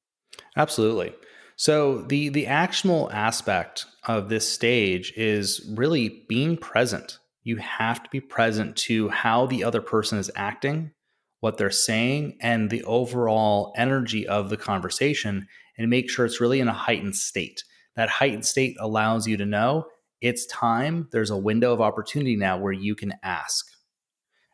Absolutely. 0.57 1.13
So 1.55 2.03
the 2.03 2.29
the 2.29 2.45
actionable 2.45 3.09
aspect 3.11 3.85
of 4.07 4.29
this 4.29 4.47
stage 4.47 5.13
is 5.15 5.69
really 5.75 6.25
being 6.27 6.57
present. 6.57 7.19
You 7.43 7.57
have 7.57 8.01
to 8.03 8.09
be 8.09 8.19
present 8.19 8.75
to 8.77 9.09
how 9.09 9.45
the 9.45 9.63
other 9.63 9.81
person 9.81 10.17
is 10.17 10.31
acting, 10.35 10.91
what 11.39 11.57
they're 11.57 11.69
saying, 11.69 12.37
and 12.41 12.69
the 12.69 12.83
overall 12.83 13.73
energy 13.77 14.27
of 14.27 14.49
the 14.49 14.57
conversation, 14.57 15.47
and 15.77 15.89
make 15.89 16.09
sure 16.09 16.25
it's 16.25 16.41
really 16.41 16.59
in 16.59 16.67
a 16.67 16.73
heightened 16.73 17.15
state. 17.15 17.63
That 17.95 18.09
heightened 18.09 18.45
state 18.45 18.75
allows 18.79 19.27
you 19.27 19.37
to 19.37 19.45
know 19.45 19.87
it's 20.19 20.45
time. 20.47 21.07
There's 21.11 21.29
a 21.29 21.37
window 21.37 21.73
of 21.73 21.81
opportunity 21.81 22.35
now 22.35 22.57
where 22.57 22.73
you 22.73 22.95
can 22.95 23.13
ask. 23.21 23.67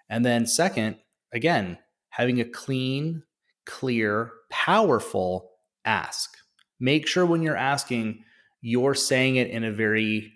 And 0.09 0.25
then, 0.25 0.45
second, 0.45 0.97
again, 1.33 1.77
having 2.09 2.41
a 2.41 2.45
clean, 2.45 3.23
clear, 3.65 4.31
powerful 4.49 5.49
ask 5.85 6.37
make 6.83 7.07
sure 7.07 7.25
when 7.25 7.41
you're 7.41 7.55
asking, 7.55 8.23
you're 8.63 8.95
saying 8.95 9.35
it 9.35 9.49
in 9.49 9.65
a 9.65 9.71
very 9.71 10.33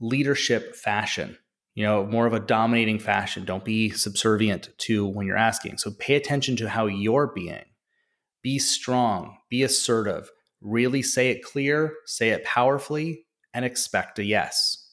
leadership 0.00 0.76
fashion, 0.76 1.36
you 1.74 1.84
know, 1.84 2.06
more 2.06 2.24
of 2.24 2.32
a 2.32 2.40
dominating 2.40 3.00
fashion. 3.00 3.44
Don't 3.44 3.64
be 3.64 3.90
subservient 3.90 4.70
to 4.78 5.06
when 5.06 5.26
you're 5.26 5.36
asking. 5.36 5.78
So 5.78 5.90
pay 5.98 6.14
attention 6.14 6.54
to 6.56 6.68
how 6.68 6.86
you're 6.86 7.32
being. 7.34 7.64
Be 8.42 8.60
strong, 8.60 9.38
be 9.50 9.64
assertive, 9.64 10.30
really 10.60 11.02
say 11.02 11.30
it 11.30 11.42
clear, 11.42 11.94
say 12.06 12.30
it 12.30 12.44
powerfully, 12.44 13.26
and 13.52 13.64
expect 13.64 14.20
a 14.20 14.24
yes. 14.24 14.92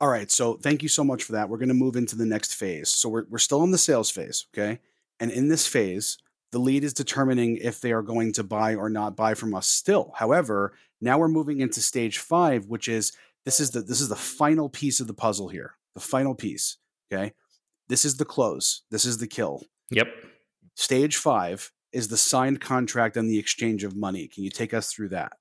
All 0.00 0.08
right. 0.08 0.30
So 0.30 0.54
thank 0.54 0.82
you 0.82 0.88
so 0.88 1.04
much 1.04 1.22
for 1.22 1.32
that. 1.32 1.50
We're 1.50 1.58
going 1.58 1.68
to 1.68 1.74
move 1.74 1.96
into 1.96 2.16
the 2.16 2.24
next 2.24 2.54
phase. 2.54 2.88
So 2.88 3.08
we're, 3.08 3.24
we're 3.28 3.38
still 3.38 3.62
in 3.64 3.72
the 3.72 3.78
sales 3.78 4.10
phase. 4.10 4.46
Okay. 4.54 4.80
And 5.20 5.30
in 5.30 5.48
this 5.48 5.66
phase, 5.66 6.18
the 6.50 6.60
lead 6.60 6.84
is 6.84 6.94
determining 6.94 7.56
if 7.56 7.80
they 7.80 7.92
are 7.92 8.02
going 8.02 8.32
to 8.34 8.44
buy 8.44 8.74
or 8.74 8.88
not 8.88 9.16
buy 9.16 9.34
from 9.34 9.54
us 9.54 9.66
still. 9.66 10.12
However, 10.16 10.72
now 11.00 11.18
we're 11.18 11.28
moving 11.28 11.60
into 11.60 11.80
stage 11.80 12.18
5, 12.18 12.66
which 12.66 12.88
is 12.88 13.12
this 13.44 13.60
is 13.60 13.70
the 13.70 13.80
this 13.80 14.00
is 14.00 14.08
the 14.08 14.16
final 14.16 14.68
piece 14.68 15.00
of 15.00 15.06
the 15.06 15.14
puzzle 15.14 15.48
here. 15.48 15.74
The 15.94 16.00
final 16.00 16.34
piece, 16.34 16.76
okay? 17.12 17.32
This 17.88 18.04
is 18.04 18.16
the 18.16 18.24
close. 18.24 18.82
This 18.90 19.04
is 19.04 19.18
the 19.18 19.26
kill. 19.26 19.62
Yep. 19.90 20.08
Stage 20.74 21.16
5 21.16 21.72
is 21.92 22.08
the 22.08 22.16
signed 22.16 22.60
contract 22.60 23.16
and 23.16 23.28
the 23.28 23.38
exchange 23.38 23.82
of 23.82 23.96
money. 23.96 24.28
Can 24.28 24.44
you 24.44 24.50
take 24.50 24.74
us 24.74 24.92
through 24.92 25.08
that? 25.08 25.32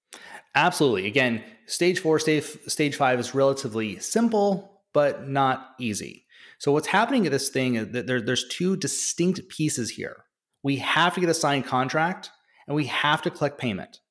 Absolutely. 0.55 1.05
Again, 1.05 1.43
stage 1.65 1.99
4, 1.99 2.19
stage 2.19 2.45
stage 2.67 2.95
5 2.95 3.19
is 3.19 3.35
relatively 3.35 3.99
simple 3.99 4.73
but 4.93 5.27
not 5.27 5.75
easy. 5.79 6.25
So 6.59 6.71
what's 6.71 6.87
happening 6.87 7.25
at 7.27 7.31
this 7.31 7.49
thing 7.49 7.75
is 7.75 7.91
that 7.91 8.07
there, 8.07 8.19
there's 8.19 8.47
two 8.47 8.75
distinct 8.75 9.47
pieces 9.49 9.91
here 9.91 10.23
we 10.63 10.77
have 10.77 11.13
to 11.13 11.21
get 11.21 11.29
a 11.29 11.33
signed 11.33 11.65
contract 11.65 12.29
and 12.67 12.75
we 12.75 12.85
have 12.87 13.21
to 13.21 13.29
collect 13.29 13.57
payment. 13.57 14.01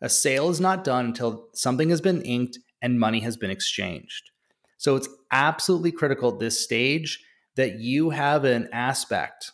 A 0.00 0.08
sale 0.08 0.48
is 0.50 0.60
not 0.60 0.84
done 0.84 1.06
until 1.06 1.48
something 1.54 1.90
has 1.90 2.00
been 2.00 2.22
inked 2.22 2.58
and 2.82 3.00
money 3.00 3.20
has 3.20 3.36
been 3.36 3.50
exchanged. 3.50 4.30
So 4.76 4.96
it's 4.96 5.08
absolutely 5.32 5.92
critical 5.92 6.32
at 6.32 6.38
this 6.38 6.60
stage 6.60 7.20
that 7.56 7.78
you 7.78 8.10
have 8.10 8.44
an 8.44 8.68
aspect 8.72 9.52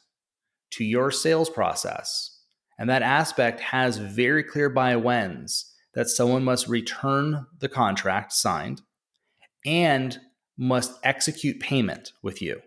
to 0.72 0.84
your 0.84 1.10
sales 1.10 1.48
process. 1.48 2.40
And 2.78 2.90
that 2.90 3.02
aspect 3.02 3.60
has 3.60 3.98
very 3.98 4.42
clear 4.42 4.68
by 4.68 4.96
whens 4.96 5.72
that 5.94 6.08
someone 6.08 6.42
must 6.42 6.68
return 6.68 7.46
the 7.60 7.68
contract 7.68 8.32
signed 8.32 8.82
and 9.64 10.18
must 10.56 10.98
execute 11.04 11.60
payment 11.60 12.12
with 12.22 12.42
you. 12.42 12.60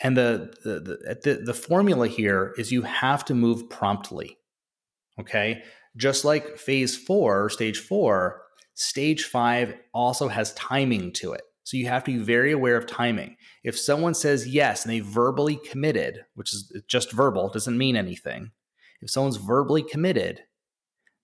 And 0.00 0.16
the, 0.16 0.54
the, 0.62 0.80
the, 0.80 1.20
the, 1.22 1.42
the 1.46 1.54
formula 1.54 2.06
here 2.06 2.54
is 2.58 2.70
you 2.70 2.82
have 2.82 3.24
to 3.26 3.34
move 3.34 3.68
promptly. 3.70 4.36
Okay. 5.18 5.62
Just 5.98 6.24
like 6.24 6.56
phase 6.56 6.96
four, 6.96 7.50
stage 7.50 7.78
four, 7.78 8.42
stage 8.74 9.24
five 9.24 9.74
also 9.92 10.28
has 10.28 10.54
timing 10.54 11.12
to 11.14 11.32
it. 11.32 11.42
So 11.64 11.76
you 11.76 11.88
have 11.88 12.04
to 12.04 12.16
be 12.16 12.24
very 12.24 12.52
aware 12.52 12.76
of 12.76 12.86
timing. 12.86 13.36
If 13.62 13.78
someone 13.78 14.14
says 14.14 14.48
yes 14.48 14.84
and 14.84 14.94
they 14.94 15.00
verbally 15.00 15.56
committed, 15.56 16.24
which 16.34 16.54
is 16.54 16.72
just 16.88 17.12
verbal, 17.12 17.50
doesn't 17.50 17.76
mean 17.76 17.96
anything. 17.96 18.52
if 19.02 19.10
someone's 19.10 19.36
verbally 19.36 19.82
committed, 19.82 20.40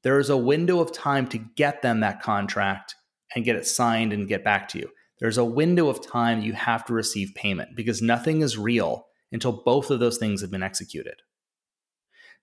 there 0.03 0.19
is 0.19 0.29
a 0.29 0.37
window 0.37 0.81
of 0.81 0.93
time 0.93 1.27
to 1.29 1.39
get 1.39 1.81
them 1.81 2.01
that 2.01 2.21
contract 2.21 2.95
and 3.35 3.45
get 3.45 3.57
it 3.57 3.67
signed 3.67 4.13
and 4.13 4.29
get 4.29 4.45
back 4.45 4.69
to 4.69 4.79
you. 4.79 4.91
There's 5.19 5.39
a 5.39 5.45
window 5.45 5.89
of 5.89 6.07
time 6.07 6.43
you 6.43 6.53
have 6.53 6.85
to 6.87 6.93
receive 6.93 7.33
payment 7.35 7.71
because 7.75 8.03
nothing 8.03 8.43
is 8.43 8.59
real 8.59 9.07
until 9.33 9.63
both 9.65 9.91
of 9.91 10.01
those 10.01 10.19
things 10.19 10.41
have 10.43 10.51
been 10.51 10.63
executed. 10.63 11.15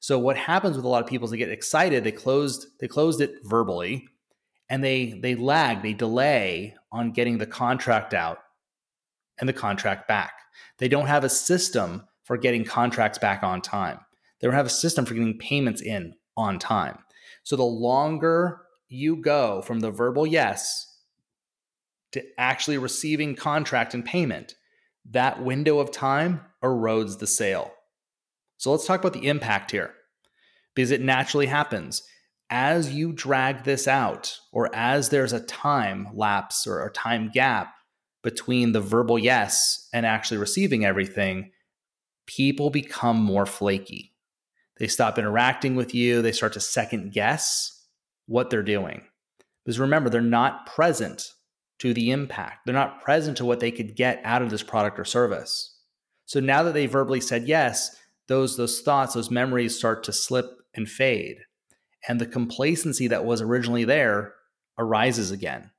So 0.02 0.18
what 0.18 0.36
happens 0.36 0.76
with 0.76 0.84
a 0.84 0.88
lot 0.88 1.04
of 1.04 1.08
people 1.08 1.26
is 1.26 1.32
they 1.32 1.38
get 1.38 1.49
excited, 1.49 2.04
they 2.04 2.12
closed 2.12 2.66
they 2.80 2.88
closed 2.88 3.22
it 3.22 3.36
verbally 3.43 4.08
and 4.68 4.84
they 4.84 5.12
they 5.22 5.36
lag, 5.36 5.84
they 5.84 5.93
delay 5.93 6.76
on 6.91 7.12
getting 7.12 7.38
the 7.38 7.45
contract 7.45 8.14
out 8.14 8.39
and 9.39 9.47
the 9.47 9.54
contract 9.54 10.08
back. 10.08 10.34
They 10.80 10.88
don't 10.88 11.06
have 11.06 11.24
a 11.24 11.30
system 11.30 12.08
for 12.24 12.36
getting 12.36 12.66
contracts 12.66 13.20
back 13.20 13.43
on 13.43 13.62
time. 13.62 13.99
They 14.39 14.47
don't 14.47 14.56
have 14.56 14.66
a 14.66 14.70
system 14.70 15.06
for 15.06 15.14
getting 15.14 15.38
payments 15.38 15.82
in 15.82 16.16
on 16.36 16.58
time. 16.58 16.97
So 17.43 17.56
the 17.56 17.64
longer 17.64 18.62
you 18.88 19.18
go 19.18 19.62
from 19.62 19.82
the 19.82 19.91
verbal 19.91 20.26
yes 20.26 20.88
to 22.14 22.24
actually 22.39 22.80
receiving 22.80 23.36
contract 23.36 23.93
and 23.93 24.04
payment, 24.04 24.56
that 25.12 25.43
window 25.43 25.78
of 25.78 25.91
time 25.91 26.41
erodes 26.64 27.20
the 27.20 27.28
sale. 27.28 27.72
So 28.62 28.70
let's 28.70 28.86
talk 28.86 28.99
about 28.99 29.14
the 29.14 29.28
impact 29.28 29.72
here 29.72 29.95
because 30.76 30.91
it 30.91 31.01
naturally 31.01 31.47
happens. 31.47 32.03
As 32.51 32.93
you 32.93 33.12
drag 33.12 33.64
this 33.64 33.88
out, 33.88 34.38
or 34.51 34.70
as 34.72 35.09
there's 35.09 35.34
a 35.34 35.39
time 35.39 36.09
lapse 36.14 36.68
or 36.68 36.86
a 36.86 36.91
time 36.91 37.32
gap 37.34 37.74
between 38.22 38.72
the 38.72 38.80
verbal 38.80 39.18
yes 39.18 39.89
and 39.91 40.05
actually 40.05 40.38
receiving 40.38 40.86
everything, 40.86 41.49
people 42.28 42.70
become 42.70 43.18
more 43.18 43.47
flaky. 43.47 44.14
They 44.78 44.86
stop 44.86 45.18
interacting 45.18 45.76
with 45.76 45.95
you, 45.95 46.22
they 46.22 46.32
start 46.32 46.53
to 46.53 46.59
second 46.59 47.14
guess 47.14 47.88
what 48.28 48.51
they're 48.51 48.62
doing. 48.62 49.01
Because 49.66 49.80
remember, 49.80 50.12
they're 50.12 50.22
not 50.22 50.68
present 50.68 51.32
to 51.80 51.95
the 51.95 52.12
impact, 52.12 52.68
they're 52.68 52.76
not 52.76 53.01
present 53.01 53.38
to 53.38 53.45
what 53.45 53.59
they 53.59 53.72
could 53.72 53.95
get 53.95 54.22
out 54.24 54.43
of 54.43 54.51
this 54.51 54.62
product 54.62 54.99
or 54.99 55.05
service. 55.05 55.80
So 56.28 56.39
now 56.39 56.62
that 56.62 56.76
they 56.76 56.86
verbally 56.86 57.22
said 57.22 57.47
yes, 57.47 57.97
those, 58.32 58.55
those 58.55 58.79
thoughts, 58.79 59.13
those 59.13 59.29
memories 59.29 59.77
start 59.77 60.05
to 60.05 60.13
slip 60.13 60.61
and 60.73 60.89
fade. 60.89 61.39
And 62.07 62.19
the 62.19 62.25
complacency 62.25 63.07
that 63.07 63.25
was 63.25 63.41
originally 63.41 63.84
there 63.84 64.36
arises 64.79 65.32
again. 65.32 65.71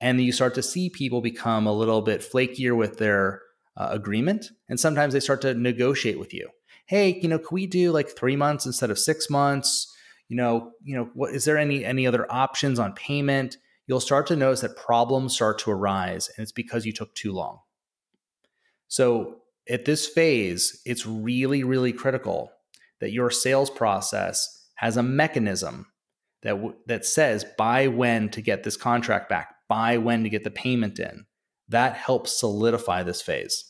And 0.00 0.20
you 0.20 0.30
start 0.30 0.54
to 0.54 0.62
see 0.62 0.90
people 0.90 1.20
become 1.20 1.66
a 1.66 1.72
little 1.72 2.00
bit 2.00 2.20
flakier 2.20 2.76
with 2.76 2.98
their 2.98 3.42
uh, 3.76 3.88
agreement. 3.90 4.50
And 4.68 4.78
sometimes 4.78 5.12
they 5.12 5.18
start 5.18 5.40
to 5.42 5.54
negotiate 5.54 6.20
with 6.20 6.32
you. 6.32 6.48
Hey, 6.86 7.18
you 7.20 7.28
know, 7.28 7.38
can 7.38 7.52
we 7.52 7.66
do 7.66 7.90
like 7.90 8.10
three 8.10 8.36
months 8.36 8.64
instead 8.64 8.90
of 8.90 8.98
six 8.98 9.28
months? 9.28 9.92
You 10.28 10.36
know, 10.36 10.70
you 10.84 10.94
know, 10.94 11.10
what 11.14 11.34
is 11.34 11.46
there 11.46 11.58
any 11.58 11.84
any 11.84 12.06
other 12.06 12.30
options 12.30 12.78
on 12.78 12.92
payment? 12.92 13.56
You'll 13.88 13.98
start 13.98 14.28
to 14.28 14.36
notice 14.36 14.60
that 14.60 14.76
problems 14.76 15.34
start 15.34 15.58
to 15.60 15.72
arise, 15.72 16.30
and 16.36 16.42
it's 16.42 16.52
because 16.52 16.86
you 16.86 16.92
took 16.92 17.12
too 17.14 17.32
long. 17.32 17.58
So 18.86 19.42
at 19.68 19.84
this 19.84 20.06
phase, 20.06 20.80
it's 20.84 21.06
really, 21.06 21.64
really 21.64 21.92
critical 21.92 22.50
that 23.00 23.12
your 23.12 23.30
sales 23.30 23.70
process 23.70 24.66
has 24.76 24.96
a 24.96 25.02
mechanism 25.02 25.86
that 26.42 26.50
w- 26.50 26.74
that 26.86 27.04
says 27.04 27.44
by 27.56 27.88
when 27.88 28.28
to 28.30 28.40
get 28.40 28.62
this 28.62 28.76
contract 28.76 29.28
back, 29.28 29.54
by 29.68 29.98
when 29.98 30.22
to 30.22 30.30
get 30.30 30.44
the 30.44 30.50
payment 30.50 30.98
in. 30.98 31.26
That 31.68 31.94
helps 31.94 32.38
solidify 32.38 33.02
this 33.02 33.20
phase. 33.20 33.64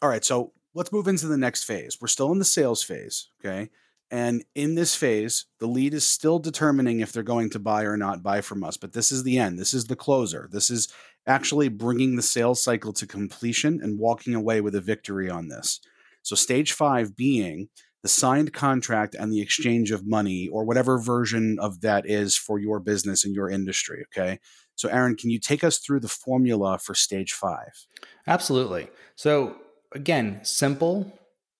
All 0.00 0.08
right, 0.08 0.24
so 0.24 0.52
let's 0.74 0.92
move 0.92 1.08
into 1.08 1.26
the 1.26 1.38
next 1.38 1.64
phase. 1.64 1.98
We're 2.00 2.08
still 2.08 2.32
in 2.32 2.38
the 2.38 2.44
sales 2.44 2.82
phase, 2.82 3.28
okay? 3.44 3.70
And 4.10 4.44
in 4.54 4.74
this 4.74 4.94
phase, 4.94 5.46
the 5.58 5.66
lead 5.66 5.94
is 5.94 6.04
still 6.04 6.38
determining 6.38 7.00
if 7.00 7.12
they're 7.12 7.22
going 7.22 7.48
to 7.50 7.58
buy 7.58 7.84
or 7.84 7.96
not 7.96 8.22
buy 8.22 8.42
from 8.42 8.62
us. 8.62 8.76
But 8.76 8.92
this 8.92 9.10
is 9.10 9.22
the 9.22 9.38
end. 9.38 9.58
This 9.58 9.72
is 9.72 9.86
the 9.86 9.96
closer. 9.96 10.48
This 10.52 10.68
is 10.68 10.92
actually 11.26 11.68
bringing 11.68 12.16
the 12.16 12.22
sales 12.22 12.62
cycle 12.62 12.92
to 12.92 13.06
completion 13.06 13.80
and 13.82 13.98
walking 13.98 14.34
away 14.34 14.60
with 14.60 14.74
a 14.74 14.80
victory 14.80 15.30
on 15.30 15.48
this. 15.48 15.80
So, 16.22 16.36
stage 16.36 16.72
five 16.72 17.16
being 17.16 17.68
the 18.02 18.08
signed 18.08 18.52
contract 18.52 19.14
and 19.14 19.32
the 19.32 19.40
exchange 19.40 19.92
of 19.92 20.06
money 20.06 20.48
or 20.48 20.64
whatever 20.64 20.98
version 20.98 21.58
of 21.60 21.80
that 21.82 22.04
is 22.04 22.36
for 22.36 22.58
your 22.58 22.80
business 22.80 23.24
and 23.24 23.34
your 23.34 23.48
industry. 23.48 24.04
Okay. 24.12 24.40
So, 24.74 24.88
Aaron, 24.88 25.16
can 25.16 25.30
you 25.30 25.38
take 25.38 25.62
us 25.62 25.78
through 25.78 26.00
the 26.00 26.08
formula 26.08 26.78
for 26.78 26.94
stage 26.94 27.32
five? 27.32 27.86
Absolutely. 28.26 28.88
So, 29.14 29.56
again, 29.92 30.40
simple, 30.42 31.12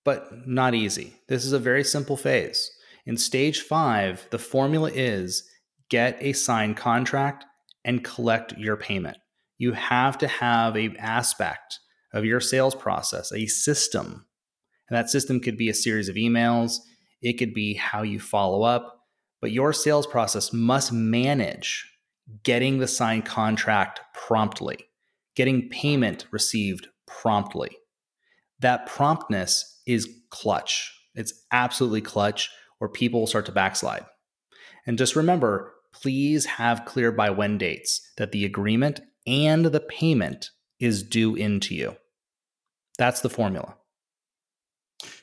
but 0.05 0.47
not 0.47 0.75
easy. 0.75 1.15
This 1.29 1.45
is 1.45 1.53
a 1.53 1.59
very 1.59 1.85
simple 1.85 2.17
phase. 2.17 2.71
In 3.07 3.17
stage 3.17 3.61
five, 3.61 4.27
the 4.31 4.39
formula 4.39 4.91
is 4.93 5.49
get 5.89 6.17
a 6.21 6.33
signed 6.33 6.77
contract 6.77 7.45
and 7.85 8.05
collect 8.05 8.57
your 8.57 8.77
payment. 8.77 9.19
You 9.63 9.75
have 9.75 10.19
to 10.19 10.27
have 10.27 10.77
a 10.77 10.93
aspect 10.99 11.79
of 12.13 12.25
your 12.25 12.41
sales 12.41 12.75
process, 12.75 13.33
a 13.33 13.47
system 13.47 14.27
and 14.93 14.99
that 14.99 15.09
system 15.09 15.41
could 15.41 15.57
be 15.57 15.71
a 15.71 15.75
series 15.75 16.11
of 16.11 16.17
emails, 16.17 16.79
it 17.23 17.39
could 17.39 17.55
be 17.55 17.73
how 17.73 18.03
you 18.03 18.21
follow 18.21 18.63
up, 18.63 19.05
but 19.41 19.51
your 19.51 19.73
sales 19.73 20.07
process 20.07 20.53
must 20.53 20.93
manage 20.93 21.91
getting 22.43 22.79
the 22.79 22.87
signed 22.87 23.25
contract 23.25 24.01
promptly, 24.13 24.77
getting 25.35 25.71
payment 25.71 26.27
received 26.31 26.89
promptly. 27.07 27.71
That 28.61 28.87
promptness 28.87 29.81
is 29.87 30.09
clutch. 30.29 30.93
It's 31.15 31.33
absolutely 31.53 32.03
clutch, 32.03 32.51
or 32.79 32.91
people 32.91 33.21
will 33.21 33.27
start 33.27 33.47
to 33.47 33.53
backslide. 33.53 34.05
And 34.87 34.99
just 34.99 35.17
remember, 35.17 35.73
please 35.95 36.45
have 36.45 36.85
clear 36.85 37.13
by 37.13 37.31
when 37.31 37.57
dates 37.57 38.13
that 38.19 38.33
the 38.33 38.45
agreement 38.45 39.01
and 39.27 39.67
the 39.67 39.81
payment 39.81 40.51
is 40.79 41.03
due 41.03 41.35
into 41.35 41.75
you. 41.75 41.97
That's 42.99 43.21
the 43.21 43.31
formula. 43.31 43.77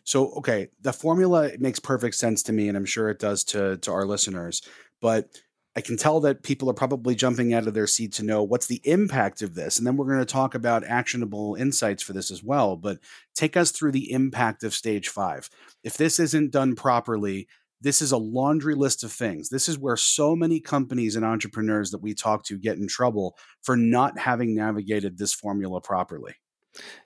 So, 0.03 0.31
okay, 0.37 0.69
the 0.81 0.93
formula 0.93 1.51
makes 1.59 1.79
perfect 1.79 2.15
sense 2.15 2.41
to 2.43 2.53
me, 2.53 2.67
and 2.67 2.75
I'm 2.75 2.85
sure 2.85 3.09
it 3.09 3.19
does 3.19 3.43
to 3.45 3.77
to 3.77 3.91
our 3.91 4.05
listeners. 4.05 4.61
But 5.01 5.29
I 5.75 5.81
can 5.81 5.97
tell 5.97 6.19
that 6.21 6.41
people 6.41 6.69
are 6.69 6.73
probably 6.73 7.13
jumping 7.13 7.53
out 7.53 7.67
of 7.67 7.73
their 7.73 7.87
seat 7.87 8.13
to 8.13 8.25
know 8.25 8.41
what's 8.41 8.65
the 8.65 8.81
impact 8.85 9.41
of 9.41 9.53
this, 9.53 9.77
and 9.77 9.85
then 9.85 9.97
we're 9.97 10.07
going 10.07 10.19
to 10.19 10.25
talk 10.25 10.55
about 10.55 10.83
actionable 10.83 11.55
insights 11.55 12.01
for 12.01 12.13
this 12.13 12.31
as 12.31 12.43
well. 12.43 12.75
But 12.75 12.99
take 13.35 13.55
us 13.55 13.71
through 13.71 13.91
the 13.91 14.11
impact 14.11 14.63
of 14.63 14.73
stage 14.73 15.09
five. 15.09 15.49
If 15.83 15.95
this 15.95 16.19
isn't 16.19 16.51
done 16.51 16.75
properly, 16.75 17.47
this 17.81 18.01
is 18.01 18.11
a 18.11 18.17
laundry 18.17 18.75
list 18.75 19.03
of 19.03 19.11
things. 19.11 19.49
This 19.49 19.69
is 19.69 19.77
where 19.77 19.95
so 19.95 20.35
many 20.35 20.59
companies 20.59 21.15
and 21.15 21.25
entrepreneurs 21.25 21.91
that 21.91 22.01
we 22.01 22.13
talk 22.13 22.43
to 22.45 22.57
get 22.57 22.77
in 22.77 22.87
trouble 22.87 23.37
for 23.61 23.77
not 23.77 24.17
having 24.17 24.55
navigated 24.55 25.17
this 25.17 25.33
formula 25.33 25.79
properly. 25.79 26.35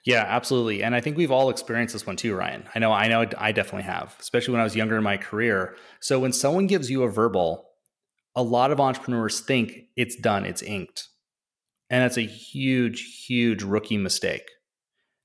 Yeah, 0.06 0.26
absolutely. 0.28 0.84
And 0.84 0.94
I 0.94 1.02
think 1.02 1.18
we've 1.18 1.32
all 1.32 1.50
experienced 1.50 1.94
this 1.94 2.06
one 2.06 2.16
too, 2.16 2.36
Ryan. 2.36 2.66
I 2.76 2.80
know, 2.80 2.92
I 2.92 3.08
know, 3.08 3.26
I 3.38 3.52
definitely 3.52 3.84
have, 3.84 4.16
especially 4.20 4.52
when 4.52 4.62
I 4.62 4.66
was 4.66 4.76
younger 4.76 4.98
in 4.98 5.04
my 5.04 5.18
career. 5.18 5.76
So 6.00 6.20
when 6.20 6.34
someone 6.34 6.68
gives 6.68 6.90
you 6.92 7.04
a 7.04 7.10
verbal, 7.10 7.70
a 8.36 8.44
lot 8.44 8.72
of 8.72 8.80
entrepreneurs 8.80 9.40
think 9.40 9.84
it's 9.96 10.16
done, 10.16 10.46
it's 10.46 10.62
inked. 10.62 11.10
And 11.90 12.04
that's 12.04 12.18
a 12.18 12.26
huge, 12.26 13.26
huge 13.28 13.64
rookie 13.64 13.98
mistake. 13.98 14.50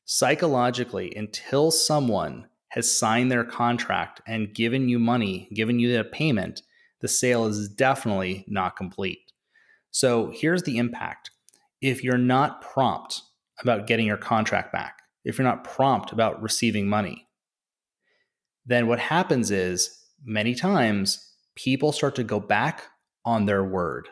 Psychologically, 0.05 1.15
until 1.15 1.71
someone 1.71 2.48
has 2.71 2.97
signed 2.97 3.31
their 3.31 3.45
contract 3.45 4.21
and 4.27 4.55
given 4.55 4.89
you 4.89 4.99
money, 4.99 5.49
given 5.55 5.79
you 5.79 5.97
the 5.97 6.05
payment, 6.05 6.63
the 7.01 7.09
sale 7.09 7.47
is 7.47 7.69
definitely 7.69 8.45
not 8.49 8.77
complete. 8.77 9.21
So 9.91 10.33
here's 10.35 10.65
the 10.65 10.79
impact. 10.79 11.31
If 11.81 12.05
you're 12.05 12.19
not 12.19 12.61
prompt 12.61 13.23
about 13.61 13.87
getting 13.87 14.07
your 14.07 14.17
contract 14.17 14.73
back, 14.73 14.99
if 15.25 15.39
you're 15.39 15.47
not 15.47 15.65
prompt 15.65 16.13
about 16.13 16.43
receiving 16.43 16.89
money, 16.89 17.27
then 18.67 18.87
what 18.87 18.99
happens 18.99 19.51
is 19.51 19.99
many 20.25 20.55
times 20.55 21.35
people 21.55 21.93
start 21.93 22.15
to 22.17 22.25
go 22.25 22.39
back 22.39 22.83
on 23.25 23.47
their 23.47 23.65
word. 23.65 24.09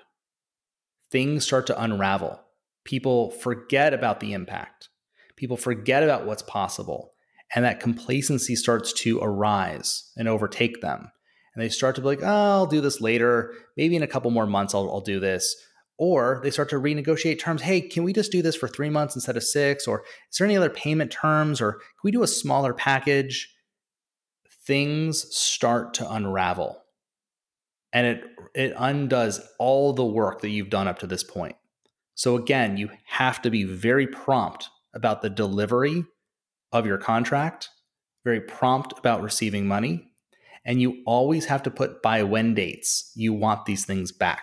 Things 1.10 1.44
start 1.44 1.66
to 1.66 1.82
unravel. 1.82 2.40
People 2.84 3.30
forget 3.30 3.92
about 3.92 4.20
the 4.20 4.32
impact. 4.32 4.88
People 5.36 5.56
forget 5.56 6.02
about 6.02 6.26
what's 6.26 6.42
possible. 6.42 7.12
And 7.54 7.64
that 7.64 7.80
complacency 7.80 8.56
starts 8.56 8.92
to 8.94 9.20
arise 9.20 10.10
and 10.16 10.28
overtake 10.28 10.80
them. 10.80 11.10
And 11.54 11.62
they 11.62 11.68
start 11.68 11.94
to 11.94 12.00
be 12.00 12.08
like, 12.08 12.22
oh, 12.22 12.26
I'll 12.26 12.66
do 12.66 12.80
this 12.80 13.00
later. 13.00 13.54
Maybe 13.76 13.96
in 13.96 14.02
a 14.02 14.08
couple 14.08 14.30
more 14.30 14.46
months, 14.46 14.74
I'll, 14.74 14.90
I'll 14.90 15.00
do 15.00 15.20
this 15.20 15.56
or 15.98 16.40
they 16.42 16.50
start 16.50 16.68
to 16.70 16.76
renegotiate 16.76 17.38
terms. 17.38 17.62
Hey, 17.62 17.80
can 17.80 18.04
we 18.04 18.12
just 18.12 18.32
do 18.32 18.42
this 18.42 18.56
for 18.56 18.68
three 18.68 18.90
months 18.90 19.14
instead 19.14 19.36
of 19.36 19.42
six? 19.44 19.86
Or 19.86 20.04
is 20.30 20.38
there 20.38 20.46
any 20.46 20.56
other 20.56 20.70
payment 20.70 21.10
terms? 21.10 21.60
Or 21.60 21.72
can 21.72 21.80
we 22.04 22.10
do 22.10 22.22
a 22.22 22.28
smaller 22.28 22.74
package? 22.74 23.54
Things 24.66 25.34
start 25.34 25.94
to 25.94 26.10
unravel 26.10 26.82
and 27.92 28.06
it, 28.06 28.24
it 28.54 28.74
undoes 28.76 29.40
all 29.58 29.92
the 29.92 30.04
work 30.04 30.40
that 30.40 30.50
you've 30.50 30.70
done 30.70 30.88
up 30.88 30.98
to 30.98 31.06
this 31.06 31.22
point. 31.22 31.56
So, 32.14 32.36
again, 32.36 32.76
you 32.76 32.90
have 33.06 33.40
to 33.42 33.50
be 33.50 33.64
very 33.64 34.06
prompt 34.06 34.68
about 34.92 35.22
the 35.22 35.30
delivery 35.30 36.04
of 36.76 36.86
your 36.86 36.98
contract, 36.98 37.70
very 38.24 38.40
prompt 38.40 38.98
about 38.98 39.22
receiving 39.22 39.66
money, 39.66 40.10
And 40.64 40.80
you 40.82 41.02
always 41.06 41.46
have 41.46 41.62
to 41.64 41.70
put 41.70 42.02
by 42.02 42.24
when 42.24 42.54
dates 42.54 43.12
you 43.14 43.32
want 43.32 43.66
these 43.66 43.84
things 43.84 44.12
back. 44.12 44.42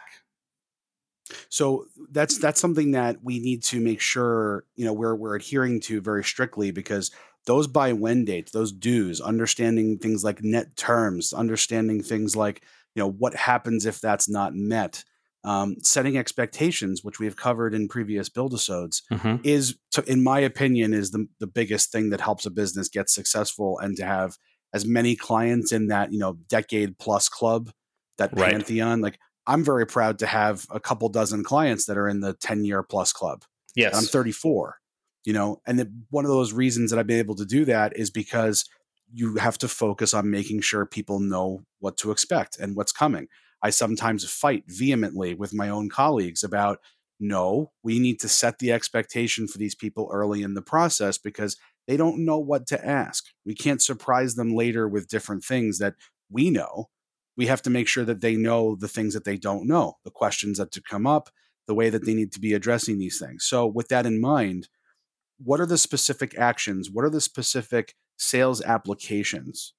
So 1.49 1.85
that's 2.11 2.37
that's 2.37 2.59
something 2.59 2.91
that 2.91 3.17
we 3.23 3.39
need 3.39 3.63
to 3.65 3.79
make 3.79 4.01
sure 4.01 4.65
you 4.75 4.85
know 4.85 4.93
we're 4.93 5.15
we're 5.15 5.35
adhering 5.35 5.79
to 5.81 6.01
very 6.01 6.23
strictly 6.23 6.71
because 6.71 7.11
those 7.45 7.67
by 7.67 7.93
when 7.93 8.25
dates, 8.25 8.51
those 8.51 8.71
dues, 8.71 9.19
understanding 9.19 9.97
things 9.97 10.23
like 10.23 10.43
net 10.43 10.75
terms, 10.75 11.33
understanding 11.33 12.01
things 12.01 12.35
like 12.35 12.63
you 12.95 13.01
know 13.01 13.09
what 13.09 13.35
happens 13.35 13.85
if 13.85 13.99
that's 14.01 14.29
not 14.29 14.55
met, 14.55 15.03
um, 15.43 15.75
setting 15.81 16.17
expectations, 16.17 17.03
which 17.03 17.19
we 17.19 17.25
have 17.25 17.35
covered 17.35 17.73
in 17.73 17.87
previous 17.87 18.29
buildisodes, 18.29 19.01
mm-hmm. 19.11 19.37
is 19.43 19.77
to, 19.91 20.03
in 20.09 20.23
my 20.23 20.39
opinion 20.39 20.93
is 20.93 21.11
the 21.11 21.27
the 21.39 21.47
biggest 21.47 21.91
thing 21.91 22.09
that 22.11 22.21
helps 22.21 22.45
a 22.45 22.51
business 22.51 22.89
get 22.89 23.09
successful 23.09 23.79
and 23.79 23.97
to 23.97 24.05
have 24.05 24.37
as 24.73 24.85
many 24.85 25.15
clients 25.15 25.71
in 25.71 25.87
that 25.87 26.11
you 26.11 26.19
know 26.19 26.37
decade 26.47 26.97
plus 26.97 27.29
club, 27.29 27.71
that 28.17 28.31
right. 28.33 28.51
pantheon. 28.51 29.01
Like 29.01 29.19
I'm 29.45 29.63
very 29.63 29.85
proud 29.85 30.19
to 30.19 30.25
have 30.25 30.65
a 30.69 30.79
couple 30.79 31.09
dozen 31.09 31.43
clients 31.43 31.85
that 31.85 31.97
are 31.97 32.07
in 32.07 32.21
the 32.21 32.33
10 32.33 32.63
year 32.65 32.83
plus 32.83 33.11
club. 33.11 33.43
Yes. 33.75 33.95
I'm 33.95 34.03
34, 34.03 34.77
you 35.25 35.33
know, 35.33 35.61
and 35.65 35.79
the, 35.79 35.91
one 36.09 36.25
of 36.25 36.29
those 36.29 36.53
reasons 36.53 36.91
that 36.91 36.99
I've 36.99 37.07
been 37.07 37.19
able 37.19 37.35
to 37.35 37.45
do 37.45 37.65
that 37.65 37.97
is 37.97 38.09
because 38.09 38.65
you 39.11 39.35
have 39.35 39.57
to 39.59 39.67
focus 39.67 40.13
on 40.13 40.29
making 40.29 40.61
sure 40.61 40.85
people 40.85 41.19
know 41.19 41.63
what 41.79 41.97
to 41.97 42.11
expect 42.11 42.57
and 42.59 42.75
what's 42.75 42.91
coming. 42.91 43.27
I 43.63 43.71
sometimes 43.71 44.29
fight 44.29 44.65
vehemently 44.67 45.33
with 45.33 45.53
my 45.53 45.69
own 45.69 45.89
colleagues 45.89 46.43
about 46.43 46.79
no, 47.19 47.71
we 47.83 47.99
need 47.99 48.19
to 48.19 48.27
set 48.27 48.59
the 48.59 48.71
expectation 48.71 49.47
for 49.47 49.57
these 49.57 49.75
people 49.75 50.09
early 50.11 50.43
in 50.43 50.53
the 50.53 50.61
process 50.61 51.17
because 51.17 51.57
they 51.87 51.95
don't 51.95 52.25
know 52.25 52.37
what 52.37 52.67
to 52.67 52.85
ask. 52.85 53.25
We 53.45 53.55
can't 53.55 53.81
surprise 53.81 54.35
them 54.35 54.53
later 54.53 54.87
with 54.87 55.07
different 55.07 55.43
things 55.43 55.77
that 55.79 55.95
we 56.29 56.49
know 56.49 56.89
we 57.35 57.47
have 57.47 57.61
to 57.63 57.69
make 57.69 57.87
sure 57.87 58.05
that 58.05 58.21
they 58.21 58.35
know 58.35 58.75
the 58.75 58.87
things 58.87 59.13
that 59.13 59.25
they 59.25 59.37
don't 59.37 59.67
know, 59.67 59.97
the 60.03 60.11
questions 60.11 60.57
that 60.57 60.71
to 60.71 60.81
come 60.81 61.07
up, 61.07 61.29
the 61.67 61.73
way 61.73 61.89
that 61.89 62.05
they 62.05 62.13
need 62.13 62.31
to 62.33 62.39
be 62.39 62.53
addressing 62.53 62.99
these 62.99 63.19
things. 63.19 63.45
So, 63.45 63.65
with 63.65 63.87
that 63.89 64.05
in 64.05 64.21
mind, 64.21 64.67
what 65.37 65.59
are 65.59 65.65
the 65.65 65.77
specific 65.77 66.37
actions? 66.37 66.89
What 66.91 67.05
are 67.05 67.09
the 67.09 67.21
specific 67.21 67.95
sales 68.17 68.61
applications 68.61 69.73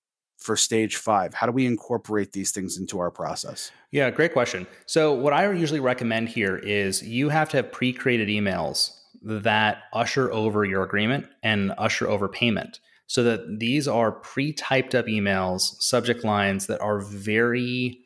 for 0.45 0.57
stage 0.57 0.97
five? 0.97 1.33
How 1.33 1.47
do 1.47 1.53
we 1.53 1.67
incorporate 1.67 2.33
these 2.33 2.51
things 2.51 2.77
into 2.77 2.99
our 2.99 3.11
process? 3.11 3.71
Yeah, 3.91 4.11
great 4.11 4.33
question. 4.33 4.67
So, 4.87 5.13
what 5.13 5.33
I 5.33 5.51
usually 5.51 5.81
recommend 5.81 6.29
here 6.29 6.57
is 6.57 7.03
you 7.03 7.31
have 7.31 7.49
to 7.51 7.57
have 7.59 7.73
pre 7.73 7.93
created 7.93 8.29
emails 8.29 8.93
that 9.23 9.85
usher 9.93 10.31
over 10.31 10.65
your 10.65 10.83
agreement 10.83 11.27
and 11.43 11.73
usher 11.79 12.09
over 12.09 12.29
payment 12.29 12.79
so 13.07 13.23
that 13.23 13.59
these 13.59 13.89
are 13.89 14.13
pre-typed 14.13 14.95
up 14.95 15.07
emails, 15.07 15.81
subject 15.81 16.25
lines 16.25 16.67
that 16.67 16.81
are 16.81 17.01
very, 17.01 18.01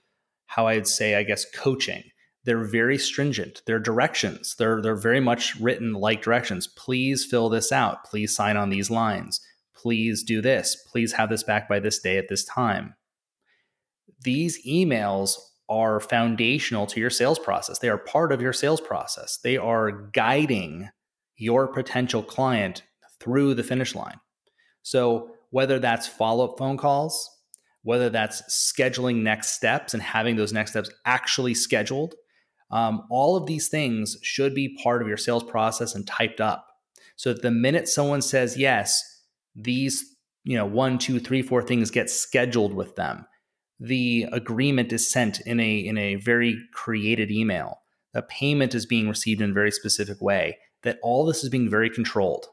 how 0.47 0.67
I'd 0.67 0.87
say, 0.87 1.15
I 1.15 1.23
guess, 1.23 1.45
coaching. 1.51 2.05
They're 2.45 2.65
very 2.65 2.99
stringent. 2.99 3.63
They're 3.67 3.79
directions. 3.79 4.55
They're 4.59 4.81
they're 4.81 4.97
very 4.97 5.21
much 5.21 5.57
written 5.57 5.93
like 5.93 6.23
directions. 6.23 6.67
Please 6.67 7.25
fill 7.25 7.49
this 7.49 7.73
out. 7.73 8.05
Please 8.05 8.35
sign 8.35 8.57
on 8.57 8.71
these 8.71 8.91
lines. 8.91 9.41
Please 9.79 10.25
do 10.25 10.43
this. 10.43 10.75
Please 10.75 11.13
have 11.13 11.29
this 11.29 11.45
back 11.45 11.69
by 11.69 11.79
this 11.79 12.01
day 12.01 12.19
at 12.19 12.29
this 12.29 12.45
time. 12.45 12.95
These 14.23 14.65
emails 14.67 15.37
are 15.69 16.01
foundational 16.01 16.87
to 16.87 16.99
your 16.99 17.11
sales 17.11 17.39
process. 17.39 17.79
They 17.79 17.89
are 17.89 17.99
part 17.99 18.33
of 18.33 18.41
your 18.41 18.53
sales 18.53 18.81
process. 18.81 19.39
They 19.39 19.57
are 19.57 19.93
guiding 19.93 20.89
your 21.37 21.69
potential 21.69 22.23
client 22.23 22.83
through 23.21 23.55
the 23.55 23.63
finish 23.63 23.95
line. 23.95 24.19
So, 24.83 25.31
whether 25.51 25.79
that's 25.79 26.09
follow 26.09 26.51
up 26.51 26.59
phone 26.59 26.77
calls, 26.77 27.31
whether 27.83 28.11
that's 28.11 28.43
scheduling 28.51 29.23
next 29.23 29.51
steps 29.51 29.95
and 29.95 30.03
having 30.03 30.37
those 30.37 30.53
next 30.53 30.73
steps 30.73 30.91
actually 31.07 31.55
scheduled, 31.55 32.17
um, 32.71 33.05
all 33.11 33.37
of 33.37 33.47
these 33.47 33.69
things 33.69 34.17
should 34.23 34.55
be 34.55 34.77
part 34.83 35.01
of 35.01 35.09
your 35.09 35.17
sales 35.17 35.45
process 35.45 35.95
and 35.95 36.07
typed 36.07 36.41
up. 36.41 36.67
So 37.17 37.33
that 37.33 37.43
the 37.43 37.51
minute 37.51 37.89
someone 37.89 38.23
says 38.23 38.57
yes, 38.57 39.18
these 39.59 40.17
you 40.45 40.57
know 40.57 40.67
one, 40.67 40.99
two, 40.99 41.19
three, 41.19 41.43
four 41.43 41.63
things 41.63 41.91
get 41.91 42.11
scheduled 42.11 42.75
with 42.75 42.97
them. 42.97 43.27
The 43.81 44.27
agreement 44.33 44.93
is 44.93 45.11
sent 45.11 45.41
in 45.41 45.61
a 45.61 45.77
in 45.79 45.99
a 45.99 46.17
very 46.17 46.59
created 46.73 47.31
email. 47.31 47.81
The 48.15 48.23
payment 48.23 48.75
is 48.75 48.87
being 48.87 49.09
received 49.09 49.41
in 49.41 49.51
a 49.51 49.55
very 49.55 49.71
specific 49.71 50.21
way. 50.21 50.59
That 50.83 50.99
all 51.03 51.27
this 51.27 51.43
is 51.43 51.51
being 51.51 51.69
very 51.69 51.91
controlled. 51.91 52.47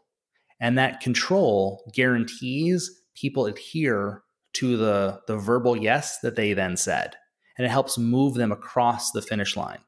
And 0.60 0.78
that 0.78 1.02
control 1.02 1.92
guarantees 1.94 2.90
people 3.16 3.46
adhere 3.46 4.24
to 4.54 4.78
the, 4.78 5.22
the 5.28 5.38
verbal 5.38 5.76
yes 5.76 6.20
that 6.20 6.36
they 6.36 6.54
then 6.54 6.78
said. 6.78 7.16
And 7.58 7.66
it 7.66 7.70
helps 7.72 7.98
move 7.98 8.36
them 8.36 8.52
across 8.52 9.12
the 9.12 9.22
finish 9.22 9.56
line. 9.56 9.80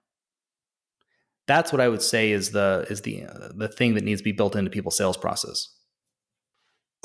That's 1.47 1.71
what 1.71 1.81
I 1.81 1.87
would 1.87 2.01
say 2.01 2.31
is 2.31 2.51
the 2.51 2.85
is 2.89 3.01
the 3.01 3.25
uh, 3.25 3.49
the 3.55 3.69
thing 3.69 3.93
that 3.95 4.03
needs 4.03 4.19
to 4.19 4.25
be 4.25 4.33
built 4.33 4.55
into 4.55 4.69
people's 4.69 4.97
sales 4.97 5.15
process. 5.15 5.69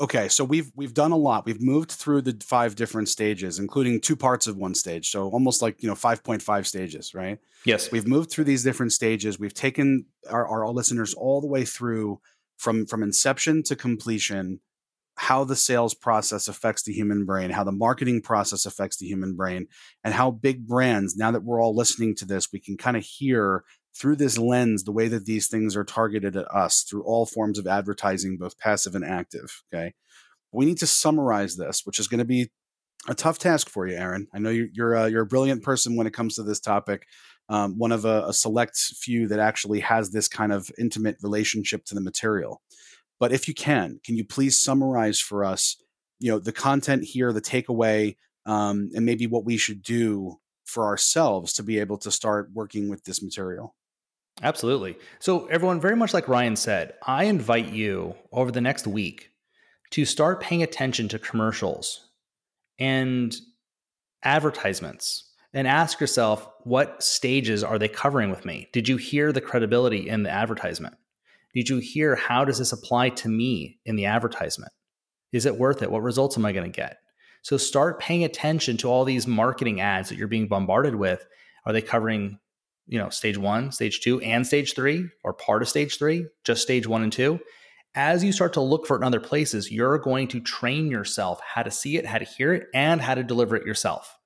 Okay, 0.01 0.27
so 0.27 0.43
we've 0.43 0.71
we've 0.75 0.93
done 0.93 1.11
a 1.11 1.17
lot. 1.17 1.45
We've 1.45 1.61
moved 1.61 1.91
through 1.91 2.23
the 2.23 2.35
five 2.43 2.75
different 2.75 3.09
stages, 3.09 3.59
including 3.59 4.01
two 4.01 4.15
parts 4.15 4.47
of 4.47 4.57
one 4.57 4.73
stage. 4.73 5.09
So 5.09 5.29
almost 5.29 5.61
like 5.61 5.83
you 5.83 5.87
know 5.87 5.95
five 5.95 6.23
point 6.23 6.41
five 6.41 6.65
stages, 6.65 7.13
right? 7.13 7.37
Yes. 7.65 7.91
We've 7.91 8.07
moved 8.07 8.31
through 8.31 8.45
these 8.45 8.63
different 8.63 8.91
stages. 8.91 9.39
We've 9.39 9.53
taken 9.53 10.05
our, 10.29 10.47
our 10.47 10.69
listeners 10.69 11.13
all 11.13 11.41
the 11.41 11.47
way 11.47 11.63
through 11.63 12.19
from 12.57 12.85
from 12.87 13.03
inception 13.03 13.61
to 13.63 13.75
completion 13.75 14.59
how 15.15 15.43
the 15.43 15.55
sales 15.55 15.93
process 15.93 16.47
affects 16.47 16.83
the 16.83 16.93
human 16.93 17.23
brain, 17.23 17.51
how 17.51 17.63
the 17.63 17.71
marketing 17.71 18.21
process 18.21 18.65
affects 18.65 18.97
the 18.97 19.05
human 19.05 19.35
brain, 19.35 19.67
and 20.03 20.13
how 20.13 20.31
big 20.31 20.67
brands, 20.67 21.15
now 21.15 21.29
that 21.31 21.43
we're 21.43 21.61
all 21.61 21.75
listening 21.75 22.15
to 22.15 22.25
this, 22.25 22.51
we 22.51 22.59
can 22.59 22.77
kind 22.77 22.97
of 22.97 23.03
hear 23.03 23.63
through 23.95 24.15
this 24.15 24.37
lens 24.37 24.83
the 24.83 24.91
way 24.91 25.07
that 25.07 25.25
these 25.25 25.47
things 25.47 25.75
are 25.75 25.83
targeted 25.83 26.35
at 26.35 26.47
us 26.53 26.83
through 26.83 27.03
all 27.03 27.25
forms 27.25 27.59
of 27.59 27.67
advertising, 27.67 28.37
both 28.37 28.57
passive 28.57 28.95
and 28.95 29.05
active. 29.05 29.63
Okay. 29.73 29.93
We 30.51 30.65
need 30.65 30.77
to 30.79 30.87
summarize 30.87 31.55
this, 31.55 31.81
which 31.85 31.99
is 31.99 32.07
going 32.07 32.19
to 32.19 32.25
be 32.25 32.49
a 33.07 33.15
tough 33.15 33.37
task 33.37 33.69
for 33.69 33.87
you, 33.87 33.95
Aaron. 33.95 34.27
I 34.33 34.39
know 34.39 34.49
you're 34.49 34.67
you're 34.71 34.93
a, 34.93 35.09
you're 35.09 35.23
a 35.23 35.27
brilliant 35.27 35.63
person 35.63 35.95
when 35.95 36.07
it 36.07 36.13
comes 36.13 36.35
to 36.35 36.43
this 36.43 36.59
topic 36.59 37.05
um, 37.49 37.77
one 37.77 37.91
of 37.91 38.05
a, 38.05 38.25
a 38.27 38.33
select 38.33 38.77
few 38.77 39.27
that 39.27 39.39
actually 39.39 39.81
has 39.81 40.11
this 40.11 40.27
kind 40.27 40.53
of 40.53 40.69
intimate 40.77 41.17
relationship 41.21 41.85
to 41.85 41.95
the 41.95 42.01
material. 42.01 42.61
But 43.19 43.31
if 43.31 43.47
you 43.47 43.53
can, 43.53 43.99
can 44.03 44.15
you 44.15 44.25
please 44.25 44.59
summarize 44.59 45.19
for 45.19 45.45
us, 45.45 45.77
you 46.19 46.31
know, 46.31 46.39
the 46.39 46.51
content 46.51 47.03
here, 47.03 47.31
the 47.31 47.41
takeaway, 47.41 48.15
um, 48.45 48.89
and 48.95 49.05
maybe 49.05 49.27
what 49.27 49.45
we 49.45 49.57
should 49.57 49.81
do 49.81 50.37
for 50.65 50.85
ourselves 50.85 51.53
to 51.53 51.63
be 51.63 51.79
able 51.79 51.97
to 51.99 52.11
start 52.11 52.49
working 52.53 52.89
with 52.89 53.03
this 53.03 53.21
material? 53.21 53.75
Absolutely. 54.41 54.97
So, 55.19 55.45
everyone, 55.45 55.79
very 55.79 55.95
much 55.95 56.13
like 56.13 56.27
Ryan 56.27 56.55
said, 56.55 56.93
I 57.05 57.25
invite 57.25 57.71
you 57.71 58.15
over 58.31 58.51
the 58.51 58.61
next 58.61 58.87
week 58.87 59.29
to 59.91 60.05
start 60.05 60.41
paying 60.41 60.63
attention 60.63 61.07
to 61.09 61.19
commercials 61.19 62.09
and 62.79 63.35
advertisements 64.23 65.31
and 65.53 65.67
ask 65.67 65.99
yourself 65.99 66.47
what 66.63 67.03
stages 67.03 67.63
are 67.63 67.77
they 67.77 67.87
covering 67.87 68.31
with 68.31 68.43
me? 68.43 68.69
Did 68.73 68.89
you 68.89 68.97
hear 68.97 69.31
the 69.31 69.41
credibility 69.41 70.09
in 70.09 70.23
the 70.23 70.31
advertisement? 70.31 70.95
Did 71.53 71.69
you 71.69 71.77
hear 71.77 72.15
how 72.15 72.43
does 72.43 72.57
this 72.57 72.71
apply 72.71 73.09
to 73.09 73.29
me 73.29 73.77
in 73.85 73.95
the 73.95 74.07
advertisement? 74.07 74.71
Is 75.31 75.45
it 75.45 75.57
worth 75.57 75.83
it? 75.83 75.91
What 75.91 76.01
results 76.01 76.37
am 76.37 76.45
I 76.45 76.51
going 76.51 76.71
to 76.71 76.75
get? 76.75 76.97
So 77.43 77.57
start 77.57 77.99
paying 77.99 78.23
attention 78.23 78.77
to 78.77 78.89
all 78.89 79.05
these 79.05 79.27
marketing 79.27 79.81
ads 79.81 80.09
that 80.09 80.17
you're 80.17 80.27
being 80.27 80.47
bombarded 80.47 80.95
with. 80.95 81.25
Are 81.65 81.73
they 81.73 81.81
covering, 81.81 82.39
you 82.87 82.99
know, 82.99 83.09
stage 83.09 83.37
1, 83.37 83.71
stage 83.71 84.01
2 84.01 84.21
and 84.21 84.45
stage 84.45 84.75
3 84.75 85.07
or 85.23 85.33
part 85.33 85.61
of 85.61 85.69
stage 85.69 85.97
3, 85.97 86.25
just 86.43 86.61
stage 86.61 86.87
1 86.87 87.03
and 87.03 87.13
2? 87.13 87.39
As 87.95 88.23
you 88.23 88.31
start 88.31 88.53
to 88.53 88.61
look 88.61 88.87
for 88.87 88.95
it 88.95 89.01
in 89.01 89.03
other 89.05 89.19
places, 89.19 89.71
you're 89.71 89.99
going 89.99 90.27
to 90.29 90.39
train 90.39 90.89
yourself 90.89 91.39
how 91.41 91.61
to 91.61 91.69
see 91.69 91.97
it, 91.97 92.05
how 92.05 92.17
to 92.17 92.25
hear 92.25 92.53
it, 92.53 92.67
and 92.73 92.99
how 92.99 93.13
to 93.13 93.23
deliver 93.23 93.55
it 93.55 93.67
yourself. 93.67 94.17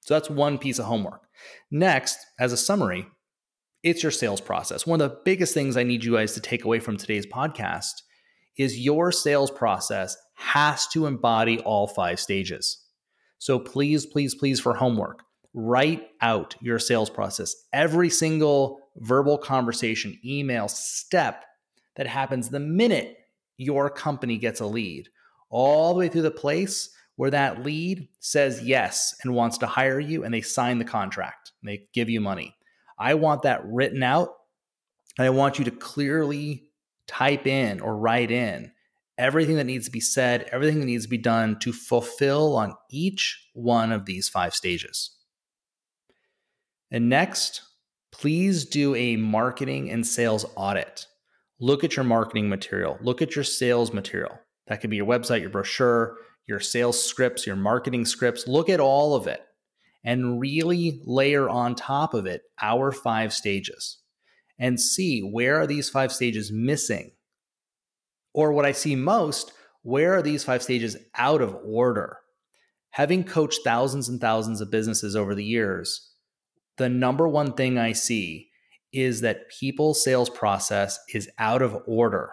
So 0.00 0.14
that's 0.14 0.28
one 0.28 0.58
piece 0.58 0.78
of 0.78 0.86
homework. 0.86 1.22
Next, 1.70 2.18
as 2.38 2.52
a 2.52 2.56
summary, 2.56 3.06
it's 3.82 4.02
your 4.02 4.12
sales 4.12 4.40
process. 4.40 4.86
One 4.86 5.00
of 5.00 5.10
the 5.10 5.20
biggest 5.24 5.54
things 5.54 5.76
I 5.76 5.82
need 5.82 6.04
you 6.04 6.14
guys 6.14 6.34
to 6.34 6.40
take 6.40 6.64
away 6.64 6.80
from 6.80 6.96
today's 6.96 7.26
podcast 7.26 7.92
is 8.56 8.78
your 8.78 9.12
sales 9.12 9.50
process 9.50 10.16
has 10.34 10.86
to 10.88 11.06
embody 11.06 11.58
all 11.60 11.86
five 11.86 12.18
stages. 12.18 12.84
So 13.38 13.58
please, 13.58 14.06
please, 14.06 14.34
please, 14.34 14.60
for 14.60 14.74
homework, 14.74 15.22
write 15.54 16.08
out 16.20 16.56
your 16.60 16.78
sales 16.78 17.08
process. 17.08 17.54
Every 17.72 18.10
single 18.10 18.80
verbal 18.96 19.38
conversation, 19.38 20.18
email, 20.24 20.68
step 20.68 21.44
that 21.96 22.06
happens 22.06 22.48
the 22.48 22.60
minute 22.60 23.16
your 23.56 23.88
company 23.88 24.36
gets 24.36 24.60
a 24.60 24.66
lead, 24.66 25.08
all 25.48 25.94
the 25.94 26.00
way 26.00 26.08
through 26.08 26.22
the 26.22 26.30
place 26.30 26.90
where 27.16 27.30
that 27.30 27.62
lead 27.62 28.08
says 28.18 28.62
yes 28.62 29.14
and 29.22 29.34
wants 29.34 29.58
to 29.58 29.66
hire 29.66 30.00
you 30.00 30.24
and 30.24 30.34
they 30.34 30.40
sign 30.40 30.78
the 30.78 30.84
contract 30.84 31.52
and 31.62 31.68
they 31.68 31.86
give 31.94 32.10
you 32.10 32.20
money. 32.20 32.56
I 32.98 33.14
want 33.14 33.42
that 33.42 33.64
written 33.64 34.02
out 34.02 34.30
and 35.16 35.26
I 35.26 35.30
want 35.30 35.58
you 35.58 35.64
to 35.66 35.70
clearly 35.70 36.64
type 37.06 37.46
in 37.46 37.80
or 37.80 37.96
write 37.96 38.32
in 38.32 38.72
everything 39.16 39.56
that 39.56 39.64
needs 39.64 39.86
to 39.86 39.92
be 39.92 40.00
said, 40.00 40.48
everything 40.50 40.80
that 40.80 40.86
needs 40.86 41.04
to 41.04 41.10
be 41.10 41.18
done 41.18 41.58
to 41.60 41.72
fulfill 41.72 42.56
on 42.56 42.74
each 42.90 43.48
one 43.52 43.92
of 43.92 44.06
these 44.06 44.28
five 44.28 44.54
stages. 44.54 45.10
And 46.94 47.08
next, 47.08 47.60
please 48.12 48.64
do 48.64 48.94
a 48.94 49.16
marketing 49.16 49.90
and 49.90 50.06
sales 50.06 50.46
audit. 50.54 51.08
Look 51.58 51.82
at 51.82 51.96
your 51.96 52.04
marketing 52.04 52.48
material, 52.48 52.98
look 53.00 53.20
at 53.20 53.34
your 53.34 53.42
sales 53.42 53.92
material. 53.92 54.38
That 54.68 54.80
could 54.80 54.90
be 54.90 54.96
your 54.98 55.06
website, 55.06 55.40
your 55.40 55.50
brochure, 55.50 56.16
your 56.46 56.60
sales 56.60 57.04
scripts, 57.04 57.48
your 57.48 57.56
marketing 57.56 58.04
scripts. 58.04 58.46
Look 58.46 58.68
at 58.68 58.78
all 58.78 59.16
of 59.16 59.26
it 59.26 59.44
and 60.04 60.40
really 60.40 61.02
layer 61.04 61.48
on 61.48 61.74
top 61.74 62.14
of 62.14 62.26
it 62.26 62.42
our 62.62 62.92
five 62.92 63.32
stages 63.32 63.98
and 64.56 64.80
see 64.80 65.18
where 65.18 65.60
are 65.60 65.66
these 65.66 65.90
five 65.90 66.12
stages 66.12 66.52
missing? 66.52 67.10
Or 68.32 68.52
what 68.52 68.66
I 68.66 68.70
see 68.70 68.94
most, 68.94 69.50
where 69.82 70.14
are 70.14 70.22
these 70.22 70.44
five 70.44 70.62
stages 70.62 70.96
out 71.16 71.42
of 71.42 71.58
order? 71.64 72.18
Having 72.90 73.24
coached 73.24 73.62
thousands 73.64 74.08
and 74.08 74.20
thousands 74.20 74.60
of 74.60 74.70
businesses 74.70 75.16
over 75.16 75.34
the 75.34 75.42
years, 75.42 76.13
the 76.76 76.88
number 76.88 77.28
one 77.28 77.52
thing 77.54 77.78
I 77.78 77.92
see 77.92 78.50
is 78.92 79.20
that 79.22 79.48
people's 79.48 80.02
sales 80.02 80.30
process 80.30 80.98
is 81.12 81.28
out 81.38 81.62
of 81.62 81.82
order 81.86 82.30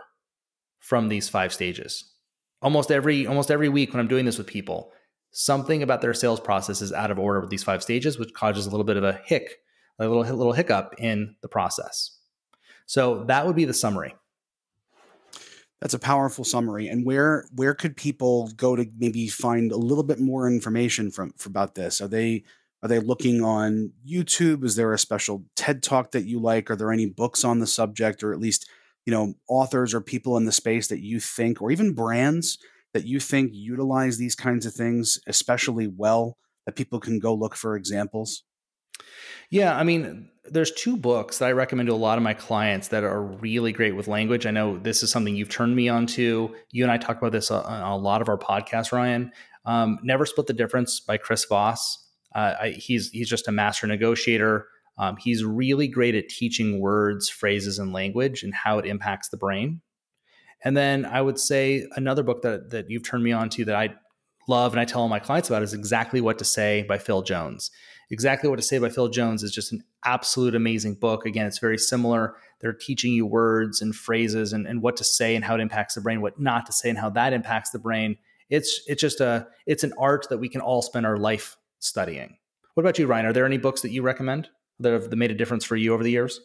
from 0.79 1.09
these 1.09 1.27
five 1.29 1.53
stages. 1.53 2.13
Almost 2.61 2.91
every 2.91 3.25
almost 3.25 3.49
every 3.49 3.69
week 3.69 3.91
when 3.91 3.99
I'm 3.99 4.07
doing 4.07 4.25
this 4.25 4.37
with 4.37 4.47
people, 4.47 4.91
something 5.31 5.81
about 5.81 6.01
their 6.01 6.13
sales 6.13 6.39
process 6.39 6.81
is 6.81 6.93
out 6.93 7.11
of 7.11 7.17
order 7.17 7.39
with 7.39 7.49
these 7.49 7.63
five 7.63 7.81
stages, 7.81 8.19
which 8.19 8.33
causes 8.33 8.67
a 8.67 8.69
little 8.69 8.83
bit 8.83 8.97
of 8.97 9.03
a 9.03 9.19
hick, 9.25 9.57
a 9.97 10.07
little 10.07 10.23
little 10.35 10.53
hiccup 10.53 10.93
in 10.99 11.35
the 11.41 11.47
process. 11.47 12.17
So 12.85 13.23
that 13.25 13.47
would 13.47 13.55
be 13.55 13.65
the 13.65 13.73
summary. 13.73 14.15
That's 15.79 15.95
a 15.95 15.99
powerful 15.99 16.43
summary. 16.43 16.87
And 16.87 17.05
where 17.05 17.47
where 17.55 17.73
could 17.73 17.97
people 17.97 18.51
go 18.55 18.75
to 18.75 18.85
maybe 18.99 19.27
find 19.27 19.71
a 19.71 19.77
little 19.77 20.03
bit 20.03 20.19
more 20.19 20.47
information 20.47 21.09
from, 21.09 21.33
from 21.37 21.51
about 21.51 21.73
this? 21.73 22.01
Are 22.01 22.07
they 22.07 22.43
are 22.83 22.89
they 22.89 22.99
looking 22.99 23.43
on 23.43 23.91
YouTube? 24.07 24.63
Is 24.63 24.75
there 24.75 24.93
a 24.93 24.99
special 24.99 25.43
TED 25.55 25.83
talk 25.83 26.11
that 26.11 26.25
you 26.25 26.39
like? 26.39 26.71
Are 26.71 26.75
there 26.75 26.91
any 26.91 27.05
books 27.05 27.43
on 27.43 27.59
the 27.59 27.67
subject, 27.67 28.23
or 28.23 28.33
at 28.33 28.39
least 28.39 28.69
you 29.05 29.11
know 29.11 29.35
authors 29.47 29.93
or 29.93 30.01
people 30.01 30.37
in 30.37 30.45
the 30.45 30.51
space 30.51 30.87
that 30.87 31.01
you 31.01 31.19
think, 31.19 31.61
or 31.61 31.71
even 31.71 31.93
brands 31.93 32.57
that 32.93 33.05
you 33.05 33.19
think 33.19 33.51
utilize 33.53 34.17
these 34.17 34.35
kinds 34.35 34.65
of 34.65 34.73
things 34.73 35.19
especially 35.27 35.87
well 35.87 36.37
that 36.65 36.75
people 36.75 36.99
can 36.99 37.19
go 37.19 37.33
look 37.33 37.55
for 37.55 37.75
examples? 37.75 38.43
Yeah, 39.49 39.77
I 39.77 39.83
mean, 39.83 40.29
there's 40.45 40.71
two 40.71 40.97
books 40.97 41.37
that 41.37 41.47
I 41.47 41.51
recommend 41.51 41.87
to 41.87 41.93
a 41.93 41.95
lot 41.95 42.17
of 42.17 42.23
my 42.23 42.33
clients 42.33 42.89
that 42.89 43.03
are 43.03 43.21
really 43.21 43.71
great 43.71 43.95
with 43.95 44.07
language. 44.07 44.45
I 44.45 44.51
know 44.51 44.77
this 44.77 45.03
is 45.03 45.11
something 45.11 45.35
you've 45.35 45.49
turned 45.49 45.75
me 45.75 45.89
on 45.89 46.05
to. 46.07 46.55
You 46.71 46.83
and 46.83 46.91
I 46.91 46.97
talk 46.97 47.17
about 47.17 47.31
this 47.31 47.51
on 47.51 47.81
a 47.81 47.97
lot 47.97 48.21
of 48.21 48.29
our 48.29 48.37
podcasts, 48.37 48.91
Ryan. 48.91 49.31
Um, 49.65 49.99
Never 50.03 50.25
Split 50.25 50.47
the 50.47 50.53
Difference 50.53 50.99
by 50.99 51.17
Chris 51.17 51.45
Voss. 51.45 52.00
Uh, 52.33 52.53
I, 52.61 52.69
he's 52.69 53.09
he's 53.11 53.29
just 53.29 53.47
a 53.47 53.51
master 53.51 53.87
negotiator. 53.87 54.67
Um, 54.97 55.17
he's 55.17 55.43
really 55.43 55.87
great 55.87 56.15
at 56.15 56.29
teaching 56.29 56.79
words, 56.79 57.29
phrases, 57.29 57.79
and 57.79 57.93
language 57.93 58.43
and 58.43 58.53
how 58.53 58.77
it 58.77 58.85
impacts 58.85 59.29
the 59.29 59.37
brain. 59.37 59.81
And 60.63 60.77
then 60.77 61.05
I 61.05 61.21
would 61.21 61.39
say 61.39 61.87
another 61.95 62.23
book 62.23 62.41
that 62.43 62.69
that 62.71 62.89
you've 62.89 63.03
turned 63.03 63.23
me 63.23 63.31
on 63.31 63.49
to 63.49 63.65
that 63.65 63.75
I 63.75 63.95
love 64.47 64.73
and 64.73 64.79
I 64.79 64.85
tell 64.85 65.01
all 65.01 65.09
my 65.09 65.19
clients 65.19 65.49
about 65.49 65.63
is 65.63 65.73
Exactly 65.73 66.21
What 66.21 66.37
to 66.39 66.45
Say 66.45 66.83
by 66.83 66.97
Phil 66.97 67.21
Jones. 67.21 67.71
Exactly 68.09 68.49
What 68.49 68.57
to 68.57 68.61
Say 68.61 68.77
by 68.77 68.89
Phil 68.89 69.07
Jones 69.07 69.43
is 69.43 69.51
just 69.51 69.71
an 69.71 69.83
absolute 70.03 70.55
amazing 70.55 70.95
book. 70.95 71.25
Again, 71.25 71.47
it's 71.47 71.59
very 71.59 71.77
similar. 71.77 72.35
They're 72.59 72.73
teaching 72.73 73.13
you 73.13 73.25
words 73.25 73.81
and 73.81 73.95
phrases 73.95 74.53
and, 74.53 74.67
and 74.67 74.81
what 74.81 74.97
to 74.97 75.03
say 75.03 75.35
and 75.35 75.45
how 75.45 75.55
it 75.55 75.61
impacts 75.61 75.95
the 75.95 76.01
brain, 76.01 76.21
what 76.21 76.39
not 76.39 76.65
to 76.67 76.73
say 76.73 76.89
and 76.89 76.97
how 76.97 77.09
that 77.11 77.33
impacts 77.33 77.71
the 77.71 77.79
brain. 77.79 78.17
It's 78.49 78.81
it's 78.85 79.01
just 79.01 79.21
a 79.21 79.47
it's 79.65 79.83
an 79.83 79.93
art 79.97 80.27
that 80.29 80.37
we 80.37 80.49
can 80.49 80.61
all 80.61 80.81
spend 80.81 81.05
our 81.05 81.17
life 81.17 81.55
studying. 81.81 82.37
What 82.73 82.83
about 82.83 82.97
you, 82.97 83.07
Ryan? 83.07 83.25
Are 83.25 83.33
there 83.33 83.45
any 83.45 83.57
books 83.57 83.81
that 83.81 83.91
you 83.91 84.01
recommend 84.01 84.49
that 84.79 84.93
have 84.93 85.11
made 85.13 85.31
a 85.31 85.35
difference 85.35 85.65
for 85.65 85.75
you 85.75 85.93
over 85.93 86.03
the 86.03 86.11
years? 86.11 86.39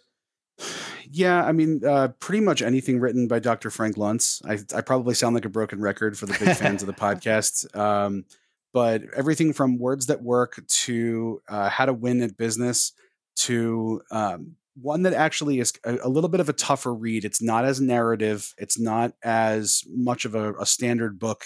Yeah, 1.10 1.44
I 1.44 1.52
mean, 1.52 1.84
uh, 1.84 2.08
pretty 2.18 2.40
much 2.44 2.62
anything 2.62 2.98
written 2.98 3.28
by 3.28 3.38
Dr. 3.38 3.70
Frank 3.70 3.96
Luntz. 3.96 4.44
I, 4.44 4.58
I 4.76 4.80
probably 4.80 5.14
sound 5.14 5.34
like 5.34 5.44
a 5.44 5.50
broken 5.50 5.80
record 5.80 6.18
for 6.18 6.26
the 6.26 6.36
big 6.38 6.56
fans 6.56 6.82
of 6.82 6.86
the 6.86 6.92
podcast. 6.92 7.74
Um, 7.76 8.24
but 8.72 9.02
everything 9.14 9.52
from 9.52 9.78
words 9.78 10.06
that 10.06 10.22
work 10.22 10.60
to 10.68 11.40
uh, 11.48 11.68
how 11.68 11.86
to 11.86 11.92
win 11.92 12.20
at 12.22 12.36
business 12.36 12.92
to 13.36 14.02
um, 14.10 14.56
one 14.80 15.02
that 15.02 15.12
actually 15.14 15.60
is 15.60 15.72
a, 15.84 15.98
a, 16.04 16.08
little 16.08 16.28
bit 16.28 16.40
of 16.40 16.48
a 16.48 16.52
tougher 16.52 16.92
read. 16.92 17.24
It's 17.24 17.40
not 17.40 17.64
as 17.64 17.80
narrative. 17.80 18.52
It's 18.58 18.78
not 18.78 19.12
as 19.22 19.82
much 19.88 20.24
of 20.24 20.34
a, 20.34 20.54
a 20.54 20.66
standard 20.66 21.18
book 21.18 21.44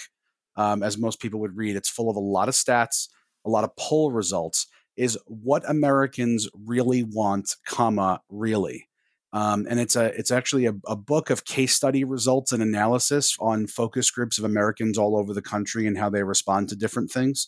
um, 0.55 0.83
as 0.83 0.97
most 0.97 1.19
people 1.19 1.39
would 1.41 1.55
read. 1.55 1.75
It's 1.75 1.89
full 1.89 2.09
of 2.09 2.15
a 2.15 2.19
lot 2.19 2.49
of 2.49 2.55
stats, 2.55 3.07
a 3.45 3.49
lot 3.49 3.63
of 3.63 3.75
poll 3.75 4.11
results. 4.11 4.67
Is 4.97 5.17
what 5.25 5.67
Americans 5.69 6.49
really 6.53 7.01
want, 7.01 7.55
comma 7.65 8.21
really. 8.29 8.89
Um, 9.33 9.65
and 9.69 9.79
it's 9.79 9.95
a 9.95 10.07
it's 10.17 10.31
actually 10.31 10.65
a, 10.65 10.73
a, 10.85 10.97
book 10.97 11.29
of 11.29 11.45
case 11.45 11.73
study 11.73 12.03
results 12.03 12.51
and 12.51 12.61
analysis 12.61 13.37
on 13.39 13.67
focus 13.67 14.11
groups 14.11 14.37
of 14.37 14.43
Americans 14.43 14.97
all 14.97 15.17
over 15.17 15.33
the 15.33 15.41
country 15.41 15.87
and 15.87 15.97
how 15.97 16.09
they 16.09 16.23
respond 16.23 16.67
to 16.69 16.75
different 16.75 17.11
things. 17.11 17.47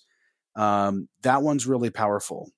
Um, 0.56 1.10
that 1.24 1.42
one's 1.42 1.68
really 1.68 1.90
powerful 1.90 2.52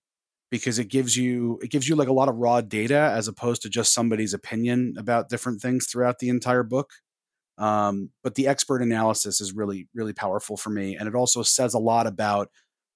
because 0.51 0.77
it 0.77 0.89
gives 0.89 1.17
you 1.17 1.59
it 1.63 1.71
gives 1.71 1.87
you 1.87 1.95
like 1.95 2.07
a 2.07 2.13
lot 2.13 2.29
of 2.29 2.35
raw 2.35 2.61
data 2.61 3.11
as 3.15 3.27
opposed 3.27 3.63
to 3.63 3.69
just 3.69 3.93
somebody's 3.93 4.33
opinion 4.33 4.93
about 4.97 5.29
different 5.29 5.59
things 5.59 5.87
throughout 5.87 6.19
the 6.19 6.29
entire 6.29 6.63
book. 6.63 6.91
Um, 7.57 8.11
but 8.21 8.35
the 8.35 8.47
expert 8.47 8.81
analysis 8.81 9.41
is 9.41 9.53
really 9.53 9.87
really 9.95 10.13
powerful 10.13 10.55
for 10.55 10.69
me, 10.69 10.95
and 10.95 11.07
it 11.07 11.15
also 11.15 11.41
says 11.41 11.73
a 11.73 11.79
lot 11.79 12.05
about 12.05 12.49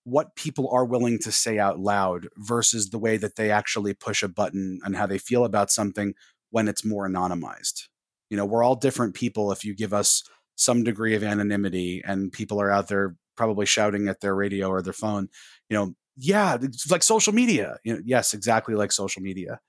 what 0.04 0.36
people 0.36 0.70
are 0.72 0.86
willing 0.86 1.20
to 1.20 1.32
say 1.32 1.60
out 1.60 1.80
loud 1.80 2.28
versus 2.38 2.90
the 2.90 3.00
way 3.00 3.18
that 3.18 3.36
they 3.36 3.52
actually 3.52 3.94
push 3.94 4.24
a 4.24 4.28
button 4.28 4.80
and 4.84 4.96
how 4.96 5.06
they 5.06 5.18
feel 5.18 5.46
about 5.46 5.72
something 5.72 6.14
when 6.52 6.68
it's 6.68 6.86
more 6.86 7.08
anonymized. 7.08 7.88
You 8.30 8.38
know, 8.38 8.46
we're 8.46 8.64
all 8.64 8.76
different 8.76 9.14
people 9.14 9.52
if 9.52 9.64
you 9.64 9.76
give 9.76 9.94
us 9.94 10.24
some 10.56 10.84
degree 10.84 11.16
of 11.16 11.24
anonymity 11.24 12.02
and 12.06 12.32
people 12.32 12.62
are 12.62 12.72
out 12.72 12.88
there 12.88 13.16
probably 13.38 13.66
shouting 13.66 14.08
at 14.08 14.20
their 14.20 14.36
radio 14.36 14.68
or 14.68 14.82
their 14.82 14.94
phone, 14.94 15.30
you 15.70 15.78
know, 15.78 15.94
yeah, 16.18 16.58
it's 16.62 16.92
like 16.92 17.04
social 17.04 17.34
media. 17.34 17.78
You 17.84 17.94
know, 17.94 18.02
yes, 18.04 18.34
exactly 18.34 18.76
like 18.76 18.92
social 18.92 19.22
media. 19.22 19.60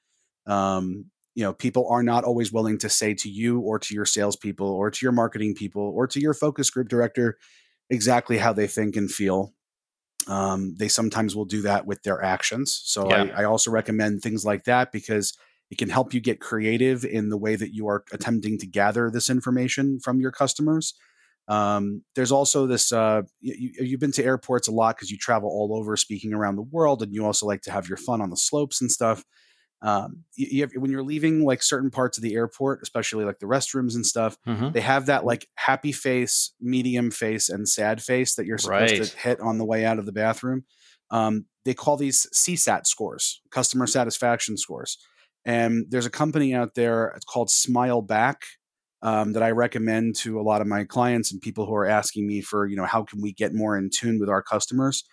Um, 0.46 1.06
you 1.34 1.44
know, 1.44 1.52
people 1.52 1.88
are 1.88 2.02
not 2.02 2.24
always 2.24 2.52
willing 2.52 2.78
to 2.78 2.88
say 2.88 3.14
to 3.14 3.28
you 3.28 3.60
or 3.60 3.78
to 3.78 3.94
your 3.94 4.04
salespeople 4.04 4.68
or 4.68 4.90
to 4.90 4.98
your 5.06 5.12
marketing 5.12 5.54
people 5.54 5.92
or 5.94 6.08
to 6.08 6.20
your 6.20 6.34
focus 6.34 6.70
group 6.70 6.88
director 6.88 7.38
exactly 7.88 8.38
how 8.38 8.52
they 8.52 8.66
think 8.66 8.96
and 8.96 9.10
feel 9.10 9.52
um, 10.30 10.76
they 10.78 10.86
sometimes 10.86 11.34
will 11.34 11.44
do 11.44 11.62
that 11.62 11.86
with 11.86 12.04
their 12.04 12.22
actions. 12.22 12.80
So 12.84 13.10
yeah. 13.10 13.32
I, 13.34 13.42
I, 13.42 13.44
also 13.46 13.72
recommend 13.72 14.22
things 14.22 14.44
like 14.44 14.62
that 14.64 14.92
because 14.92 15.36
it 15.72 15.78
can 15.78 15.88
help 15.88 16.14
you 16.14 16.20
get 16.20 16.40
creative 16.40 17.04
in 17.04 17.30
the 17.30 17.36
way 17.36 17.56
that 17.56 17.74
you 17.74 17.88
are 17.88 18.04
attempting 18.12 18.56
to 18.58 18.66
gather 18.66 19.10
this 19.10 19.28
information 19.28 19.98
from 19.98 20.20
your 20.20 20.30
customers. 20.30 20.94
Um, 21.48 22.04
there's 22.14 22.30
also 22.30 22.68
this. 22.68 22.92
Uh, 22.92 23.22
you, 23.40 23.90
have 23.90 23.98
been 23.98 24.12
to 24.12 24.24
airports 24.24 24.68
a 24.68 24.72
lot 24.72 24.94
because 24.94 25.10
you 25.10 25.18
travel 25.18 25.48
all 25.48 25.76
over, 25.76 25.96
speaking 25.96 26.32
around 26.32 26.54
the 26.54 26.62
world, 26.62 27.02
and 27.02 27.12
you 27.12 27.26
also 27.26 27.46
like 27.46 27.62
to 27.62 27.72
have 27.72 27.88
your 27.88 27.98
fun 27.98 28.20
on 28.20 28.30
the 28.30 28.36
slopes 28.36 28.80
and 28.80 28.90
stuff 28.90 29.24
um, 29.82 30.24
you, 30.36 30.46
you 30.50 30.60
have, 30.62 30.72
when 30.72 30.90
you're 30.90 31.02
leaving 31.02 31.44
like 31.44 31.62
certain 31.62 31.90
parts 31.90 32.18
of 32.18 32.22
the 32.22 32.34
airport, 32.34 32.80
especially 32.82 33.24
like 33.24 33.38
the 33.38 33.46
restrooms 33.46 33.94
and 33.94 34.04
stuff, 34.04 34.36
mm-hmm. 34.46 34.70
they 34.72 34.80
have 34.80 35.06
that 35.06 35.24
like 35.24 35.48
happy 35.54 35.92
face, 35.92 36.52
medium 36.60 37.10
face, 37.10 37.48
and 37.48 37.68
sad 37.68 38.02
face 38.02 38.34
that 38.34 38.46
you're 38.46 38.58
supposed 38.58 38.98
right. 38.98 39.04
to 39.04 39.16
hit 39.18 39.40
on 39.40 39.58
the 39.58 39.64
way 39.64 39.84
out 39.84 39.98
of 39.98 40.06
the 40.06 40.12
bathroom. 40.12 40.64
Um, 41.10 41.46
they 41.64 41.74
call 41.74 41.96
these 41.96 42.26
CSAT 42.34 42.86
scores, 42.86 43.40
customer 43.50 43.86
satisfaction 43.86 44.56
scores. 44.56 44.98
And 45.44 45.86
there's 45.88 46.06
a 46.06 46.10
company 46.10 46.54
out 46.54 46.74
there, 46.74 47.12
it's 47.16 47.24
called 47.24 47.48
SmileBack, 47.48 48.36
um, 49.02 49.32
that 49.32 49.42
I 49.42 49.50
recommend 49.50 50.16
to 50.16 50.38
a 50.38 50.42
lot 50.42 50.60
of 50.60 50.66
my 50.66 50.84
clients 50.84 51.32
and 51.32 51.40
people 51.40 51.64
who 51.66 51.74
are 51.74 51.86
asking 51.86 52.26
me 52.26 52.42
for, 52.42 52.66
you 52.66 52.76
know, 52.76 52.84
how 52.84 53.02
can 53.02 53.22
we 53.22 53.32
get 53.32 53.54
more 53.54 53.76
in 53.76 53.88
tune 53.90 54.18
with 54.20 54.28
our 54.28 54.42
customers. 54.42 55.04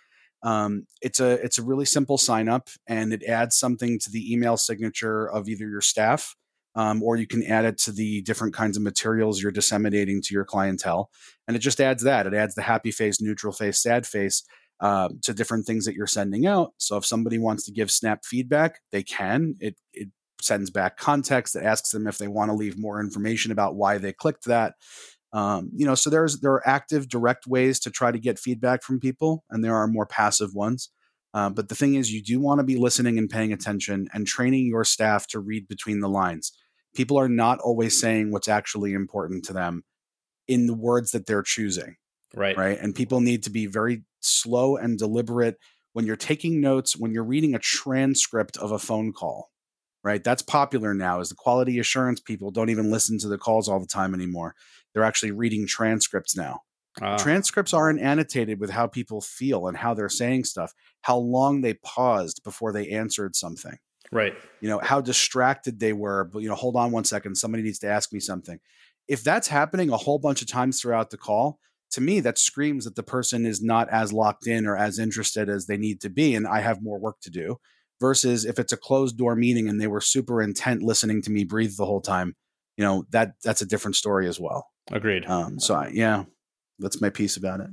Um, 0.42 0.86
it's 1.02 1.20
a 1.20 1.32
it's 1.44 1.58
a 1.58 1.62
really 1.62 1.84
simple 1.84 2.18
sign 2.18 2.48
up, 2.48 2.68
and 2.86 3.12
it 3.12 3.24
adds 3.24 3.56
something 3.58 3.98
to 4.00 4.10
the 4.10 4.32
email 4.32 4.56
signature 4.56 5.28
of 5.28 5.48
either 5.48 5.68
your 5.68 5.80
staff, 5.80 6.36
um, 6.74 7.02
or 7.02 7.16
you 7.16 7.26
can 7.26 7.42
add 7.44 7.64
it 7.64 7.78
to 7.78 7.92
the 7.92 8.22
different 8.22 8.54
kinds 8.54 8.76
of 8.76 8.82
materials 8.82 9.42
you're 9.42 9.52
disseminating 9.52 10.22
to 10.22 10.34
your 10.34 10.44
clientele. 10.44 11.10
And 11.46 11.56
it 11.56 11.60
just 11.60 11.80
adds 11.80 12.04
that. 12.04 12.26
It 12.26 12.34
adds 12.34 12.54
the 12.54 12.62
happy 12.62 12.92
face, 12.92 13.20
neutral 13.20 13.52
face, 13.52 13.82
sad 13.82 14.06
face 14.06 14.44
uh, 14.80 15.08
to 15.22 15.34
different 15.34 15.66
things 15.66 15.84
that 15.84 15.94
you're 15.94 16.06
sending 16.06 16.46
out. 16.46 16.72
So 16.78 16.96
if 16.96 17.04
somebody 17.04 17.38
wants 17.38 17.64
to 17.64 17.72
give 17.72 17.90
Snap 17.90 18.24
feedback, 18.24 18.80
they 18.92 19.02
can. 19.02 19.56
It 19.60 19.76
it 19.92 20.08
sends 20.40 20.70
back 20.70 20.96
context. 20.96 21.56
It 21.56 21.64
asks 21.64 21.90
them 21.90 22.06
if 22.06 22.18
they 22.18 22.28
want 22.28 22.50
to 22.50 22.56
leave 22.56 22.78
more 22.78 23.00
information 23.00 23.50
about 23.50 23.74
why 23.74 23.98
they 23.98 24.12
clicked 24.12 24.44
that. 24.44 24.74
Um, 25.32 25.70
you 25.74 25.84
know, 25.86 25.94
so 25.94 26.10
there's 26.10 26.40
there 26.40 26.52
are 26.52 26.68
active, 26.68 27.08
direct 27.08 27.46
ways 27.46 27.78
to 27.80 27.90
try 27.90 28.10
to 28.10 28.18
get 28.18 28.38
feedback 28.38 28.82
from 28.82 29.00
people, 29.00 29.44
and 29.50 29.62
there 29.64 29.76
are 29.76 29.86
more 29.86 30.06
passive 30.06 30.54
ones. 30.54 30.90
Uh, 31.34 31.50
but 31.50 31.68
the 31.68 31.74
thing 31.74 31.94
is, 31.94 32.12
you 32.12 32.22
do 32.22 32.40
want 32.40 32.58
to 32.60 32.64
be 32.64 32.76
listening 32.76 33.18
and 33.18 33.28
paying 33.28 33.52
attention 33.52 34.08
and 34.14 34.26
training 34.26 34.66
your 34.66 34.84
staff 34.84 35.26
to 35.28 35.38
read 35.40 35.68
between 35.68 36.00
the 36.00 36.08
lines. 36.08 36.52
People 36.94 37.18
are 37.18 37.28
not 37.28 37.58
always 37.60 38.00
saying 38.00 38.32
what's 38.32 38.48
actually 38.48 38.94
important 38.94 39.44
to 39.44 39.52
them. 39.52 39.84
in 40.46 40.66
the 40.66 40.74
words 40.74 41.10
that 41.12 41.26
they're 41.26 41.42
choosing. 41.42 41.96
Right. 42.34 42.56
Right. 42.56 42.78
And 42.80 42.94
people 42.94 43.20
need 43.20 43.42
to 43.44 43.50
be 43.50 43.66
very 43.66 44.02
slow 44.20 44.76
and 44.76 44.98
deliberate 44.98 45.56
when 45.92 46.06
you're 46.06 46.16
taking 46.16 46.60
notes, 46.60 46.96
when 46.96 47.12
you're 47.12 47.24
reading 47.24 47.54
a 47.54 47.58
transcript 47.58 48.56
of 48.56 48.72
a 48.72 48.78
phone 48.78 49.12
call. 49.12 49.50
Right. 50.04 50.22
That's 50.22 50.42
popular 50.42 50.94
now 50.94 51.20
is 51.20 51.28
the 51.28 51.34
quality 51.34 51.78
assurance 51.78 52.20
people 52.20 52.50
don't 52.50 52.70
even 52.70 52.90
listen 52.90 53.18
to 53.18 53.28
the 53.28 53.38
calls 53.38 53.68
all 53.68 53.80
the 53.80 53.86
time 53.86 54.14
anymore. 54.14 54.54
They're 54.94 55.02
actually 55.02 55.32
reading 55.32 55.66
transcripts 55.66 56.36
now. 56.36 56.60
Uh. 57.02 57.18
Transcripts 57.18 57.74
aren't 57.74 58.00
annotated 58.00 58.60
with 58.60 58.70
how 58.70 58.86
people 58.86 59.20
feel 59.20 59.66
and 59.68 59.76
how 59.76 59.94
they're 59.94 60.08
saying 60.08 60.44
stuff, 60.44 60.72
how 61.02 61.16
long 61.16 61.60
they 61.60 61.74
paused 61.74 62.42
before 62.44 62.72
they 62.72 62.88
answered 62.88 63.36
something. 63.36 63.76
Right. 64.10 64.34
You 64.60 64.68
know, 64.68 64.78
how 64.78 65.00
distracted 65.00 65.80
they 65.80 65.92
were, 65.92 66.24
but 66.24 66.40
you 66.40 66.48
know, 66.48 66.54
hold 66.54 66.76
on 66.76 66.92
one 66.92 67.04
second, 67.04 67.36
somebody 67.36 67.62
needs 67.62 67.78
to 67.80 67.88
ask 67.88 68.12
me 68.12 68.20
something. 68.20 68.58
If 69.06 69.22
that's 69.22 69.48
happening 69.48 69.90
a 69.90 69.96
whole 69.96 70.18
bunch 70.18 70.42
of 70.42 70.48
times 70.48 70.80
throughout 70.80 71.10
the 71.10 71.18
call, 71.18 71.58
to 71.90 72.00
me 72.00 72.20
that 72.20 72.38
screams 72.38 72.84
that 72.84 72.96
the 72.96 73.02
person 73.02 73.46
is 73.46 73.62
not 73.62 73.88
as 73.90 74.12
locked 74.12 74.46
in 74.46 74.66
or 74.66 74.76
as 74.76 74.98
interested 74.98 75.48
as 75.48 75.66
they 75.66 75.76
need 75.76 76.00
to 76.02 76.10
be 76.10 76.34
and 76.34 76.46
I 76.46 76.60
have 76.60 76.82
more 76.82 76.98
work 76.98 77.20
to 77.22 77.30
do 77.30 77.58
versus 78.00 78.44
if 78.44 78.58
it's 78.58 78.72
a 78.72 78.76
closed 78.76 79.16
door 79.18 79.34
meeting 79.34 79.68
and 79.68 79.80
they 79.80 79.86
were 79.86 80.00
super 80.00 80.42
intent 80.42 80.82
listening 80.82 81.22
to 81.22 81.30
me 81.30 81.44
breathe 81.44 81.76
the 81.76 81.86
whole 81.86 82.00
time, 82.00 82.36
you 82.76 82.84
know, 82.84 83.04
that 83.10 83.32
that's 83.42 83.62
a 83.62 83.66
different 83.66 83.96
story 83.96 84.28
as 84.28 84.38
well. 84.38 84.68
Agreed. 84.90 85.26
Um, 85.26 85.58
so 85.58 85.74
I, 85.74 85.88
yeah, 85.92 86.24
that's 86.78 87.00
my 87.00 87.10
piece 87.10 87.36
about 87.36 87.60
it. 87.60 87.70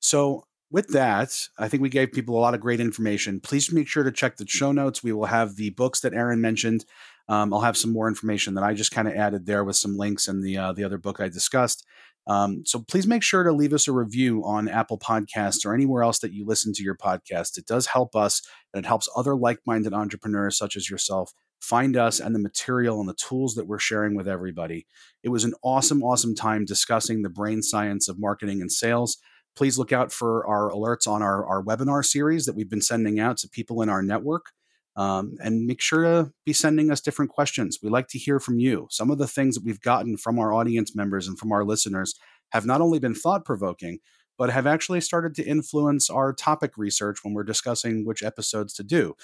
So 0.00 0.44
with 0.70 0.88
that, 0.88 1.38
I 1.58 1.68
think 1.68 1.82
we 1.82 1.90
gave 1.90 2.12
people 2.12 2.36
a 2.36 2.40
lot 2.40 2.54
of 2.54 2.60
great 2.60 2.80
information. 2.80 3.40
Please 3.40 3.70
make 3.70 3.86
sure 3.86 4.02
to 4.02 4.10
check 4.10 4.36
the 4.36 4.46
show 4.48 4.72
notes. 4.72 5.02
We 5.02 5.12
will 5.12 5.26
have 5.26 5.56
the 5.56 5.70
books 5.70 6.00
that 6.00 6.14
Aaron 6.14 6.40
mentioned. 6.40 6.86
Um, 7.28 7.52
I'll 7.54 7.60
have 7.60 7.76
some 7.76 7.92
more 7.92 8.08
information 8.08 8.54
that 8.54 8.64
I 8.64 8.74
just 8.74 8.90
kind 8.90 9.06
of 9.06 9.14
added 9.14 9.46
there 9.46 9.64
with 9.64 9.76
some 9.76 9.96
links 9.96 10.26
and 10.26 10.42
the 10.42 10.56
uh, 10.56 10.72
the 10.72 10.84
other 10.84 10.98
book 10.98 11.20
I 11.20 11.28
discussed. 11.28 11.86
Um, 12.26 12.62
so 12.64 12.84
please 12.86 13.06
make 13.06 13.22
sure 13.22 13.42
to 13.42 13.52
leave 13.52 13.72
us 13.72 13.88
a 13.88 13.92
review 13.92 14.44
on 14.44 14.68
Apple 14.68 14.98
Podcasts 14.98 15.64
or 15.64 15.74
anywhere 15.74 16.02
else 16.02 16.20
that 16.20 16.32
you 16.32 16.44
listen 16.46 16.72
to 16.74 16.82
your 16.82 16.96
podcast. 16.96 17.58
It 17.58 17.66
does 17.66 17.86
help 17.86 18.14
us 18.14 18.42
and 18.72 18.84
it 18.84 18.88
helps 18.88 19.08
other 19.16 19.34
like 19.34 19.58
minded 19.66 19.92
entrepreneurs 19.92 20.56
such 20.56 20.76
as 20.76 20.88
yourself 20.88 21.32
find 21.60 21.96
us 21.96 22.18
and 22.18 22.34
the 22.34 22.40
material 22.40 22.98
and 23.00 23.08
the 23.08 23.14
tools 23.14 23.54
that 23.54 23.66
we're 23.66 23.78
sharing 23.78 24.16
with 24.16 24.28
everybody. 24.28 24.86
It 25.22 25.28
was 25.28 25.44
an 25.44 25.54
awesome, 25.62 26.02
awesome 26.02 26.34
time 26.34 26.64
discussing 26.64 27.22
the 27.22 27.28
brain 27.28 27.62
science 27.62 28.08
of 28.08 28.18
marketing 28.18 28.60
and 28.60 28.70
sales. 28.70 29.18
Please 29.54 29.78
look 29.78 29.92
out 29.92 30.12
for 30.12 30.46
our 30.46 30.70
alerts 30.70 31.06
on 31.06 31.22
our, 31.22 31.46
our 31.46 31.62
webinar 31.62 32.04
series 32.04 32.46
that 32.46 32.56
we've 32.56 32.70
been 32.70 32.82
sending 32.82 33.20
out 33.20 33.36
to 33.38 33.48
people 33.48 33.80
in 33.82 33.88
our 33.88 34.02
network. 34.02 34.46
Um, 34.94 35.36
and 35.42 35.66
make 35.66 35.80
sure 35.80 36.02
to 36.02 36.32
be 36.44 36.52
sending 36.52 36.90
us 36.90 37.00
different 37.00 37.30
questions. 37.30 37.78
We 37.82 37.88
like 37.88 38.08
to 38.08 38.18
hear 38.18 38.38
from 38.38 38.58
you. 38.58 38.88
Some 38.90 39.10
of 39.10 39.18
the 39.18 39.26
things 39.26 39.54
that 39.54 39.64
we've 39.64 39.80
gotten 39.80 40.18
from 40.18 40.38
our 40.38 40.52
audience 40.52 40.94
members 40.94 41.26
and 41.26 41.38
from 41.38 41.50
our 41.50 41.64
listeners 41.64 42.14
have 42.50 42.66
not 42.66 42.82
only 42.82 42.98
been 42.98 43.14
thought 43.14 43.46
provoking, 43.46 44.00
but 44.36 44.50
have 44.50 44.66
actually 44.66 45.00
started 45.00 45.34
to 45.36 45.44
influence 45.44 46.10
our 46.10 46.32
topic 46.32 46.76
research 46.76 47.18
when 47.22 47.32
we're 47.32 47.42
discussing 47.42 48.04
which 48.04 48.22
episodes 48.22 48.74
to 48.74 48.82
do. 48.82 49.14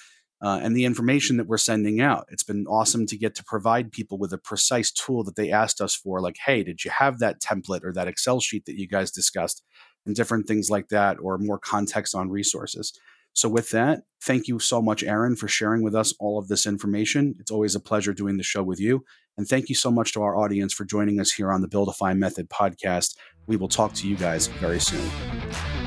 Uh, 0.40 0.60
and 0.62 0.76
the 0.76 0.84
information 0.84 1.36
that 1.36 1.48
we're 1.48 1.58
sending 1.58 2.00
out. 2.00 2.24
It's 2.30 2.44
been 2.44 2.64
awesome 2.68 3.06
to 3.06 3.18
get 3.18 3.34
to 3.34 3.44
provide 3.44 3.90
people 3.90 4.18
with 4.18 4.32
a 4.32 4.38
precise 4.38 4.92
tool 4.92 5.24
that 5.24 5.34
they 5.34 5.50
asked 5.50 5.80
us 5.80 5.96
for, 5.96 6.20
like, 6.20 6.36
hey, 6.46 6.62
did 6.62 6.84
you 6.84 6.92
have 6.92 7.18
that 7.18 7.42
template 7.42 7.82
or 7.82 7.92
that 7.94 8.06
Excel 8.06 8.38
sheet 8.38 8.64
that 8.66 8.78
you 8.78 8.86
guys 8.86 9.10
discussed, 9.10 9.64
and 10.06 10.14
different 10.14 10.46
things 10.46 10.70
like 10.70 10.88
that, 10.90 11.16
or 11.20 11.38
more 11.38 11.58
context 11.58 12.14
on 12.14 12.30
resources. 12.30 12.92
So, 13.32 13.48
with 13.48 13.70
that, 13.70 14.02
thank 14.22 14.48
you 14.48 14.58
so 14.58 14.82
much, 14.82 15.02
Aaron, 15.04 15.36
for 15.36 15.48
sharing 15.48 15.82
with 15.82 15.94
us 15.94 16.12
all 16.18 16.38
of 16.38 16.48
this 16.48 16.66
information. 16.66 17.36
It's 17.38 17.50
always 17.50 17.74
a 17.74 17.80
pleasure 17.80 18.12
doing 18.12 18.36
the 18.36 18.42
show 18.42 18.62
with 18.62 18.80
you. 18.80 19.04
And 19.36 19.46
thank 19.46 19.68
you 19.68 19.76
so 19.76 19.90
much 19.90 20.12
to 20.12 20.22
our 20.22 20.36
audience 20.36 20.72
for 20.72 20.84
joining 20.84 21.20
us 21.20 21.30
here 21.30 21.52
on 21.52 21.62
the 21.62 21.68
Buildify 21.68 22.16
Method 22.16 22.50
podcast. 22.50 23.16
We 23.46 23.56
will 23.56 23.68
talk 23.68 23.94
to 23.94 24.08
you 24.08 24.16
guys 24.16 24.48
very 24.48 24.80
soon. 24.80 25.77